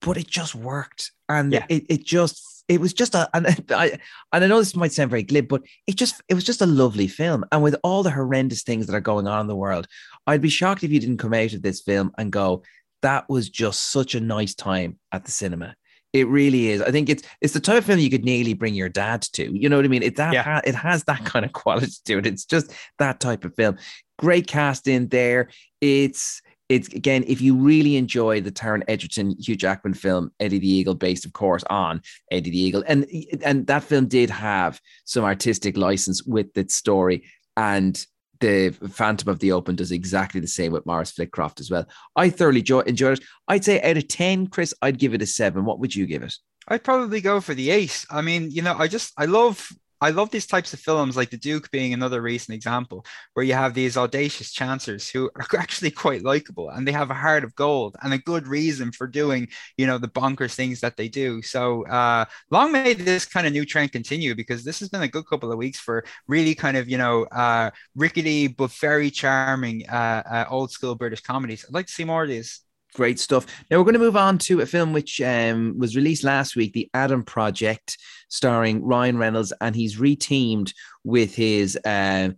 But 0.00 0.16
it 0.16 0.26
just 0.26 0.54
worked, 0.54 1.12
and 1.28 1.52
yeah. 1.52 1.66
it, 1.68 1.84
it 1.88 2.04
just 2.04 2.64
it 2.66 2.80
was 2.80 2.94
just 2.94 3.14
a 3.14 3.28
and 3.34 3.46
I 3.70 3.98
and 4.32 4.44
I 4.44 4.46
know 4.46 4.58
this 4.58 4.74
might 4.74 4.92
sound 4.92 5.10
very 5.10 5.22
glib, 5.22 5.46
but 5.46 5.62
it 5.86 5.94
just 5.96 6.22
it 6.28 6.34
was 6.34 6.44
just 6.44 6.62
a 6.62 6.66
lovely 6.66 7.06
film. 7.06 7.44
And 7.52 7.62
with 7.62 7.76
all 7.84 8.02
the 8.02 8.10
horrendous 8.10 8.62
things 8.62 8.86
that 8.86 8.96
are 8.96 9.00
going 9.00 9.28
on 9.28 9.42
in 9.42 9.46
the 9.46 9.56
world, 9.56 9.86
I'd 10.26 10.42
be 10.42 10.48
shocked 10.48 10.82
if 10.82 10.90
you 10.90 11.00
didn't 11.00 11.18
come 11.18 11.34
out 11.34 11.52
of 11.52 11.62
this 11.62 11.82
film 11.82 12.12
and 12.18 12.32
go, 12.32 12.62
that 13.04 13.28
was 13.28 13.50
just 13.50 13.90
such 13.90 14.14
a 14.14 14.20
nice 14.20 14.54
time 14.54 14.98
at 15.12 15.24
the 15.26 15.30
cinema. 15.30 15.76
It 16.14 16.26
really 16.26 16.70
is. 16.70 16.80
I 16.80 16.90
think 16.90 17.10
it's 17.10 17.22
it's 17.42 17.52
the 17.52 17.60
type 17.60 17.78
of 17.78 17.84
film 17.84 17.98
you 17.98 18.08
could 18.08 18.24
nearly 18.24 18.54
bring 18.54 18.74
your 18.74 18.88
dad 18.88 19.22
to. 19.34 19.52
You 19.52 19.68
know 19.68 19.76
what 19.76 19.84
I 19.84 19.88
mean? 19.88 20.02
It 20.02 20.16
that 20.16 20.32
yeah. 20.32 20.60
it 20.64 20.74
has 20.74 21.04
that 21.04 21.24
kind 21.24 21.44
of 21.44 21.52
quality 21.52 21.92
to 22.06 22.18
it. 22.18 22.26
It's 22.26 22.46
just 22.46 22.72
that 22.98 23.20
type 23.20 23.44
of 23.44 23.54
film. 23.56 23.76
Great 24.18 24.46
cast 24.46 24.88
in 24.88 25.08
there. 25.08 25.50
It's 25.80 26.40
it's 26.70 26.88
again, 26.94 27.24
if 27.26 27.42
you 27.42 27.54
really 27.54 27.96
enjoy 27.96 28.40
the 28.40 28.52
Taron 28.52 28.84
Egerton, 28.88 29.36
Hugh 29.38 29.56
Jackman 29.56 29.92
film, 29.92 30.30
Eddie 30.40 30.60
the 30.60 30.70
Eagle, 30.70 30.94
based, 30.94 31.26
of 31.26 31.34
course, 31.34 31.64
on 31.68 32.00
Eddie 32.30 32.50
the 32.50 32.60
Eagle, 32.60 32.84
and 32.86 33.06
and 33.44 33.66
that 33.66 33.82
film 33.82 34.06
did 34.06 34.30
have 34.30 34.80
some 35.04 35.24
artistic 35.24 35.76
license 35.76 36.22
with 36.22 36.56
its 36.56 36.74
story, 36.74 37.24
and 37.56 38.06
the 38.40 38.70
Phantom 38.90 39.28
of 39.28 39.38
the 39.38 39.52
Open 39.52 39.76
does 39.76 39.92
exactly 39.92 40.40
the 40.40 40.46
same 40.46 40.72
with 40.72 40.86
Maurice 40.86 41.12
Flitcroft 41.12 41.60
as 41.60 41.70
well. 41.70 41.86
I 42.16 42.30
thoroughly 42.30 42.60
enjoy, 42.60 42.80
enjoyed 42.80 43.18
it. 43.18 43.24
I'd 43.48 43.64
say 43.64 43.80
out 43.82 43.96
of 43.96 44.08
10, 44.08 44.48
Chris, 44.48 44.74
I'd 44.82 44.98
give 44.98 45.14
it 45.14 45.22
a 45.22 45.26
seven. 45.26 45.64
What 45.64 45.78
would 45.78 45.94
you 45.94 46.06
give 46.06 46.22
it? 46.22 46.34
I'd 46.68 46.84
probably 46.84 47.20
go 47.20 47.40
for 47.40 47.54
the 47.54 47.70
eight. 47.70 48.04
I 48.10 48.22
mean, 48.22 48.50
you 48.50 48.62
know, 48.62 48.74
I 48.76 48.88
just, 48.88 49.12
I 49.18 49.26
love 49.26 49.68
I 50.04 50.10
love 50.10 50.30
these 50.30 50.46
types 50.46 50.74
of 50.74 50.80
films, 50.80 51.16
like 51.16 51.30
The 51.30 51.38
Duke 51.38 51.70
being 51.70 51.94
another 51.94 52.20
recent 52.20 52.54
example, 52.54 53.06
where 53.32 53.46
you 53.46 53.54
have 53.54 53.72
these 53.72 53.96
audacious 53.96 54.52
chancers 54.52 55.08
who 55.08 55.30
are 55.36 55.46
actually 55.58 55.92
quite 55.92 56.22
likable 56.22 56.68
and 56.68 56.86
they 56.86 56.92
have 56.92 57.10
a 57.10 57.14
heart 57.14 57.42
of 57.42 57.54
gold 57.54 57.96
and 58.02 58.12
a 58.12 58.18
good 58.18 58.46
reason 58.46 58.92
for 58.92 59.06
doing, 59.06 59.48
you 59.78 59.86
know, 59.86 59.96
the 59.96 60.08
bonkers 60.08 60.54
things 60.54 60.80
that 60.80 60.98
they 60.98 61.08
do. 61.08 61.40
So 61.40 61.86
uh, 61.86 62.26
long 62.50 62.70
may 62.70 62.92
this 62.92 63.24
kind 63.24 63.46
of 63.46 63.54
new 63.54 63.64
trend 63.64 63.92
continue 63.92 64.34
because 64.34 64.62
this 64.62 64.78
has 64.80 64.90
been 64.90 65.00
a 65.00 65.08
good 65.08 65.26
couple 65.26 65.50
of 65.50 65.56
weeks 65.56 65.78
for 65.78 66.04
really 66.28 66.54
kind 66.54 66.76
of, 66.76 66.86
you 66.86 66.98
know, 66.98 67.24
uh, 67.24 67.70
rickety 67.96 68.46
but 68.46 68.72
very 68.72 69.10
charming 69.10 69.88
uh, 69.88 70.22
uh 70.30 70.44
old 70.50 70.70
school 70.70 70.96
British 70.96 71.22
comedies. 71.22 71.64
I'd 71.66 71.72
like 71.74 71.86
to 71.86 71.92
see 71.92 72.04
more 72.04 72.24
of 72.24 72.28
these. 72.28 72.63
Great 72.94 73.18
stuff. 73.18 73.46
Now 73.70 73.78
we're 73.78 73.84
going 73.84 73.94
to 73.94 73.98
move 73.98 74.16
on 74.16 74.38
to 74.38 74.60
a 74.60 74.66
film 74.66 74.92
which 74.92 75.20
um, 75.20 75.74
was 75.78 75.96
released 75.96 76.22
last 76.22 76.54
week, 76.54 76.72
The 76.72 76.88
Adam 76.94 77.24
Project, 77.24 77.98
starring 78.28 78.84
Ryan 78.84 79.18
Reynolds, 79.18 79.52
and 79.60 79.74
he's 79.74 79.98
reteamed 79.98 80.72
with 81.02 81.34
his 81.34 81.76
uh, 81.84 82.30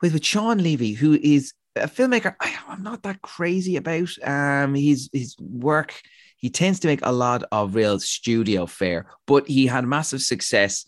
with 0.00 0.14
with 0.14 0.24
Shawn 0.24 0.58
Levy, 0.58 0.92
who 0.92 1.18
is 1.22 1.52
a 1.76 1.88
filmmaker 1.88 2.34
I, 2.40 2.54
am 2.68 2.82
not 2.82 3.02
that 3.02 3.20
crazy 3.20 3.76
about. 3.76 4.10
Um, 4.24 4.74
his 4.74 5.10
his 5.12 5.36
work 5.38 6.00
he 6.42 6.50
tends 6.50 6.80
to 6.80 6.88
make 6.88 7.00
a 7.04 7.12
lot 7.12 7.44
of 7.52 7.76
real 7.76 8.00
studio 8.00 8.66
fare, 8.66 9.06
but 9.28 9.46
he 9.46 9.66
had 9.66 9.84
massive 9.84 10.22
success 10.22 10.84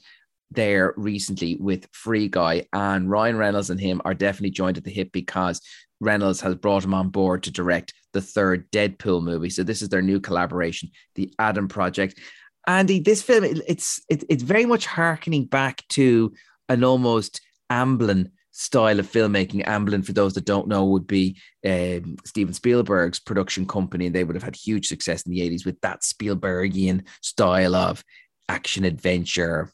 there 0.51 0.93
recently 0.97 1.57
with 1.61 1.87
Free 1.93 2.29
Guy, 2.29 2.67
and 2.73 3.09
Ryan 3.09 3.37
Reynolds 3.37 3.71
and 3.71 3.81
him 3.81 4.01
are 4.05 4.15
definitely 4.15 4.51
joined 4.51 4.79
at 4.79 4.85
the 4.85 4.91
hip 4.91 5.11
because 5.13 5.61
Reynolds 6.01 6.41
has 6.41 6.57
brought 6.57 6.85
him 6.85 6.95
on 6.95 7.11
board 7.11 7.45
to 7.45 7.53
direct 7.53 7.93
the 8.15 8.23
third 8.23 8.71
Deadpool 8.71 9.23
movie. 9.23 9.51
So 9.51 9.63
this 9.63 9.83
is 9.83 9.91
their 9.91 10.01
new 10.01 10.21
collaboration, 10.21 10.91
the 11.15 11.33
Adam 11.39 11.69
Project. 11.69 12.19
Andy, 12.67 13.01
this 13.01 13.21
film 13.21 13.45
it's 13.45 14.01
it, 14.09 14.25
it's 14.31 14.43
very 14.43 14.65
much 14.65 14.87
harkening 14.87 15.45
back 15.45 15.87
to 15.91 16.33
an 16.71 16.83
almost 16.83 17.43
Amblin 17.71 18.31
style 18.53 19.01
of 19.01 19.11
filmmaking. 19.11 19.67
Amblin, 19.67 20.05
for 20.05 20.13
those 20.13 20.33
that 20.35 20.47
don't 20.47 20.69
know, 20.69 20.87
would 20.87 21.07
be 21.07 21.37
um, 21.67 22.17
Steven 22.25 22.55
Spielberg's 22.55 23.21
production 23.21 23.67
company, 23.67 24.07
and 24.07 24.15
they 24.15 24.25
would 24.25 24.37
have 24.37 24.45
had 24.45 24.57
huge 24.57 24.87
success 24.87 25.23
in 25.23 25.33
the 25.33 25.41
80s 25.41 25.67
with 25.67 25.79
that 25.83 26.01
Spielbergian 26.01 27.05
style 27.21 27.75
of 27.75 28.03
action 28.49 28.85
adventure, 28.85 29.71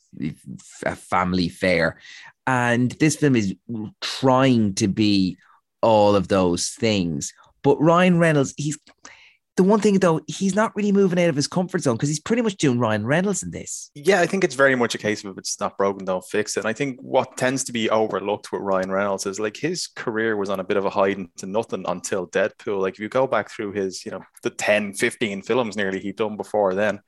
a 0.84 0.96
family 0.96 1.48
fare. 1.48 1.98
And 2.46 2.92
this 2.92 3.16
film 3.16 3.36
is 3.36 3.54
trying 4.00 4.74
to 4.74 4.88
be 4.88 5.36
all 5.82 6.16
of 6.16 6.28
those 6.28 6.70
things. 6.70 7.32
But 7.62 7.80
Ryan 7.80 8.18
Reynolds, 8.18 8.54
he's 8.56 8.78
the 9.56 9.64
one 9.64 9.80
thing 9.80 9.98
though, 9.98 10.20
he's 10.26 10.54
not 10.54 10.74
really 10.74 10.92
moving 10.92 11.22
out 11.22 11.28
of 11.28 11.36
his 11.36 11.46
comfort 11.46 11.82
zone 11.82 11.96
because 11.96 12.08
he's 12.08 12.20
pretty 12.20 12.40
much 12.40 12.56
doing 12.56 12.78
Ryan 12.78 13.04
Reynolds 13.04 13.42
in 13.42 13.50
this. 13.50 13.90
Yeah, 13.94 14.20
I 14.20 14.26
think 14.26 14.42
it's 14.42 14.54
very 14.54 14.74
much 14.74 14.94
a 14.94 14.98
case 14.98 15.22
of 15.22 15.32
if 15.32 15.38
it's 15.38 15.60
not 15.60 15.76
broken, 15.76 16.06
don't 16.06 16.24
fix 16.24 16.56
it. 16.56 16.60
And 16.60 16.68
I 16.68 16.72
think 16.72 16.98
what 17.00 17.36
tends 17.36 17.64
to 17.64 17.72
be 17.72 17.90
overlooked 17.90 18.52
with 18.52 18.62
Ryan 18.62 18.90
Reynolds 18.90 19.26
is 19.26 19.38
like 19.38 19.56
his 19.56 19.86
career 19.88 20.36
was 20.36 20.50
on 20.50 20.60
a 20.60 20.64
bit 20.64 20.76
of 20.76 20.86
a 20.86 20.90
hide 20.90 21.18
into 21.18 21.46
nothing 21.46 21.84
until 21.86 22.26
Deadpool. 22.28 22.80
Like 22.80 22.94
if 22.94 23.00
you 23.00 23.08
go 23.08 23.26
back 23.26 23.50
through 23.50 23.72
his, 23.72 24.04
you 24.06 24.12
know, 24.12 24.22
the 24.42 24.50
10, 24.50 24.94
15 24.94 25.42
films 25.42 25.76
nearly 25.76 26.00
he'd 26.00 26.16
done 26.16 26.36
before 26.36 26.74
then, 26.74 27.00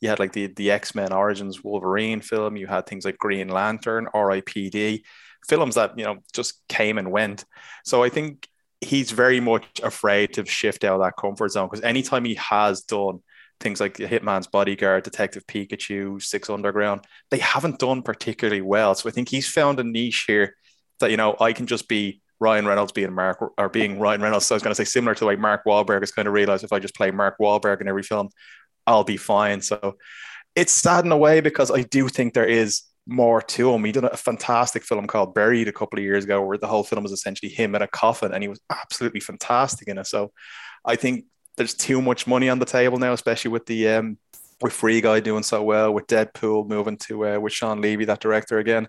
you 0.00 0.10
had 0.10 0.20
like 0.20 0.32
the 0.32 0.48
the 0.48 0.70
X-Men 0.70 1.12
Origins 1.12 1.64
Wolverine 1.64 2.20
film, 2.20 2.56
you 2.56 2.66
had 2.66 2.86
things 2.86 3.04
like 3.04 3.16
Green 3.16 3.48
Lantern, 3.48 4.08
R.I.P.D 4.12 5.04
films 5.48 5.76
that 5.76 5.98
you 5.98 6.04
know 6.04 6.18
just 6.32 6.60
came 6.68 6.98
and 6.98 7.10
went. 7.10 7.44
So 7.84 8.02
I 8.02 8.08
think 8.08 8.48
he's 8.80 9.10
very 9.10 9.40
much 9.40 9.80
afraid 9.82 10.34
to 10.34 10.44
shift 10.44 10.84
out 10.84 11.00
of 11.00 11.06
that 11.06 11.16
comfort 11.18 11.50
zone 11.50 11.66
because 11.66 11.82
anytime 11.82 12.24
he 12.24 12.34
has 12.34 12.82
done 12.82 13.20
things 13.60 13.80
like 13.80 13.94
Hitman's 13.94 14.46
Bodyguard, 14.46 15.04
Detective 15.04 15.46
Pikachu, 15.46 16.22
Six 16.22 16.50
Underground, 16.50 17.02
they 17.30 17.38
haven't 17.38 17.78
done 17.78 18.02
particularly 18.02 18.60
well. 18.60 18.94
So 18.94 19.08
I 19.08 19.12
think 19.12 19.28
he's 19.28 19.48
found 19.48 19.80
a 19.80 19.84
niche 19.84 20.24
here 20.26 20.54
that 21.00 21.10
you 21.10 21.16
know 21.16 21.36
I 21.40 21.52
can 21.52 21.66
just 21.66 21.88
be 21.88 22.20
Ryan 22.38 22.66
Reynolds 22.66 22.92
being 22.92 23.14
Mark 23.14 23.42
or 23.56 23.68
being 23.68 23.98
Ryan 23.98 24.20
Reynolds. 24.20 24.46
So 24.46 24.54
I 24.54 24.56
was 24.56 24.62
going 24.62 24.74
to 24.74 24.84
say 24.84 24.84
similar 24.84 25.14
to 25.14 25.24
like 25.24 25.38
Mark 25.38 25.62
Wahlberg 25.66 26.00
has 26.00 26.12
kind 26.12 26.28
of 26.28 26.34
realized 26.34 26.64
if 26.64 26.72
I 26.72 26.78
just 26.78 26.94
play 26.94 27.10
Mark 27.10 27.36
Wahlberg 27.40 27.80
in 27.80 27.88
every 27.88 28.02
film, 28.02 28.28
I'll 28.86 29.04
be 29.04 29.16
fine. 29.16 29.62
So 29.62 29.96
it's 30.54 30.72
sad 30.72 31.04
in 31.04 31.12
a 31.12 31.16
way 31.16 31.40
because 31.40 31.70
I 31.70 31.82
do 31.82 32.08
think 32.08 32.34
there 32.34 32.46
is 32.46 32.82
more 33.06 33.40
to 33.40 33.72
him. 33.72 33.84
He 33.84 33.92
did 33.92 34.04
a 34.04 34.16
fantastic 34.16 34.82
film 34.82 35.06
called 35.06 35.34
Buried 35.34 35.68
a 35.68 35.72
couple 35.72 35.98
of 35.98 36.04
years 36.04 36.24
ago, 36.24 36.42
where 36.42 36.58
the 36.58 36.66
whole 36.66 36.84
film 36.84 37.02
was 37.02 37.12
essentially 37.12 37.50
him 37.50 37.74
in 37.74 37.82
a 37.82 37.88
coffin, 37.88 38.32
and 38.32 38.42
he 38.42 38.48
was 38.48 38.60
absolutely 38.70 39.20
fantastic 39.20 39.88
in 39.88 39.98
it. 39.98 40.06
So 40.06 40.32
I 40.84 40.96
think 40.96 41.26
there's 41.56 41.74
too 41.74 42.02
much 42.02 42.26
money 42.26 42.48
on 42.48 42.58
the 42.58 42.64
table 42.64 42.98
now, 42.98 43.12
especially 43.12 43.50
with 43.50 43.66
the 43.66 43.88
um, 43.88 44.18
with 44.60 44.72
Free 44.72 45.00
Guy 45.00 45.20
doing 45.20 45.42
so 45.42 45.62
well, 45.62 45.92
with 45.92 46.06
Deadpool 46.06 46.68
moving 46.68 46.96
to 46.98 47.26
uh, 47.26 47.38
with 47.38 47.52
Shawn 47.52 47.80
Levy, 47.80 48.06
that 48.06 48.20
director 48.20 48.58
again. 48.58 48.88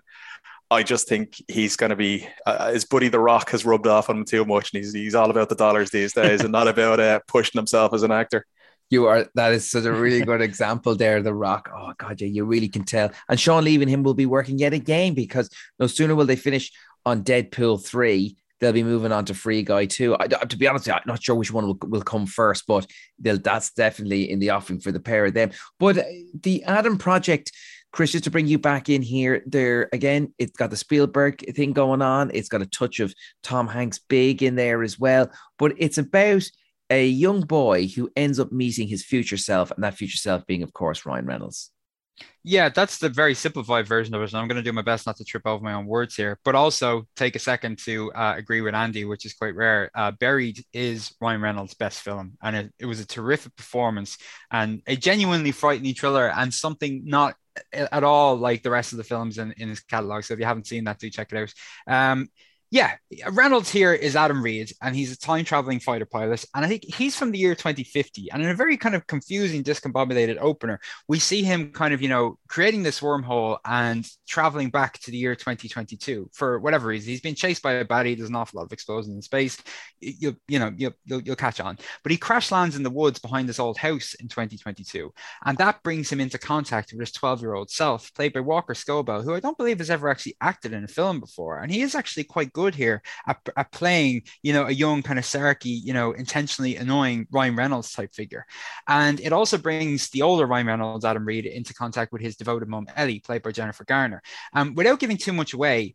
I 0.70 0.82
just 0.82 1.08
think 1.08 1.42
he's 1.48 1.76
going 1.76 1.90
to 1.90 1.96
be 1.96 2.28
uh, 2.44 2.72
his 2.72 2.84
buddy 2.84 3.08
The 3.08 3.18
Rock 3.18 3.50
has 3.50 3.64
rubbed 3.64 3.86
off 3.86 4.10
on 4.10 4.18
him 4.18 4.24
too 4.24 4.44
much, 4.44 4.72
and 4.72 4.82
he's 4.82 4.92
he's 4.92 5.14
all 5.14 5.30
about 5.30 5.48
the 5.48 5.54
dollars 5.54 5.90
these 5.90 6.12
days, 6.12 6.42
and 6.42 6.52
not 6.52 6.68
about 6.68 7.00
uh, 7.00 7.20
pushing 7.26 7.58
himself 7.58 7.94
as 7.94 8.02
an 8.02 8.10
actor. 8.10 8.44
You 8.90 9.06
are 9.06 9.26
that 9.34 9.52
is 9.52 9.70
such 9.70 9.84
a 9.84 9.92
really 9.92 10.22
good 10.22 10.40
example 10.40 10.96
there. 10.96 11.22
The 11.22 11.34
Rock. 11.34 11.70
Oh 11.74 11.92
God, 11.98 12.20
yeah, 12.20 12.28
you 12.28 12.44
really 12.44 12.68
can 12.68 12.84
tell. 12.84 13.10
And 13.28 13.38
Shawn 13.38 13.66
and 13.66 13.88
him 13.88 14.02
will 14.02 14.14
be 14.14 14.26
working 14.26 14.58
yet 14.58 14.72
again 14.72 15.14
because 15.14 15.50
no 15.78 15.86
sooner 15.86 16.14
will 16.14 16.26
they 16.26 16.36
finish 16.36 16.72
on 17.04 17.22
Deadpool 17.22 17.84
three, 17.84 18.36
they'll 18.60 18.72
be 18.72 18.82
moving 18.82 19.12
on 19.12 19.24
to 19.26 19.34
Free 19.34 19.62
Guy 19.62 19.86
too. 19.86 20.16
I, 20.18 20.26
to 20.26 20.56
be 20.56 20.66
honest, 20.66 20.88
I'm 20.88 21.00
not 21.06 21.22
sure 21.22 21.36
which 21.36 21.52
one 21.52 21.66
will, 21.66 21.78
will 21.86 22.02
come 22.02 22.26
first, 22.26 22.66
but 22.66 22.86
that's 23.18 23.70
definitely 23.70 24.30
in 24.30 24.38
the 24.38 24.50
offing 24.50 24.80
for 24.80 24.92
the 24.92 25.00
pair 25.00 25.26
of 25.26 25.34
them. 25.34 25.50
But 25.78 25.98
uh, 25.98 26.04
the 26.42 26.64
Adam 26.64 26.98
Project. 26.98 27.52
Chris, 27.90 28.12
just 28.12 28.24
to 28.24 28.30
bring 28.30 28.46
you 28.46 28.58
back 28.58 28.90
in 28.90 29.00
here, 29.00 29.42
there 29.46 29.88
again, 29.94 30.34
it's 30.36 30.52
got 30.52 30.68
the 30.68 30.76
Spielberg 30.76 31.42
thing 31.56 31.72
going 31.72 32.02
on. 32.02 32.30
It's 32.34 32.50
got 32.50 32.60
a 32.60 32.66
touch 32.66 33.00
of 33.00 33.14
Tom 33.42 33.66
Hanks 33.66 33.98
big 33.98 34.42
in 34.42 34.56
there 34.56 34.82
as 34.82 34.98
well, 34.98 35.30
but 35.58 35.72
it's 35.78 35.96
about 35.96 36.42
a 36.90 37.06
young 37.06 37.42
boy 37.42 37.86
who 37.88 38.10
ends 38.16 38.40
up 38.40 38.52
meeting 38.52 38.88
his 38.88 39.04
future 39.04 39.36
self, 39.36 39.70
and 39.70 39.82
that 39.84 39.94
future 39.94 40.16
self 40.16 40.46
being, 40.46 40.62
of 40.62 40.72
course, 40.72 41.04
Ryan 41.06 41.26
Reynolds. 41.26 41.70
Yeah, 42.42 42.68
that's 42.68 42.98
the 42.98 43.08
very 43.08 43.34
simplified 43.34 43.86
version 43.86 44.14
of 44.14 44.22
it. 44.22 44.32
And 44.32 44.40
I'm 44.40 44.48
going 44.48 44.56
to 44.56 44.62
do 44.62 44.72
my 44.72 44.82
best 44.82 45.06
not 45.06 45.16
to 45.16 45.24
trip 45.24 45.46
over 45.46 45.62
my 45.62 45.74
own 45.74 45.86
words 45.86 46.16
here, 46.16 46.38
but 46.44 46.54
also 46.54 47.06
take 47.14 47.36
a 47.36 47.38
second 47.38 47.78
to 47.80 48.10
uh, 48.12 48.34
agree 48.36 48.60
with 48.60 48.74
Andy, 48.74 49.04
which 49.04 49.26
is 49.26 49.34
quite 49.34 49.54
rare. 49.54 49.90
Uh, 49.94 50.12
Buried 50.12 50.64
is 50.72 51.14
Ryan 51.20 51.42
Reynolds' 51.42 51.74
best 51.74 52.00
film, 52.00 52.36
and 52.42 52.56
it, 52.56 52.74
it 52.78 52.86
was 52.86 53.00
a 53.00 53.06
terrific 53.06 53.54
performance 53.54 54.18
and 54.50 54.82
a 54.86 54.96
genuinely 54.96 55.52
frightening 55.52 55.94
thriller 55.94 56.30
and 56.30 56.52
something 56.52 57.02
not 57.04 57.36
at 57.72 58.04
all 58.04 58.36
like 58.36 58.62
the 58.62 58.70
rest 58.70 58.92
of 58.92 58.98
the 58.98 59.04
films 59.04 59.38
in, 59.38 59.52
in 59.58 59.68
his 59.68 59.80
catalog. 59.80 60.22
So 60.22 60.34
if 60.34 60.40
you 60.40 60.46
haven't 60.46 60.66
seen 60.66 60.84
that, 60.84 60.98
do 60.98 61.10
check 61.10 61.32
it 61.32 61.52
out. 61.88 62.12
Um, 62.12 62.28
yeah, 62.70 62.96
Reynolds 63.30 63.70
here 63.70 63.94
is 63.94 64.14
Adam 64.14 64.42
Reed, 64.42 64.72
and 64.82 64.94
he's 64.94 65.10
a 65.10 65.18
time 65.18 65.44
traveling 65.44 65.80
fighter 65.80 66.04
pilot. 66.04 66.44
And 66.54 66.66
I 66.66 66.68
think 66.68 66.84
he's 66.84 67.16
from 67.16 67.30
the 67.30 67.38
year 67.38 67.54
2050. 67.54 68.30
And 68.30 68.42
in 68.42 68.50
a 68.50 68.54
very 68.54 68.76
kind 68.76 68.94
of 68.94 69.06
confusing, 69.06 69.64
discombobulated 69.64 70.36
opener, 70.38 70.78
we 71.08 71.18
see 71.18 71.42
him 71.42 71.72
kind 71.72 71.94
of, 71.94 72.02
you 72.02 72.10
know, 72.10 72.38
creating 72.46 72.82
this 72.82 73.00
wormhole 73.00 73.58
and 73.64 74.06
traveling 74.26 74.68
back 74.68 74.98
to 75.00 75.10
the 75.10 75.16
year 75.16 75.34
2022 75.34 76.28
for 76.34 76.58
whatever 76.58 76.88
reason. 76.88 77.08
He's 77.08 77.22
been 77.22 77.34
chased 77.34 77.62
by 77.62 77.72
a 77.72 77.86
baddie. 77.86 78.14
There's 78.14 78.28
an 78.28 78.36
awful 78.36 78.58
lot 78.58 78.66
of 78.66 78.72
explosions 78.72 79.14
in 79.14 79.22
space. 79.22 79.56
You, 80.00 80.36
you 80.46 80.58
know, 80.58 80.70
you, 80.76 80.92
you'll, 81.06 81.22
you'll 81.22 81.36
catch 81.36 81.60
on. 81.60 81.78
But 82.02 82.12
he 82.12 82.18
crash 82.18 82.52
lands 82.52 82.76
in 82.76 82.82
the 82.82 82.90
woods 82.90 83.18
behind 83.18 83.48
this 83.48 83.58
old 83.58 83.78
house 83.78 84.12
in 84.20 84.28
2022. 84.28 85.10
And 85.46 85.56
that 85.56 85.82
brings 85.82 86.12
him 86.12 86.20
into 86.20 86.36
contact 86.36 86.92
with 86.92 87.00
his 87.00 87.12
12 87.12 87.40
year 87.40 87.54
old 87.54 87.70
self, 87.70 88.12
played 88.12 88.34
by 88.34 88.40
Walker 88.40 88.74
Scobell, 88.74 89.24
who 89.24 89.32
I 89.32 89.40
don't 89.40 89.56
believe 89.56 89.78
has 89.78 89.88
ever 89.88 90.10
actually 90.10 90.36
acted 90.42 90.74
in 90.74 90.84
a 90.84 90.88
film 90.88 91.18
before. 91.18 91.60
And 91.60 91.72
he 91.72 91.80
is 91.80 91.94
actually 91.94 92.24
quite 92.24 92.52
good 92.58 92.74
here 92.74 93.00
at, 93.26 93.38
at 93.56 93.70
playing, 93.70 94.22
you 94.42 94.52
know, 94.52 94.64
a 94.66 94.72
young 94.84 95.00
kind 95.02 95.18
of 95.18 95.24
sarky, 95.24 95.78
you 95.88 95.92
know, 95.92 96.10
intentionally 96.12 96.74
annoying 96.74 97.26
Ryan 97.30 97.54
Reynolds 97.54 97.92
type 97.92 98.12
figure. 98.12 98.44
And 98.88 99.20
it 99.20 99.32
also 99.32 99.58
brings 99.58 100.10
the 100.10 100.22
older 100.22 100.46
Ryan 100.46 100.66
Reynolds, 100.66 101.04
Adam 101.04 101.24
Reed, 101.24 101.46
into 101.46 101.72
contact 101.72 102.12
with 102.12 102.20
his 102.20 102.36
devoted 102.36 102.68
mom, 102.68 102.88
Ellie, 102.96 103.20
played 103.20 103.42
by 103.42 103.52
Jennifer 103.52 103.84
Garner. 103.84 104.20
Um, 104.52 104.74
without 104.74 104.98
giving 104.98 105.18
too 105.18 105.32
much 105.32 105.52
away, 105.54 105.94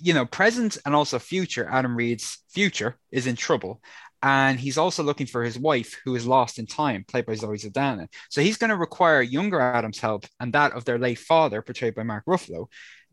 you 0.00 0.14
know, 0.14 0.24
present 0.24 0.78
and 0.86 0.94
also 0.94 1.18
future, 1.18 1.68
Adam 1.68 1.96
Reed's 1.96 2.38
future 2.48 2.96
is 3.10 3.26
in 3.26 3.34
trouble. 3.34 3.82
And 4.22 4.58
he's 4.58 4.78
also 4.78 5.02
looking 5.02 5.26
for 5.26 5.42
his 5.44 5.58
wife, 5.58 6.00
who 6.04 6.14
is 6.14 6.26
lost 6.26 6.58
in 6.58 6.66
time, 6.66 7.04
played 7.06 7.26
by 7.26 7.34
Zoe 7.34 7.58
Saldana. 7.58 8.08
So 8.30 8.40
he's 8.40 8.56
going 8.56 8.70
to 8.70 8.76
require 8.76 9.20
younger 9.20 9.60
Adam's 9.60 9.98
help 9.98 10.26
and 10.40 10.52
that 10.52 10.72
of 10.72 10.84
their 10.84 10.98
late 10.98 11.18
father, 11.18 11.60
portrayed 11.60 11.94
by 11.94 12.02
Mark 12.02 12.24
Ruffalo, 12.24 12.66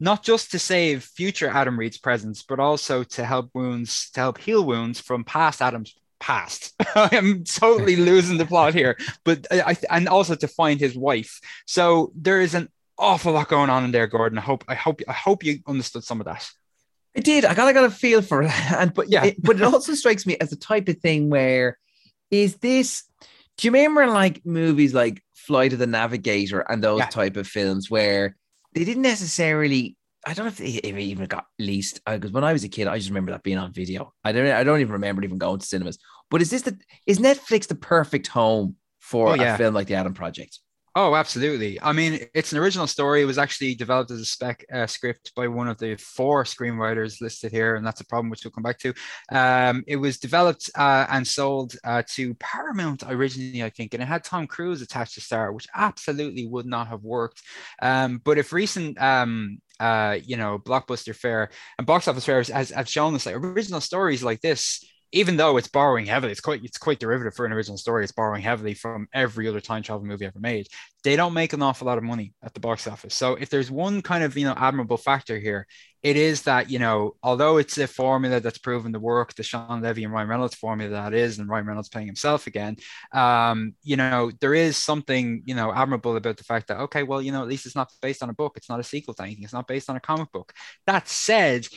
not 0.04 0.22
just 0.22 0.51
to 0.51 0.60
save 0.60 1.01
future 1.01 1.47
Adam 1.47 1.80
Reed's 1.80 1.97
presence, 1.97 2.43
but 2.43 2.60
also 2.60 3.06
to 3.06 3.24
help 3.24 3.49
wounds, 3.54 4.12
to 4.12 4.20
help 4.20 4.38
heal 4.38 4.66
wounds 4.66 4.99
from 4.99 5.24
past 5.24 5.62
Adam's 5.62 5.95
past. 6.20 6.74
I 6.95 7.08
am 7.14 7.45
totally 7.45 7.95
losing 8.12 8.38
the 8.38 8.45
plot 8.45 8.74
here, 8.74 8.97
but 9.24 9.47
I, 9.49 9.78
and 9.89 10.10
also 10.10 10.36
to 10.36 10.47
find 10.49 10.78
his 10.78 10.93
wife. 10.93 11.39
So 11.66 12.12
there 12.18 12.41
is 12.41 12.54
an 12.54 12.68
awful 12.97 13.32
lot 13.32 13.47
going 13.47 13.70
on 13.70 13.86
in 13.86 13.91
there, 13.91 14.08
Gordon. 14.08 14.38
I 14.38 14.41
hope 14.41 14.66
I 14.68 14.76
hope 14.76 14.99
I 15.08 15.14
hope 15.14 15.41
you 15.45 15.60
understood 15.66 16.04
some 16.04 16.20
of 16.20 16.26
that. 16.26 16.51
I 17.16 17.22
did. 17.22 17.45
I 17.45 17.54
kind 17.54 17.70
of 17.70 17.74
got 17.76 17.86
a 17.86 17.89
feel 17.89 18.22
for 18.22 18.43
it, 18.43 18.51
and 18.74 18.93
but 18.93 19.10
yeah, 19.10 19.24
it, 19.24 19.41
but 19.41 19.56
it 19.56 19.64
also 19.64 19.93
strikes 19.93 20.26
me 20.26 20.36
as 20.41 20.49
the 20.49 20.58
type 20.58 20.89
of 20.89 20.97
thing 20.97 21.30
where 21.30 21.78
is 22.30 22.58
this? 22.58 23.04
Do 23.58 23.68
you 23.68 23.72
remember 23.72 24.08
like 24.08 24.45
movies 24.45 24.93
like 24.93 25.24
Flight 25.34 25.72
of 25.72 25.80
the 25.80 25.88
Navigator 25.88 26.60
and 26.60 26.84
those 26.84 26.99
yeah. 26.99 27.08
type 27.08 27.38
of 27.38 27.47
films 27.47 27.89
where 27.89 28.36
they 28.74 28.84
didn't 28.84 29.03
necessarily. 29.03 29.97
I 30.26 30.34
don't 30.34 30.45
know 30.45 30.49
if 30.51 30.57
they, 30.57 30.80
if 30.88 30.95
even 30.95 31.26
got 31.26 31.45
leased 31.59 31.99
because 32.05 32.32
uh, 32.32 32.34
when 32.34 32.45
I 32.45 32.53
was 32.53 32.63
a 32.63 32.69
kid, 32.69 32.88
I 32.88 32.97
just 32.97 33.09
remember 33.09 33.32
that 33.34 33.43
being 33.43 33.57
on 33.57 33.74
video. 33.74 34.13
I 34.24 34.32
don't. 34.32 34.47
I 34.47 34.63
don't 34.63 34.80
even 34.80 34.93
remember 34.93 35.24
even 35.24 35.38
going 35.38 35.59
to 35.59 35.65
cinemas. 35.65 35.97
But 36.30 36.41
is 36.41 36.49
this 36.49 36.61
the 36.63 36.78
is 37.05 37.19
Netflix 37.19 37.67
the 37.67 37.76
perfect 37.76 38.28
home 38.28 38.78
for 38.99 39.30
oh, 39.30 39.34
yeah. 39.36 39.55
a 39.55 39.57
film 39.57 39.74
like 39.74 39.88
The 39.88 39.95
Adam 39.95 40.13
Project? 40.13 40.59
Oh, 40.95 41.15
absolutely. 41.15 41.81
I 41.81 41.91
mean, 41.91 42.19
it's 42.35 42.51
an 42.51 42.59
original 42.59 42.85
story. 42.85 43.23
It 43.23 43.25
was 43.25 43.39
actually 43.39 43.73
developed 43.73 44.11
as 44.11 44.19
a 44.19 44.25
spec 44.25 44.63
uh, 44.71 44.85
script 44.85 45.31
by 45.35 45.47
one 45.47 45.67
of 45.67 45.79
the 45.79 45.95
four 45.95 46.43
screenwriters 46.43 47.19
listed 47.19 47.51
here, 47.51 47.75
and 47.75 47.85
that's 47.85 48.01
a 48.01 48.05
problem 48.05 48.29
which 48.29 48.43
we'll 48.45 48.51
come 48.51 48.61
back 48.61 48.77
to. 48.79 48.93
Um, 49.31 49.83
it 49.87 49.95
was 49.95 50.19
developed 50.19 50.69
uh, 50.77 51.07
and 51.09 51.25
sold 51.27 51.75
uh, 51.83 52.03
to 52.11 52.35
Paramount 52.35 53.01
originally, 53.07 53.63
I 53.63 53.71
think, 53.71 53.95
and 53.95 54.03
it 54.03 54.05
had 54.05 54.23
Tom 54.23 54.45
Cruise 54.45 54.83
attached 54.83 55.15
to 55.15 55.21
star, 55.21 55.51
which 55.51 55.65
absolutely 55.73 56.45
would 56.45 56.67
not 56.67 56.89
have 56.89 57.03
worked. 57.03 57.41
Um, 57.81 58.21
but 58.23 58.37
if 58.37 58.53
recent 58.53 59.01
um, 59.01 59.57
uh, 59.79 60.19
you 60.23 60.37
know, 60.37 60.59
blockbuster 60.59 61.15
fare 61.15 61.49
and 61.79 61.87
box 61.87 62.07
office 62.07 62.25
fares 62.25 62.49
has, 62.49 62.69
have 62.69 62.87
shown 62.87 63.15
us 63.15 63.25
like 63.25 63.35
original 63.35 63.81
stories 63.81 64.23
like 64.23 64.41
this 64.41 64.85
even 65.14 65.38
though 65.38 65.57
it's 65.57 65.68
borrowing 65.68 66.07
heavily, 66.07 66.32
it's 66.32 66.41
quite 66.41 66.64
it's 66.64 66.80
quite 66.80 66.99
derivative 66.99 67.36
for 67.36 67.45
an 67.45 67.53
original 67.53 67.78
story. 67.78 68.03
It's 68.03 68.11
borrowing 68.11 68.41
heavily 68.41 68.74
from 68.74 69.07
every 69.14 69.47
other 69.47 69.61
time 69.61 69.84
travel 69.84 70.05
movie 70.05 70.26
ever 70.26 70.39
made. 70.39 70.68
They 71.03 71.16
don't 71.16 71.36
make 71.36 71.53
an 71.53 71.61
awful 71.61 71.86
lot 71.86 71.99
of 71.99 72.03
money 72.03 72.34
at 72.41 72.55
the 72.55 72.59
box 72.59 72.88
office. 72.88 73.14
So 73.14 73.36
if 73.36 73.49
there's 73.49 73.70
one 73.70 74.01
kind 74.01 74.24
of 74.24 74.36
you 74.36 74.45
know 74.45 74.55
admirable 74.57 74.97
factor 74.97 75.38
here, 75.38 75.68
it 76.01 76.18
is 76.18 76.41
that 76.43 76.72
you 76.72 76.80
know 76.80 77.16
although 77.22 77.57
it's 77.57 77.78
a 77.78 77.86
formula 77.86 78.39
that's 78.39 78.57
proven 78.57 78.91
to 78.93 78.99
work, 78.99 79.36
the 79.36 79.43
Shawn 79.43 79.84
Levy 79.84 80.03
and 80.03 80.11
Ryan 80.11 80.30
Reynolds 80.30 80.55
formula 80.55 80.89
that 80.89 81.14
is, 81.14 81.38
and 81.38 81.47
Ryan 81.47 81.68
Reynolds 81.68 81.89
playing 81.89 82.07
himself 82.07 82.47
again, 82.47 82.78
um, 83.14 83.76
you 83.84 83.97
know 83.97 84.32
there 84.41 84.55
is 84.55 84.78
something 84.78 85.43
you 85.45 85.53
know 85.53 85.72
admirable 85.72 86.18
about 86.18 86.38
the 86.38 86.43
fact 86.43 86.70
that 86.70 86.80
okay, 86.80 87.03
well 87.03 87.22
you 87.22 87.32
know 87.32 87.43
at 87.43 87.47
least 87.47 87.68
it's 87.68 87.76
not 87.76 87.91
based 88.01 88.24
on 88.24 88.32
a 88.32 88.34
book, 88.34 88.53
it's 88.57 88.70
not 88.70 88.80
a 88.80 88.84
sequel 88.84 89.14
to 89.14 89.22
anything, 89.22 89.43
it's 89.43 89.53
not 89.53 89.68
based 89.68 89.91
on 89.91 89.95
a 89.95 89.99
comic 89.99 90.32
book. 90.32 90.53
That 90.88 91.07
said, 91.07 91.68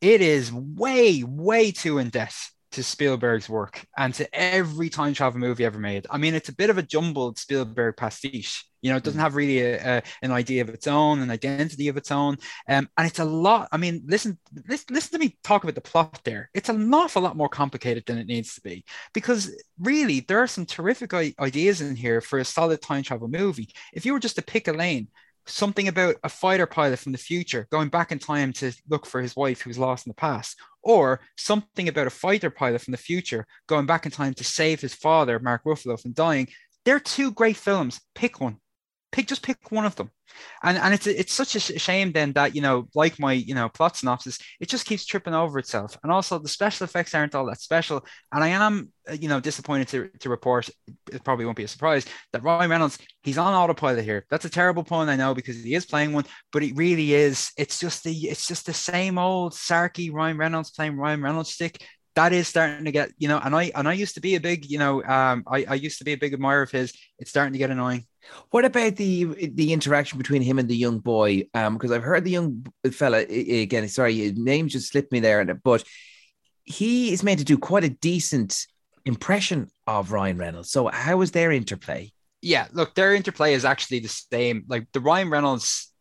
it 0.00 0.22
is 0.22 0.50
way 0.50 1.22
way 1.22 1.72
too 1.72 1.98
in 1.98 2.08
depth 2.08 2.55
to 2.72 2.82
Spielberg's 2.82 3.48
work 3.48 3.84
and 3.96 4.12
to 4.14 4.28
every 4.34 4.88
time 4.88 5.14
travel 5.14 5.40
movie 5.40 5.64
ever 5.64 5.78
made. 5.78 6.06
I 6.10 6.18
mean, 6.18 6.34
it's 6.34 6.48
a 6.48 6.54
bit 6.54 6.70
of 6.70 6.78
a 6.78 6.82
jumbled 6.82 7.38
Spielberg 7.38 7.96
pastiche. 7.96 8.64
You 8.82 8.90
know, 8.90 8.98
it 8.98 9.02
doesn't 9.02 9.18
mm. 9.18 9.22
have 9.22 9.34
really 9.34 9.60
a, 9.60 9.98
a, 9.98 10.02
an 10.22 10.30
idea 10.30 10.62
of 10.62 10.68
its 10.68 10.86
own, 10.86 11.20
an 11.20 11.30
identity 11.30 11.88
of 11.88 11.96
its 11.96 12.12
own, 12.12 12.36
um, 12.68 12.88
and 12.96 13.06
it's 13.06 13.18
a 13.18 13.24
lot. 13.24 13.68
I 13.72 13.78
mean, 13.78 14.02
listen, 14.06 14.38
listen, 14.68 14.86
listen 14.94 15.12
to 15.12 15.24
me 15.24 15.36
talk 15.42 15.64
about 15.64 15.74
the 15.74 15.80
plot 15.80 16.20
there. 16.24 16.50
It's 16.54 16.68
an 16.68 16.92
awful 16.92 17.22
lot 17.22 17.36
more 17.36 17.48
complicated 17.48 18.04
than 18.06 18.18
it 18.18 18.26
needs 18.26 18.54
to 18.54 18.60
be 18.60 18.84
because 19.12 19.56
really 19.80 20.20
there 20.20 20.38
are 20.38 20.46
some 20.46 20.66
terrific 20.66 21.14
ideas 21.14 21.80
in 21.80 21.96
here 21.96 22.20
for 22.20 22.38
a 22.38 22.44
solid 22.44 22.82
time 22.82 23.02
travel 23.02 23.28
movie. 23.28 23.70
If 23.92 24.06
you 24.06 24.12
were 24.12 24.20
just 24.20 24.36
to 24.36 24.42
pick 24.42 24.68
a 24.68 24.72
lane, 24.72 25.08
something 25.46 25.88
about 25.88 26.16
a 26.24 26.28
fighter 26.28 26.66
pilot 26.66 26.98
from 26.98 27.12
the 27.12 27.18
future 27.18 27.66
going 27.70 27.88
back 27.88 28.12
in 28.12 28.18
time 28.18 28.52
to 28.54 28.72
look 28.88 29.06
for 29.06 29.20
his 29.20 29.36
wife 29.36 29.60
who's 29.60 29.78
lost 29.78 30.06
in 30.06 30.10
the 30.10 30.14
past, 30.14 30.58
or 30.82 31.20
something 31.36 31.88
about 31.88 32.06
a 32.06 32.10
fighter 32.10 32.50
pilot 32.50 32.80
from 32.82 32.92
the 32.92 32.98
future 32.98 33.46
going 33.66 33.86
back 33.86 34.06
in 34.06 34.12
time 34.12 34.34
to 34.34 34.44
save 34.44 34.80
his 34.80 34.94
father, 34.94 35.38
Mark 35.38 35.64
Ruffalo, 35.64 36.00
from 36.00 36.12
dying. 36.12 36.48
They're 36.84 37.00
two 37.00 37.32
great 37.32 37.56
films. 37.56 38.00
Pick 38.14 38.40
one. 38.40 38.58
Pick 39.16 39.26
just 39.26 39.42
pick 39.42 39.72
one 39.72 39.86
of 39.86 39.96
them. 39.96 40.10
And 40.62 40.76
and 40.76 40.92
it's 40.92 41.06
it's 41.06 41.32
such 41.32 41.56
a 41.56 41.60
shame 41.60 42.12
then 42.12 42.32
that 42.34 42.54
you 42.54 42.60
know 42.60 42.88
like 42.94 43.18
my 43.18 43.32
you 43.32 43.54
know 43.54 43.70
plot 43.70 43.96
synopsis 43.96 44.38
it 44.60 44.68
just 44.68 44.84
keeps 44.84 45.06
tripping 45.06 45.32
over 45.32 45.58
itself. 45.58 45.96
And 46.02 46.12
also 46.12 46.38
the 46.38 46.48
special 46.48 46.84
effects 46.84 47.14
aren't 47.14 47.34
all 47.34 47.46
that 47.46 47.60
special. 47.62 48.04
And 48.32 48.44
i 48.44 48.48
am 48.48 48.92
uh, 49.10 49.14
you 49.14 49.28
know 49.28 49.40
disappointed 49.40 49.88
to, 49.88 50.10
to 50.20 50.28
report 50.28 50.68
it 51.10 51.24
probably 51.24 51.46
won't 51.46 51.56
be 51.56 51.64
a 51.64 51.68
surprise 51.68 52.04
that 52.32 52.42
ryan 52.42 52.70
reynolds 52.70 52.98
he's 53.22 53.38
on 53.38 53.54
autopilot 53.54 54.04
here. 54.04 54.26
That's 54.28 54.44
a 54.44 54.50
terrible 54.50 54.84
pun 54.84 55.08
i 55.08 55.16
know 55.16 55.34
because 55.34 55.62
he 55.62 55.74
is 55.74 55.86
playing 55.86 56.12
one 56.12 56.26
but 56.52 56.62
it 56.62 56.76
really 56.76 57.14
is. 57.14 57.50
It's 57.56 57.80
just 57.80 58.04
the 58.04 58.12
it's 58.12 58.46
just 58.46 58.66
the 58.66 58.74
same 58.74 59.16
old 59.16 59.54
sarky 59.54 60.12
ryan 60.12 60.36
reynolds 60.36 60.70
playing 60.70 60.96
ryan 60.98 61.22
reynolds 61.22 61.52
stick. 61.52 61.82
That 62.16 62.32
is 62.32 62.48
starting 62.48 62.84
to 62.86 62.92
get 62.92 63.10
you 63.18 63.28
know 63.28 63.38
and 63.38 63.54
i 63.54 63.70
and 63.74 63.86
i 63.88 63.92
used 63.92 64.14
to 64.14 64.22
be 64.22 64.34
a 64.36 64.40
big 64.40 64.70
you 64.70 64.78
know 64.78 65.02
um 65.04 65.44
i, 65.46 65.66
I 65.68 65.74
used 65.74 65.98
to 65.98 66.04
be 66.04 66.12
a 66.12 66.18
big 66.18 66.34
admirer 66.34 66.62
of 66.62 66.70
his. 66.70 66.92
It's 67.18 67.30
starting 67.30 67.54
to 67.54 67.58
get 67.58 67.70
annoying 67.70 68.06
what 68.50 68.64
about 68.64 68.96
the 68.96 69.24
the 69.48 69.72
interaction 69.72 70.18
between 70.18 70.42
him 70.42 70.58
and 70.58 70.68
the 70.68 70.76
young 70.76 70.98
boy? 70.98 71.48
Um, 71.54 71.74
because 71.74 71.92
I've 71.92 72.02
heard 72.02 72.24
the 72.24 72.30
young 72.30 72.66
fella 72.92 73.18
again. 73.18 73.88
Sorry, 73.88 74.16
his 74.16 74.36
name 74.36 74.68
just 74.68 74.90
slipped 74.90 75.12
me 75.12 75.20
there, 75.20 75.44
but 75.54 75.84
he 76.64 77.12
is 77.12 77.22
meant 77.22 77.38
to 77.38 77.44
do 77.44 77.58
quite 77.58 77.84
a 77.84 77.88
decent 77.88 78.66
impression 79.04 79.70
of 79.86 80.12
Ryan 80.12 80.38
Reynolds. 80.38 80.70
So 80.70 80.88
how 80.88 81.16
was 81.16 81.30
their 81.30 81.52
interplay? 81.52 82.12
Yeah, 82.42 82.66
look, 82.72 82.94
their 82.94 83.14
interplay 83.14 83.54
is 83.54 83.64
actually 83.64 84.00
the 84.00 84.08
same. 84.08 84.64
Like 84.68 84.86
the 84.92 85.00
Ryan 85.00 85.30
Reynolds 85.30 85.92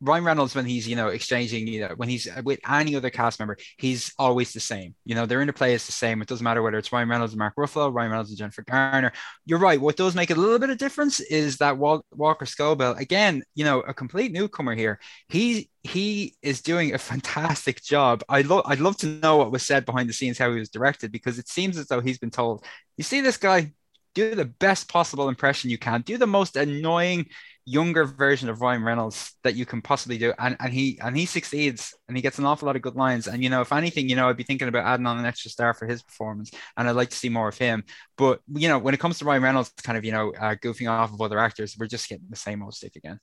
Ryan 0.00 0.24
Reynolds, 0.24 0.54
when 0.54 0.64
he's 0.64 0.88
you 0.88 0.96
know 0.96 1.08
exchanging, 1.08 1.66
you 1.66 1.80
know, 1.80 1.94
when 1.96 2.08
he's 2.08 2.28
with 2.42 2.60
any 2.68 2.96
other 2.96 3.10
cast 3.10 3.38
member, 3.38 3.56
he's 3.78 4.12
always 4.18 4.52
the 4.52 4.60
same. 4.60 4.94
You 5.04 5.14
know, 5.14 5.26
their 5.26 5.42
interplay 5.42 5.74
is 5.74 5.86
the 5.86 5.92
same. 5.92 6.22
It 6.22 6.28
doesn't 6.28 6.44
matter 6.44 6.62
whether 6.62 6.78
it's 6.78 6.92
Ryan 6.92 7.08
Reynolds 7.08 7.32
and 7.32 7.38
Mark 7.38 7.54
Ruffalo, 7.56 7.92
Ryan 7.92 8.10
Reynolds 8.10 8.30
and 8.30 8.38
Jennifer 8.38 8.62
Garner. 8.62 9.12
You're 9.44 9.58
right. 9.58 9.80
What 9.80 9.96
does 9.96 10.14
make 10.14 10.30
a 10.30 10.34
little 10.34 10.58
bit 10.58 10.70
of 10.70 10.78
difference 10.78 11.20
is 11.20 11.58
that 11.58 11.76
Wal- 11.78 12.04
Walker 12.12 12.46
Scobell, 12.46 12.98
again, 12.98 13.42
you 13.54 13.64
know, 13.64 13.80
a 13.80 13.92
complete 13.94 14.32
newcomer 14.32 14.74
here. 14.74 14.98
He 15.28 15.70
he 15.82 16.36
is 16.42 16.62
doing 16.62 16.94
a 16.94 16.98
fantastic 16.98 17.82
job. 17.82 18.22
I 18.28 18.42
love 18.42 18.62
I'd 18.66 18.80
love 18.80 18.96
to 18.98 19.06
know 19.06 19.36
what 19.36 19.52
was 19.52 19.66
said 19.66 19.84
behind 19.84 20.08
the 20.08 20.14
scenes, 20.14 20.38
how 20.38 20.52
he 20.52 20.58
was 20.58 20.70
directed, 20.70 21.12
because 21.12 21.38
it 21.38 21.48
seems 21.48 21.76
as 21.78 21.86
though 21.86 22.00
he's 22.00 22.18
been 22.18 22.30
told, 22.30 22.64
you 22.96 23.04
see 23.04 23.20
this 23.20 23.36
guy, 23.36 23.72
do 24.14 24.34
the 24.34 24.44
best 24.44 24.88
possible 24.88 25.28
impression 25.28 25.70
you 25.70 25.78
can, 25.78 26.02
do 26.02 26.18
the 26.18 26.26
most 26.26 26.56
annoying 26.56 27.26
younger 27.64 28.04
version 28.04 28.48
of 28.48 28.60
Ryan 28.60 28.82
Reynolds 28.82 29.36
that 29.44 29.54
you 29.54 29.64
can 29.64 29.80
possibly 29.80 30.18
do. 30.18 30.32
And, 30.38 30.56
and 30.58 30.72
he 30.72 30.98
and 31.00 31.16
he 31.16 31.26
succeeds 31.26 31.94
and 32.08 32.16
he 32.16 32.22
gets 32.22 32.38
an 32.38 32.44
awful 32.44 32.66
lot 32.66 32.76
of 32.76 32.82
good 32.82 32.96
lines. 32.96 33.26
And 33.26 33.42
you 33.42 33.50
know, 33.50 33.60
if 33.60 33.72
anything, 33.72 34.08
you 34.08 34.16
know, 34.16 34.28
I'd 34.28 34.36
be 34.36 34.42
thinking 34.42 34.68
about 34.68 34.86
adding 34.86 35.06
on 35.06 35.18
an 35.18 35.26
extra 35.26 35.50
star 35.50 35.74
for 35.74 35.86
his 35.86 36.02
performance. 36.02 36.50
And 36.76 36.88
I'd 36.88 36.96
like 36.96 37.10
to 37.10 37.16
see 37.16 37.28
more 37.28 37.48
of 37.48 37.58
him. 37.58 37.84
But 38.16 38.40
you 38.48 38.68
know, 38.68 38.78
when 38.78 38.94
it 38.94 39.00
comes 39.00 39.18
to 39.18 39.24
Ryan 39.24 39.42
Reynolds 39.42 39.72
kind 39.82 39.96
of, 39.96 40.04
you 40.04 40.12
know, 40.12 40.32
uh, 40.34 40.56
goofing 40.56 40.90
off 40.90 41.12
of 41.12 41.20
other 41.20 41.38
actors, 41.38 41.76
we're 41.78 41.86
just 41.86 42.08
getting 42.08 42.26
the 42.28 42.36
same 42.36 42.62
old 42.62 42.74
stick 42.74 42.96
again. 42.96 43.20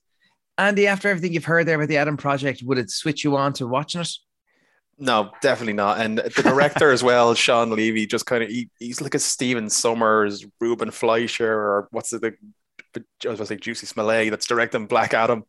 Andy, 0.56 0.88
after 0.88 1.08
everything 1.08 1.32
you've 1.32 1.44
heard 1.44 1.66
there 1.66 1.76
about 1.76 1.88
the 1.88 1.98
Adam 1.98 2.16
Project, 2.16 2.62
would 2.64 2.78
it 2.78 2.90
switch 2.90 3.22
you 3.22 3.36
on 3.36 3.52
to 3.54 3.66
watching 3.66 4.00
it? 4.00 4.08
No, 4.98 5.30
definitely 5.40 5.74
not. 5.74 6.00
And 6.00 6.18
the 6.18 6.42
director 6.42 6.90
as 6.90 7.04
well, 7.04 7.34
Shawn 7.34 7.70
Levy, 7.70 8.06
just 8.06 8.26
kind 8.26 8.42
of 8.42 8.50
he, 8.50 8.68
he's 8.78 9.00
like 9.00 9.14
a 9.14 9.18
Stephen 9.18 9.68
Sommers, 9.68 10.44
Ruben 10.60 10.90
Fleischer, 10.90 11.52
or 11.52 11.88
what's 11.92 12.12
it, 12.12 12.20
the 12.20 12.34
I 12.96 13.28
was 13.28 13.38
going 13.38 13.38
to 13.38 13.46
say 13.46 13.56
Jussie 13.56 13.86
Smollett 13.86 14.30
that's 14.30 14.46
directing 14.46 14.86
Black 14.86 15.14
Adam, 15.14 15.44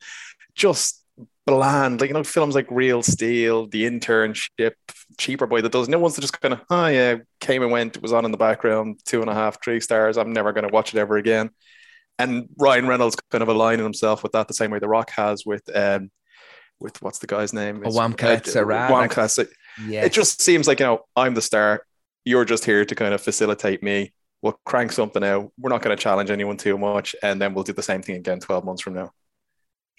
just 0.56 1.04
bland. 1.48 2.02
Like 2.02 2.10
you 2.10 2.14
know, 2.14 2.24
films 2.24 2.56
like 2.56 2.68
Real 2.70 3.02
Steel, 3.02 3.68
The 3.68 3.84
Internship, 3.84 4.74
Cheaper 5.18 5.48
Boy. 5.48 5.62
That 5.62 5.72
those 5.72 5.90
no 5.90 6.00
ones 6.00 6.18
just 6.18 6.40
kind 6.40 6.54
of 6.54 6.62
oh 6.70 6.88
yeah 6.88 7.16
came 7.40 7.64
and 7.64 7.72
went. 7.72 8.02
Was 8.02 8.14
on 8.14 8.26
in 8.26 8.32
the 8.32 8.38
background, 8.38 9.00
two 9.06 9.22
and 9.22 9.30
a 9.30 9.34
half, 9.34 9.64
three 9.64 9.80
stars. 9.80 10.18
I'm 10.18 10.34
never 10.34 10.54
going 10.54 10.68
to 10.68 10.74
watch 10.74 10.94
it 10.94 11.00
ever 11.00 11.18
again. 11.18 11.50
And 12.18 12.50
Ryan 12.58 12.88
Reynolds 12.88 13.16
kind 13.32 13.42
of 13.42 13.48
aligning 13.48 13.86
himself 13.86 14.24
with 14.24 14.34
that 14.34 14.48
the 14.48 14.54
same 14.54 14.72
way 14.72 14.80
The 14.80 14.90
Rock 14.90 15.10
has 15.12 15.46
with 15.46 15.64
um 15.76 16.12
with 16.80 17.02
what's 17.02 17.20
the 17.20 17.28
guy's 17.28 17.54
name? 17.54 17.84
Oh, 17.86 17.90
Wamka 17.90 18.42
Wamka. 18.90 19.48
Yeah. 19.88 20.06
It 20.06 20.14
just 20.14 20.42
seems 20.42 20.68
like 20.68 20.80
you 20.80 20.86
know 20.86 21.06
I'm 21.16 21.34
the 21.34 21.42
star. 21.42 21.84
You're 22.26 22.46
just 22.46 22.66
here 22.66 22.86
to 22.86 22.96
kind 22.96 23.14
of 23.14 23.22
facilitate 23.22 23.82
me 23.82 24.12
we'll 24.42 24.60
crank 24.66 24.92
something 24.92 25.24
out. 25.24 25.52
We're 25.58 25.70
not 25.70 25.82
going 25.82 25.96
to 25.96 26.02
challenge 26.02 26.30
anyone 26.30 26.58
too 26.58 26.78
much, 26.78 27.16
and 27.22 27.42
then 27.42 27.54
we'll 27.54 27.64
do 27.64 27.74
the 27.74 27.84
same 27.84 28.02
thing 28.02 28.16
again 28.16 28.40
12 28.40 28.66
months 28.66 28.82
from 28.82 28.94
now. 28.94 29.12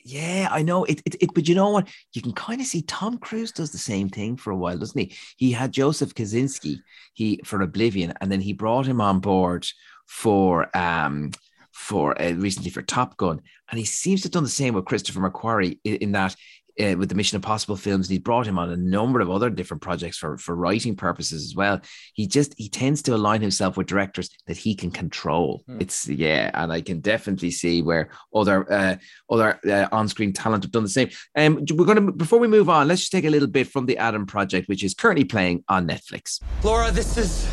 Yeah, 0.02 0.48
I 0.50 0.62
know 0.62 0.84
it, 0.84 1.02
it, 1.04 1.16
it, 1.20 1.34
but 1.34 1.46
you 1.46 1.54
know 1.54 1.70
what? 1.70 1.88
You 2.14 2.22
can 2.22 2.32
kind 2.32 2.60
of 2.60 2.66
see 2.66 2.80
Tom 2.82 3.18
Cruise 3.18 3.52
does 3.52 3.70
the 3.70 3.78
same 3.78 4.08
thing 4.08 4.36
for 4.36 4.50
a 4.50 4.56
while, 4.56 4.78
doesn't 4.78 4.98
he? 4.98 5.14
He 5.36 5.52
had 5.52 5.72
Joseph 5.72 6.14
Kosinski 6.14 6.78
he 7.12 7.40
for 7.44 7.60
Oblivion, 7.60 8.14
and 8.20 8.32
then 8.32 8.40
he 8.40 8.54
brought 8.54 8.86
him 8.86 9.00
on 9.02 9.20
board 9.20 9.66
for 10.06 10.74
um 10.74 11.32
for 11.72 12.20
uh, 12.20 12.32
recently 12.32 12.70
for 12.70 12.80
Top 12.80 13.18
Gun, 13.18 13.42
and 13.70 13.78
he 13.78 13.84
seems 13.84 14.22
to 14.22 14.26
have 14.26 14.32
done 14.32 14.42
the 14.42 14.48
same 14.48 14.72
with 14.72 14.86
Christopher 14.86 15.20
McQuarrie 15.20 15.78
in, 15.84 15.96
in 15.96 16.12
that 16.12 16.34
uh, 16.80 16.96
with 16.96 17.08
the 17.08 17.14
Mission 17.14 17.36
Impossible 17.36 17.76
films, 17.76 18.08
and 18.08 18.12
he 18.12 18.18
brought 18.18 18.46
him 18.46 18.58
on 18.58 18.70
a 18.70 18.76
number 18.76 19.20
of 19.20 19.30
other 19.30 19.50
different 19.50 19.82
projects 19.82 20.16
for 20.16 20.38
for 20.38 20.54
writing 20.54 20.96
purposes 20.96 21.44
as 21.44 21.54
well. 21.54 21.80
He 22.14 22.26
just 22.26 22.54
he 22.56 22.68
tends 22.68 23.02
to 23.02 23.14
align 23.14 23.40
himself 23.40 23.76
with 23.76 23.86
directors 23.86 24.30
that 24.46 24.56
he 24.56 24.74
can 24.74 24.90
control. 24.90 25.62
Hmm. 25.66 25.78
It's 25.80 26.08
yeah, 26.08 26.50
and 26.54 26.72
I 26.72 26.80
can 26.80 27.00
definitely 27.00 27.50
see 27.50 27.82
where 27.82 28.10
other 28.34 28.70
uh, 28.72 28.96
other 29.30 29.60
uh, 29.66 29.88
on 29.92 30.08
screen 30.08 30.32
talent 30.32 30.64
have 30.64 30.72
done 30.72 30.82
the 30.82 30.88
same. 30.88 31.10
And 31.34 31.70
um, 31.70 31.76
we're 31.76 31.84
going 31.84 32.06
to 32.06 32.12
before 32.12 32.38
we 32.38 32.48
move 32.48 32.68
on, 32.68 32.88
let's 32.88 33.02
just 33.02 33.12
take 33.12 33.24
a 33.24 33.30
little 33.30 33.48
bit 33.48 33.66
from 33.66 33.86
the 33.86 33.98
Adam 33.98 34.26
Project, 34.26 34.68
which 34.68 34.84
is 34.84 34.94
currently 34.94 35.24
playing 35.24 35.64
on 35.68 35.86
Netflix. 35.86 36.40
Laura, 36.64 36.90
this 36.90 37.16
is 37.16 37.50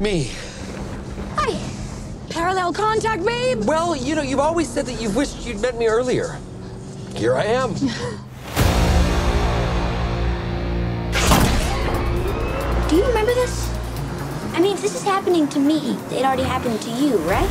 me. 0.00 0.30
Hi. 1.36 1.58
Parallel 2.30 2.72
contact, 2.72 3.24
babe. 3.24 3.64
Well, 3.64 3.96
you 3.96 4.14
know, 4.14 4.22
you've 4.22 4.38
always 4.38 4.68
said 4.68 4.86
that 4.86 5.00
you 5.00 5.10
wished 5.10 5.46
you'd 5.46 5.60
met 5.60 5.76
me 5.76 5.86
earlier. 5.86 6.38
Here 7.18 7.34
I 7.34 7.46
am. 7.46 7.74
Do 12.88 12.96
you 12.96 13.04
remember 13.06 13.34
this? 13.34 13.68
I 14.52 14.60
mean, 14.60 14.74
if 14.74 14.82
this 14.82 14.94
is 14.94 15.02
happening 15.02 15.48
to 15.48 15.58
me, 15.58 15.98
it 16.12 16.24
already 16.24 16.44
happened 16.44 16.80
to 16.82 16.90
you, 16.90 17.16
right? 17.18 17.48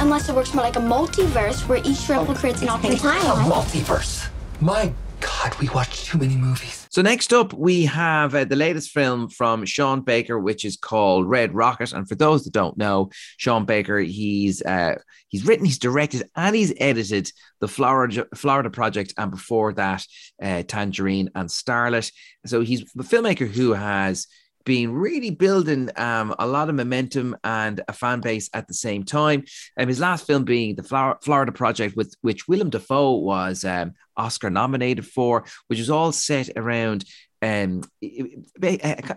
Unless 0.00 0.30
it 0.30 0.34
works 0.34 0.54
more 0.54 0.64
like 0.64 0.76
a 0.76 0.80
multiverse 0.80 1.68
where 1.68 1.80
each 1.80 2.08
replicates 2.08 2.60
oh, 2.60 2.62
an 2.62 2.68
alternate 2.70 2.98
timeline. 2.98 3.46
A 3.46 3.50
multiverse. 3.50 4.30
My 4.62 4.90
God, 5.20 5.54
we 5.60 5.68
watch 5.68 6.06
too 6.06 6.16
many 6.16 6.36
movies. 6.36 6.77
So 6.98 7.02
next 7.02 7.32
up, 7.32 7.52
we 7.52 7.84
have 7.84 8.34
uh, 8.34 8.44
the 8.44 8.56
latest 8.56 8.90
film 8.90 9.28
from 9.28 9.64
Sean 9.64 10.00
Baker, 10.00 10.36
which 10.36 10.64
is 10.64 10.76
called 10.76 11.28
Red 11.28 11.54
Rocket. 11.54 11.92
And 11.92 12.08
for 12.08 12.16
those 12.16 12.42
that 12.42 12.52
don't 12.52 12.76
know, 12.76 13.10
Sean 13.36 13.64
Baker, 13.64 14.00
he's 14.00 14.62
uh, 14.62 14.96
he's 15.28 15.46
written, 15.46 15.64
he's 15.64 15.78
directed, 15.78 16.28
and 16.34 16.56
he's 16.56 16.74
edited 16.80 17.30
the 17.60 17.68
Florida 17.68 18.26
Florida 18.34 18.68
Project, 18.68 19.14
and 19.16 19.30
before 19.30 19.74
that, 19.74 20.04
uh, 20.42 20.64
Tangerine 20.64 21.30
and 21.36 21.48
Starlet. 21.48 22.10
So 22.46 22.62
he's 22.62 22.82
a 22.82 23.04
filmmaker 23.04 23.46
who 23.46 23.74
has 23.74 24.26
been 24.68 24.92
really 24.92 25.30
building 25.30 25.88
um, 25.96 26.34
a 26.38 26.46
lot 26.46 26.68
of 26.68 26.74
momentum 26.74 27.34
and 27.42 27.80
a 27.88 27.92
fan 27.94 28.20
base 28.20 28.50
at 28.52 28.68
the 28.68 28.74
same 28.74 29.02
time. 29.02 29.42
And 29.78 29.84
um, 29.84 29.88
his 29.88 29.98
last 29.98 30.26
film 30.26 30.44
being 30.44 30.76
the 30.76 31.16
Florida 31.22 31.52
Project, 31.52 31.96
with 31.96 32.14
which 32.20 32.46
Willem 32.46 32.68
Dafoe 32.68 33.16
was 33.16 33.64
um, 33.64 33.94
Oscar 34.14 34.50
nominated 34.50 35.06
for, 35.06 35.46
which 35.68 35.78
is 35.78 35.88
all 35.88 36.12
set 36.12 36.50
around 36.54 37.06
um 37.40 37.82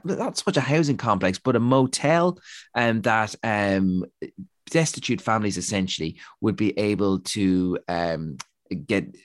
not 0.04 0.38
so 0.38 0.44
much 0.46 0.56
a 0.56 0.62
housing 0.62 0.96
complex 0.96 1.40
but 1.40 1.56
a 1.56 1.60
motel 1.60 2.38
and 2.76 2.98
um, 2.98 3.02
that 3.02 3.36
um 3.42 4.06
destitute 4.70 5.20
families 5.20 5.58
essentially 5.58 6.20
would 6.40 6.56
be 6.56 6.78
able 6.78 7.18
to 7.22 7.80
um 7.88 8.38
get 8.86 9.16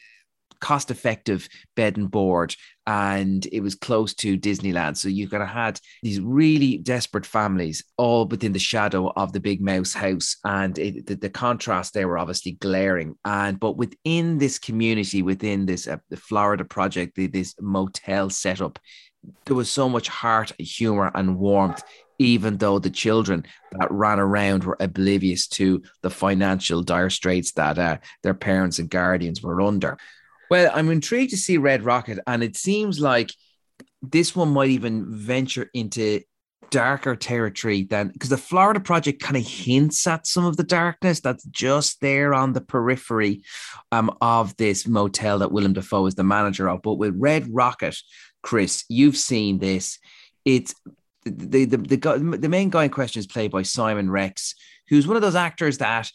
cost 0.61 0.91
effective 0.91 1.49
bed 1.75 1.97
and 1.97 2.11
board 2.11 2.55
and 2.87 3.47
it 3.51 3.61
was 3.61 3.75
close 3.75 4.15
to 4.15 4.39
Disneyland. 4.39 4.97
So 4.97 5.09
you 5.09 5.29
could 5.29 5.41
have 5.41 5.49
had 5.49 5.81
these 6.03 6.21
really 6.21 6.79
desperate 6.79 7.27
families 7.27 7.83
all 7.97 8.27
within 8.27 8.53
the 8.53 8.61
shadow 8.61 9.13
of 9.17 9.33
the 9.33 9.41
big 9.41 9.61
mouse 9.61 9.93
house. 9.93 10.37
And 10.45 10.79
it, 10.79 11.07
the, 11.07 11.17
the, 11.17 11.31
contrast 11.31 11.95
there 11.95 12.07
were 12.07 12.19
obviously 12.19 12.53
glaring. 12.53 13.17
And 13.25 13.59
but 13.59 13.77
within 13.77 14.39
this 14.39 14.59
community, 14.59 15.23
within 15.23 15.67
this 15.67 15.89
uh, 15.89 15.97
the 16.11 16.17
Florida 16.17 16.65
project, 16.65 17.17
the, 17.17 17.27
this 17.27 17.55
motel 17.61 18.31
setup, 18.31 18.79
there 19.47 19.57
was 19.57 19.69
so 19.69 19.89
much 19.89 20.09
heart, 20.09 20.53
humor, 20.59 21.11
and 21.15 21.39
warmth 21.39 21.83
even 22.19 22.57
though 22.57 22.79
the 22.79 22.89
children 22.89 23.45
that 23.73 23.91
ran 23.91 24.19
around 24.19 24.65
were 24.65 24.79
oblivious 24.81 25.47
to 25.47 25.83
the 26.01 26.09
financial 26.09 26.83
dire 26.83 27.11
straits 27.11 27.53
that 27.53 27.79
uh, 27.79 27.99
their 28.23 28.33
parents 28.33 28.79
and 28.79 28.89
guardians 28.89 29.43
were 29.43 29.61
under. 29.61 29.99
Well, 30.51 30.71
I'm 30.75 30.91
intrigued 30.91 31.31
to 31.31 31.37
see 31.37 31.59
Red 31.59 31.83
Rocket, 31.83 32.19
and 32.27 32.43
it 32.43 32.57
seems 32.57 33.01
like 33.01 33.33
this 34.03 34.37
one 34.37 34.51
might 34.51 34.71
even 34.71 35.07
venture 35.09 35.69
into 35.75 36.21
darker 36.71 37.15
territory 37.15 37.85
than 37.85 38.09
because 38.09 38.31
the 38.31 38.37
Florida 38.37 38.81
Project 38.81 39.23
kind 39.23 39.37
of 39.37 39.47
hints 39.47 40.07
at 40.07 40.27
some 40.27 40.45
of 40.45 40.57
the 40.57 40.65
darkness 40.65 41.21
that's 41.21 41.45
just 41.45 42.01
there 42.01 42.35
on 42.35 42.53
the 42.53 42.61
periphery 42.61 43.43
um, 43.93 44.17
of 44.21 44.57
this 44.57 44.87
motel 44.87 45.39
that 45.39 45.53
Willem 45.53 45.73
Dafoe 45.73 46.07
is 46.07 46.15
the 46.15 46.25
manager 46.25 46.69
of. 46.69 46.83
But 46.83 46.95
with 46.95 47.15
Red 47.17 47.47
Rocket, 47.51 47.97
Chris, 48.43 48.85
you've 48.89 49.17
seen 49.17 49.59
this. 49.59 49.99
It's 50.45 50.75
the 51.25 51.65
the 51.65 51.77
the, 51.77 51.97
the, 51.97 52.39
the 52.39 52.49
main 52.49 52.71
guy 52.71 52.85
in 52.85 52.91
question 52.91 53.21
is 53.21 53.27
played 53.27 53.51
by 53.51 53.63
Simon 53.63 54.11
Rex, 54.11 54.55
who's 54.89 55.07
one 55.07 55.17
of 55.17 55.23
those 55.23 55.35
actors 55.35 55.79
that 55.79 56.11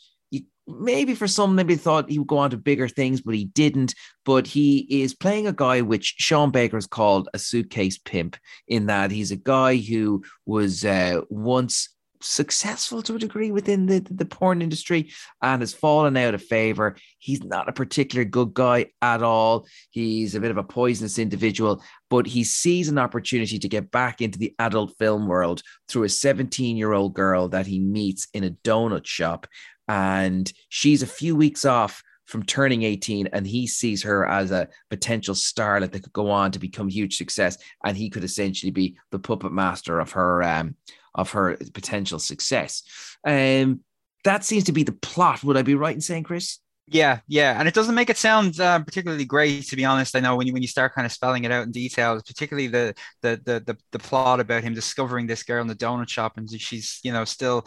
maybe 0.68 1.16
for 1.16 1.28
some, 1.28 1.56
maybe 1.56 1.76
thought 1.76 2.10
he 2.10 2.20
would 2.20 2.28
go 2.28 2.38
on 2.38 2.50
to 2.52 2.58
bigger 2.58 2.88
things, 2.88 3.22
but 3.22 3.36
he 3.36 3.46
didn't. 3.46 3.96
But 4.26 4.48
he 4.48 4.88
is 5.04 5.14
playing 5.14 5.48
a 5.48 5.54
guy 5.54 5.82
which 5.82 6.16
Sean 6.18 6.52
Baker 6.52 6.78
has 6.78 6.88
called 6.88 7.30
a 7.34 7.40
suitcase 7.40 7.98
pimp, 7.98 8.38
in 8.68 8.88
that 8.88 9.12
he's 9.12 9.32
a 9.32 9.38
guy 9.38 9.78
who 9.78 10.24
was 10.46 10.86
uh, 10.86 11.22
once 11.30 11.90
successful 12.24 13.02
to 13.02 13.16
a 13.16 13.20
degree 13.20 13.52
within 13.52 13.86
the, 13.86 14.00
the 14.12 14.26
porn 14.26 14.62
industry 14.62 15.12
and 15.42 15.62
has 15.62 15.74
fallen 15.74 16.16
out 16.18 16.34
of 16.34 16.44
favor. 16.44 16.96
He's 17.20 17.44
not 17.44 17.70
a 17.70 17.74
particular 17.74 18.24
good 18.26 18.54
guy 18.54 18.88
at 19.02 19.24
all. 19.24 19.66
He's 19.90 20.36
a 20.36 20.40
bit 20.40 20.52
of 20.52 20.58
a 20.58 20.64
poisonous 20.64 21.20
individual, 21.20 21.84
but 22.10 22.28
he 22.28 22.44
sees 22.44 22.90
an 22.90 22.98
opportunity 22.98 23.60
to 23.60 23.70
get 23.70 23.92
back 23.92 24.22
into 24.22 24.40
the 24.40 24.56
adult 24.60 24.98
film 24.98 25.28
world 25.28 25.62
through 25.88 26.04
a 26.04 26.10
17 26.10 26.78
year 26.78 26.94
old 26.94 27.14
girl 27.14 27.50
that 27.50 27.68
he 27.68 27.80
meets 27.80 28.28
in 28.34 28.44
a 28.44 28.52
donut 28.52 29.06
shop. 29.06 29.48
And 29.92 30.52
she's 30.70 31.04
a 31.04 31.08
few 31.08 31.36
weeks 31.36 31.66
off 31.66 32.02
from 32.24 32.44
turning 32.44 32.84
18 32.84 33.28
and 33.34 33.46
he 33.46 33.68
sees 33.68 34.02
her 34.04 34.26
as 34.26 34.52
a 34.52 34.70
potential 34.90 35.36
starlet 35.36 35.92
that 35.92 36.04
could 36.04 36.14
go 36.14 36.32
on 36.32 36.50
to 36.52 36.60
become 36.60 36.88
huge 36.88 37.18
success 37.18 37.58
and 37.84 37.98
he 37.98 38.10
could 38.10 38.24
essentially 38.24 38.72
be 38.72 38.96
the 39.10 39.20
puppet 39.20 39.52
master 39.52 40.00
of 40.00 40.14
her 40.14 40.42
um, 40.44 40.76
of 41.14 41.30
her 41.32 41.58
potential 41.74 42.20
success. 42.20 42.84
Um, 43.28 43.82
that 44.24 44.46
seems 44.46 44.64
to 44.66 44.72
be 44.72 44.84
the 44.84 44.94
plot. 44.94 45.44
Would 45.44 45.58
I 45.58 45.62
be 45.62 45.76
right 45.76 45.94
in 45.94 46.00
saying, 46.00 46.24
Chris? 46.24 46.60
Yeah, 46.88 47.20
yeah, 47.28 47.58
and 47.58 47.70
it 47.70 47.74
doesn't 47.74 47.96
make 47.96 48.10
it 48.10 48.18
sound 48.18 48.60
uh, 48.60 48.80
particularly 48.84 49.24
great, 49.24 49.66
to 49.68 49.78
be 49.78 49.86
honest. 49.86 50.14
I 50.14 50.20
know 50.20 50.36
when 50.36 50.46
you 50.46 50.52
when 50.52 50.62
you 50.62 50.68
start 50.68 50.94
kind 50.94 51.06
of 51.06 51.12
spelling 51.14 51.46
it 51.46 51.52
out 51.52 51.64
in 51.64 51.72
detail, 51.72 52.18
particularly 52.20 52.68
the 52.68 52.94
the 53.22 53.40
the 53.46 53.64
the, 53.66 53.78
the 53.94 54.00
plot 54.00 54.42
about 54.42 54.64
him 54.64 54.74
discovering 54.74 55.26
this 55.26 55.44
girl 55.44 55.62
in 55.62 55.68
the 55.68 55.76
donut 55.76 56.10
shop, 56.10 56.34
and 56.36 56.50
she's 56.60 57.00
you 57.04 57.14
know 57.14 57.24
still 57.24 57.66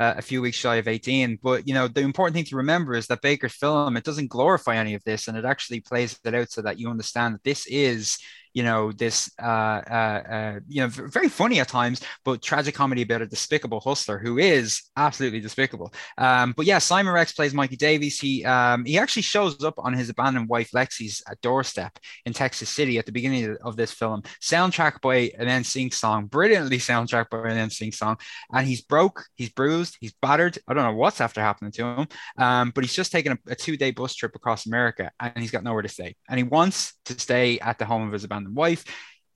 uh, 0.00 0.14
a 0.16 0.22
few 0.22 0.42
weeks 0.42 0.56
shy 0.56 0.76
of 0.76 0.88
eighteen. 0.88 1.38
But 1.40 1.68
you 1.68 1.74
know 1.74 1.86
the 1.86 2.00
important 2.00 2.34
thing 2.34 2.46
to 2.46 2.56
remember 2.56 2.94
is 2.94 3.06
that 3.06 3.22
Baker's 3.22 3.54
film 3.54 3.96
it 3.96 4.02
doesn't 4.04 4.28
glorify 4.30 4.74
any 4.76 4.94
of 4.94 5.04
this, 5.04 5.28
and 5.28 5.36
it 5.38 5.44
actually 5.44 5.78
plays 5.80 6.18
it 6.24 6.34
out 6.34 6.50
so 6.50 6.62
that 6.62 6.78
you 6.80 6.90
understand 6.90 7.34
that 7.34 7.44
this 7.44 7.66
is 7.68 8.18
you 8.54 8.62
know 8.62 8.92
this 8.92 9.30
uh, 9.42 9.82
uh, 9.90 10.22
uh, 10.30 10.60
you 10.68 10.80
know 10.80 10.88
very 10.88 11.28
funny 11.28 11.60
at 11.60 11.68
times 11.68 12.00
but 12.24 12.40
tragic 12.40 12.74
comedy 12.74 13.02
about 13.02 13.20
a 13.20 13.26
despicable 13.26 13.80
hustler 13.80 14.18
who 14.18 14.38
is 14.38 14.82
absolutely 14.96 15.40
despicable. 15.40 15.92
Um, 16.16 16.54
but 16.56 16.64
yeah 16.64 16.78
simon 16.78 17.12
rex 17.12 17.32
plays 17.32 17.52
mikey 17.52 17.76
davies. 17.76 18.18
He 18.18 18.44
um, 18.44 18.84
he 18.84 18.96
actually 18.98 19.22
shows 19.22 19.62
up 19.64 19.74
on 19.78 19.92
his 19.92 20.08
abandoned 20.08 20.48
wife 20.48 20.70
lexi's 20.70 21.22
uh, 21.28 21.34
doorstep 21.42 21.98
in 22.24 22.32
texas 22.32 22.70
city 22.70 22.98
at 22.98 23.06
the 23.06 23.12
beginning 23.12 23.56
of 23.62 23.76
this 23.76 23.92
film. 23.92 24.22
Soundtrack 24.40 25.00
by 25.02 25.32
an 25.38 25.48
NSYNC 25.62 25.92
song 25.92 26.26
brilliantly 26.26 26.78
soundtrack 26.78 27.30
by 27.30 27.48
an 27.48 27.68
NSYNC 27.68 27.94
song. 27.94 28.16
And 28.52 28.66
he's 28.66 28.82
broke 28.82 29.24
he's 29.34 29.50
bruised 29.50 29.96
he's 30.00 30.14
battered. 30.22 30.58
I 30.68 30.74
don't 30.74 30.84
know 30.84 30.94
what's 30.94 31.20
after 31.20 31.40
happening 31.40 31.72
to 31.72 31.84
him. 31.84 32.08
Um, 32.38 32.72
but 32.72 32.84
he's 32.84 32.94
just 32.94 33.10
taken 33.10 33.32
a, 33.32 33.38
a 33.48 33.56
two-day 33.56 33.90
bus 33.90 34.14
trip 34.14 34.36
across 34.36 34.66
america 34.66 35.10
and 35.18 35.38
he's 35.38 35.50
got 35.50 35.64
nowhere 35.64 35.82
to 35.82 35.88
stay. 35.88 36.14
And 36.28 36.38
he 36.38 36.44
wants 36.44 36.94
to 37.06 37.18
stay 37.18 37.58
at 37.58 37.78
the 37.78 37.84
home 37.84 38.06
of 38.06 38.12
his 38.12 38.22
abandoned 38.22 38.43
and 38.44 38.54
wife 38.54 38.84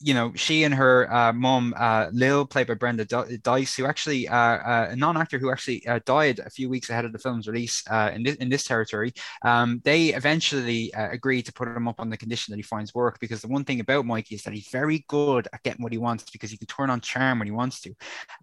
you 0.01 0.15
know, 0.15 0.33
she 0.35 0.63
and 0.63 0.73
her 0.75 1.13
uh, 1.13 1.33
mom, 1.33 1.75
uh, 1.77 2.09
Lil, 2.13 2.47
played 2.47 2.69
by 2.69 2.75
Brenda 2.75 3.05
Deiss, 3.05 3.77
who 3.77 3.87
actually, 3.87 4.29
uh, 4.29 4.37
uh, 4.37 4.89
a 4.91 4.97
non-actor 4.97 5.39
who 5.39 5.51
actually 5.51 5.85
uh, 5.89 5.99
died 6.05 6.39
a 6.39 6.51
few 6.51 6.69
weeks 6.69 6.89
ahead 6.89 7.05
of 7.05 7.13
the 7.13 7.19
film's 7.19 7.49
release 7.49 7.83
uh, 7.91 8.11
in 8.15 8.23
this 8.23 8.37
in 8.37 8.49
this 8.49 8.65
territory. 8.65 9.13
Um, 9.43 9.81
they 9.85 10.09
eventually 10.15 10.93
agreed 10.95 11.43
to 11.47 11.53
put 11.53 11.69
him 11.69 11.89
up 11.89 11.99
on 12.01 12.11
the 12.11 12.17
condition 12.17 12.53
that 12.53 12.59
he 12.59 12.63
finds 12.63 12.95
work 12.95 13.19
because 13.19 13.41
the 13.41 13.49
one 13.49 13.65
thing 13.65 13.81
about 13.81 14.07
Mikey 14.07 14.37
is 14.37 14.43
that 14.45 14.55
he's 14.55 14.69
very 14.69 15.05
good 15.09 15.49
at 15.53 15.63
getting 15.65 15.83
what 15.83 15.93
he 15.93 15.99
wants 15.99 16.25
because 16.31 16.51
he 16.51 16.57
can 16.57 16.69
turn 16.69 16.91
on 16.91 17.01
charm 17.01 17.41
when 17.41 17.49
he 17.49 17.53
wants 17.53 17.81
to, 17.81 17.95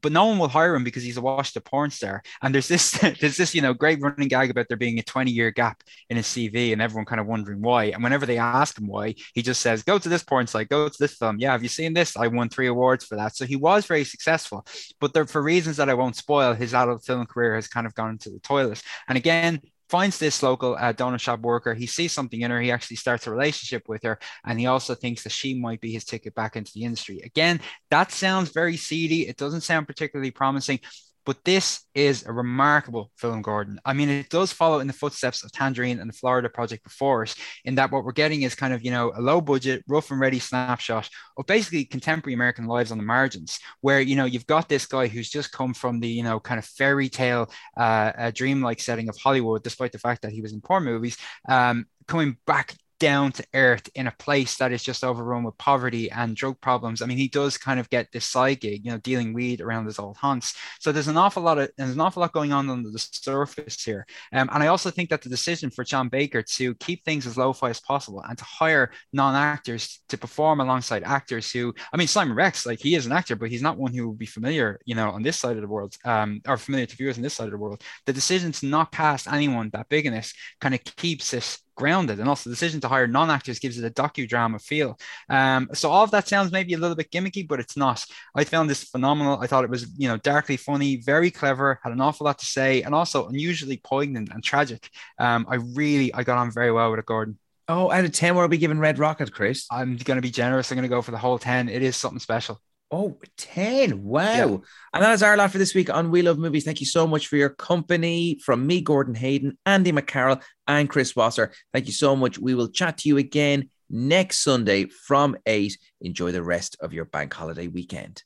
but 0.01 0.11
no 0.11 0.25
one 0.25 0.37
will 0.37 0.49
hire 0.49 0.75
him 0.75 0.83
because 0.83 1.03
he's 1.03 1.17
a 1.17 1.21
washed-up 1.21 1.63
porn 1.63 1.89
star. 1.89 2.21
And 2.41 2.53
there's 2.53 2.67
this 2.67 2.91
there's 3.21 3.37
this 3.37 3.55
you 3.55 3.61
know 3.61 3.73
great 3.73 4.01
running 4.01 4.27
gag 4.27 4.49
about 4.49 4.67
there 4.67 4.77
being 4.77 4.99
a 4.99 5.03
20-year 5.03 5.51
gap 5.51 5.83
in 6.09 6.17
his 6.17 6.27
CV 6.27 6.73
and 6.73 6.81
everyone 6.81 7.05
kind 7.05 7.21
of 7.21 7.27
wondering 7.27 7.61
why. 7.61 7.85
And 7.85 8.03
whenever 8.03 8.25
they 8.25 8.39
ask 8.39 8.77
him 8.77 8.87
why, 8.87 9.15
he 9.33 9.41
just 9.41 9.61
says, 9.61 9.83
"Go 9.83 9.97
to 9.97 10.09
this 10.09 10.23
porn 10.23 10.47
site, 10.47 10.67
go 10.67 10.89
to 10.89 10.97
this 10.99 11.15
film." 11.15 11.39
Yeah, 11.45 11.51
have 11.51 11.61
you 11.61 11.69
seen 11.69 11.93
this? 11.93 12.17
I 12.17 12.25
won 12.27 12.49
three 12.49 12.67
awards 12.67 13.05
for 13.05 13.15
that. 13.17 13.35
So 13.35 13.45
he 13.45 13.55
was 13.55 13.85
very 13.85 14.03
successful, 14.03 14.65
but 14.99 15.13
there, 15.13 15.27
for 15.27 15.43
reasons 15.43 15.77
that 15.77 15.89
I 15.89 15.93
won't 15.93 16.15
spoil, 16.15 16.53
his 16.53 16.73
adult 16.73 17.05
film 17.05 17.25
career 17.27 17.53
has 17.53 17.67
kind 17.67 17.85
of 17.85 17.93
gone 17.93 18.09
into 18.09 18.31
the 18.31 18.39
toilet. 18.39 18.81
And 19.07 19.15
again, 19.15 19.61
finds 19.87 20.17
this 20.17 20.41
local 20.41 20.73
uh, 20.73 20.91
donut 20.93 21.19
shop 21.19 21.41
worker. 21.41 21.75
He 21.75 21.85
sees 21.85 22.11
something 22.11 22.41
in 22.41 22.49
her. 22.49 22.59
He 22.59 22.71
actually 22.71 22.97
starts 22.97 23.27
a 23.27 23.31
relationship 23.31 23.87
with 23.87 24.01
her, 24.01 24.17
and 24.43 24.59
he 24.59 24.65
also 24.65 24.95
thinks 24.95 25.21
that 25.23 25.31
she 25.31 25.53
might 25.53 25.81
be 25.81 25.91
his 25.91 26.03
ticket 26.03 26.33
back 26.33 26.55
into 26.55 26.71
the 26.73 26.83
industry. 26.83 27.21
Again, 27.23 27.59
that 27.91 28.11
sounds 28.11 28.49
very 28.49 28.75
seedy. 28.75 29.27
It 29.27 29.37
doesn't 29.37 29.61
sound 29.61 29.85
particularly 29.85 30.31
promising. 30.31 30.79
But 31.25 31.43
this 31.43 31.81
is 31.95 32.25
a 32.25 32.31
remarkable 32.31 33.11
film, 33.17 33.41
Gordon. 33.41 33.79
I 33.83 33.93
mean, 33.93 34.09
it 34.09 34.29
does 34.29 34.51
follow 34.51 34.79
in 34.79 34.87
the 34.87 34.93
footsteps 34.93 35.43
of 35.43 35.51
Tangerine 35.51 35.99
and 35.99 36.09
the 36.09 36.13
Florida 36.13 36.49
Project 36.49 36.83
before 36.83 37.23
us, 37.23 37.35
in 37.63 37.75
that 37.75 37.91
what 37.91 38.03
we're 38.03 38.11
getting 38.11 38.43
is 38.43 38.53
kind 38.55 38.73
of, 38.73 38.83
you 38.85 38.91
know, 38.91 39.11
a 39.15 39.21
low 39.21 39.41
budget, 39.41 39.83
rough 39.87 40.11
and 40.11 40.19
ready 40.19 40.39
snapshot 40.39 41.09
of 41.37 41.45
basically 41.45 41.85
contemporary 41.85 42.35
American 42.35 42.65
lives 42.65 42.91
on 42.91 42.97
the 42.97 43.03
margins, 43.03 43.59
where, 43.81 43.99
you 44.01 44.15
know, 44.15 44.25
you've 44.25 44.47
got 44.47 44.69
this 44.69 44.85
guy 44.85 45.07
who's 45.07 45.29
just 45.29 45.51
come 45.51 45.73
from 45.73 45.99
the, 45.99 46.07
you 46.07 46.23
know, 46.23 46.39
kind 46.39 46.59
of 46.59 46.65
fairy 46.65 47.09
tale, 47.09 47.51
uh, 47.75 48.31
dreamlike 48.31 48.79
setting 48.79 49.09
of 49.09 49.17
Hollywood, 49.17 49.63
despite 49.63 49.91
the 49.91 49.99
fact 49.99 50.21
that 50.21 50.31
he 50.31 50.41
was 50.41 50.53
in 50.53 50.61
porn 50.61 50.83
movies, 50.83 51.17
um, 51.49 51.85
coming 52.07 52.37
back 52.45 52.75
down 52.99 53.31
to 53.33 53.45
earth 53.53 53.89
in 53.95 54.07
a 54.07 54.15
place 54.19 54.57
that 54.57 54.71
is 54.71 54.83
just 54.83 55.03
overrun 55.03 55.43
with 55.43 55.57
poverty 55.57 56.09
and 56.11 56.35
drug 56.35 56.59
problems. 56.61 57.01
I 57.01 57.05
mean, 57.05 57.17
he 57.17 57.27
does 57.27 57.57
kind 57.57 57.79
of 57.79 57.89
get 57.89 58.11
this 58.11 58.25
side 58.25 58.61
gig, 58.61 58.85
you 58.85 58.91
know, 58.91 58.97
dealing 58.99 59.33
weed 59.33 59.61
around 59.61 59.85
his 59.85 59.99
old 59.99 60.17
haunts. 60.17 60.55
So 60.79 60.91
there's 60.91 61.07
an 61.07 61.17
awful 61.17 61.43
lot 61.43 61.59
of 61.59 61.69
there's 61.77 61.91
an 61.91 62.01
awful 62.01 62.21
lot 62.21 62.33
going 62.33 62.53
on 62.53 62.69
under 62.69 62.89
the 62.89 62.99
surface 62.99 63.83
here. 63.83 64.05
Um, 64.31 64.49
and 64.51 64.63
I 64.63 64.67
also 64.67 64.89
think 64.89 65.09
that 65.09 65.21
the 65.21 65.29
decision 65.29 65.69
for 65.69 65.83
John 65.83 66.09
Baker 66.09 66.41
to 66.41 66.75
keep 66.75 67.03
things 67.03 67.27
as 67.27 67.37
lo-fi 67.37 67.69
as 67.69 67.81
possible 67.81 68.23
and 68.27 68.37
to 68.37 68.43
hire 68.43 68.91
non-actors 69.13 70.01
to 70.09 70.17
perform 70.17 70.59
alongside 70.59 71.03
actors 71.03 71.51
who, 71.51 71.73
I 71.93 71.97
mean, 71.97 72.07
Simon 72.07 72.35
Rex, 72.35 72.65
like 72.65 72.79
he 72.79 72.95
is 72.95 73.05
an 73.05 73.11
actor, 73.11 73.35
but 73.35 73.49
he's 73.49 73.61
not 73.61 73.77
one 73.77 73.93
who 73.93 74.07
will 74.07 74.15
be 74.15 74.25
familiar, 74.25 74.79
you 74.85 74.95
know, 74.95 75.09
on 75.09 75.23
this 75.23 75.37
side 75.37 75.55
of 75.55 75.61
the 75.61 75.67
world, 75.67 75.95
um, 76.05 76.41
or 76.47 76.57
familiar 76.57 76.85
to 76.85 76.95
viewers 76.95 77.17
on 77.17 77.23
this 77.23 77.33
side 77.33 77.45
of 77.45 77.51
the 77.51 77.57
world. 77.57 77.83
The 78.05 78.13
decision 78.13 78.51
to 78.53 78.65
not 78.67 78.91
cast 78.91 79.27
anyone 79.27 79.69
that 79.73 79.89
big 79.89 80.05
in 80.05 80.13
this 80.13 80.33
kind 80.61 80.73
of 80.73 80.83
keeps 80.83 81.31
this 81.31 81.59
grounded 81.75 82.19
and 82.19 82.27
also 82.29 82.49
the 82.49 82.55
decision 82.55 82.79
to 82.81 82.87
hire 82.87 83.07
non-actors 83.07 83.59
gives 83.59 83.77
it 83.77 83.85
a 83.85 83.89
docudrama 83.91 84.61
feel 84.61 84.97
um, 85.29 85.69
so 85.73 85.89
all 85.89 86.03
of 86.03 86.11
that 86.11 86.27
sounds 86.27 86.51
maybe 86.51 86.73
a 86.73 86.77
little 86.77 86.95
bit 86.95 87.11
gimmicky 87.11 87.47
but 87.47 87.59
it's 87.59 87.77
not 87.77 88.05
i 88.35 88.43
found 88.43 88.69
this 88.69 88.83
phenomenal 88.83 89.39
i 89.39 89.47
thought 89.47 89.63
it 89.63 89.69
was 89.69 89.87
you 89.97 90.07
know 90.07 90.17
darkly 90.17 90.57
funny 90.57 90.97
very 90.97 91.31
clever 91.31 91.79
had 91.83 91.93
an 91.93 92.01
awful 92.01 92.25
lot 92.25 92.39
to 92.39 92.45
say 92.45 92.81
and 92.81 92.95
also 92.95 93.27
unusually 93.27 93.77
poignant 93.77 94.29
and 94.33 94.43
tragic 94.43 94.89
um, 95.19 95.45
i 95.49 95.55
really 95.55 96.13
i 96.13 96.23
got 96.23 96.37
on 96.37 96.51
very 96.51 96.71
well 96.71 96.89
with 96.89 96.99
it 96.99 97.05
gordon 97.05 97.37
Oh, 97.67 97.89
out 97.89 98.05
of 98.05 98.11
10, 98.11 98.35
what 98.35 98.43
are 98.43 98.47
we 98.47 98.59
giving 98.59 98.77
Red 98.77 98.99
Rocket, 98.99 99.33
Chris? 99.33 99.65
I'm 99.71 99.97
going 99.97 100.17
to 100.17 100.21
be 100.21 100.29
generous. 100.29 100.71
I'm 100.71 100.75
going 100.75 100.87
to 100.87 100.95
go 100.95 101.01
for 101.01 101.09
the 101.09 101.17
whole 101.17 101.39
10. 101.39 101.67
It 101.67 101.81
is 101.81 101.97
something 101.97 102.19
special. 102.19 102.61
Oh, 102.91 103.17
10. 103.37 104.03
Wow. 104.03 104.23
Yeah. 104.23 104.57
And 104.93 105.03
that 105.03 105.13
is 105.13 105.23
our 105.23 105.35
lot 105.35 105.51
for 105.51 105.57
this 105.57 105.73
week 105.73 105.89
on 105.89 106.11
We 106.11 106.21
Love 106.21 106.37
Movies. 106.37 106.63
Thank 106.63 106.79
you 106.79 106.85
so 106.85 107.07
much 107.07 107.27
for 107.27 107.35
your 107.35 107.49
company 107.49 108.39
from 108.43 108.65
me, 108.65 108.81
Gordon 108.81 109.15
Hayden, 109.15 109.57
Andy 109.65 109.91
McCarroll, 109.91 110.41
and 110.67 110.89
Chris 110.89 111.15
Wasser. 111.15 111.51
Thank 111.73 111.87
you 111.87 111.93
so 111.93 112.15
much. 112.15 112.37
We 112.37 112.53
will 112.53 112.69
chat 112.69 112.99
to 112.99 113.09
you 113.09 113.17
again 113.17 113.69
next 113.89 114.39
Sunday 114.39 114.85
from 114.85 115.35
8. 115.45 115.77
Enjoy 116.01 116.31
the 116.31 116.43
rest 116.43 116.77
of 116.79 116.93
your 116.93 117.05
bank 117.05 117.33
holiday 117.33 117.67
weekend. 117.67 118.23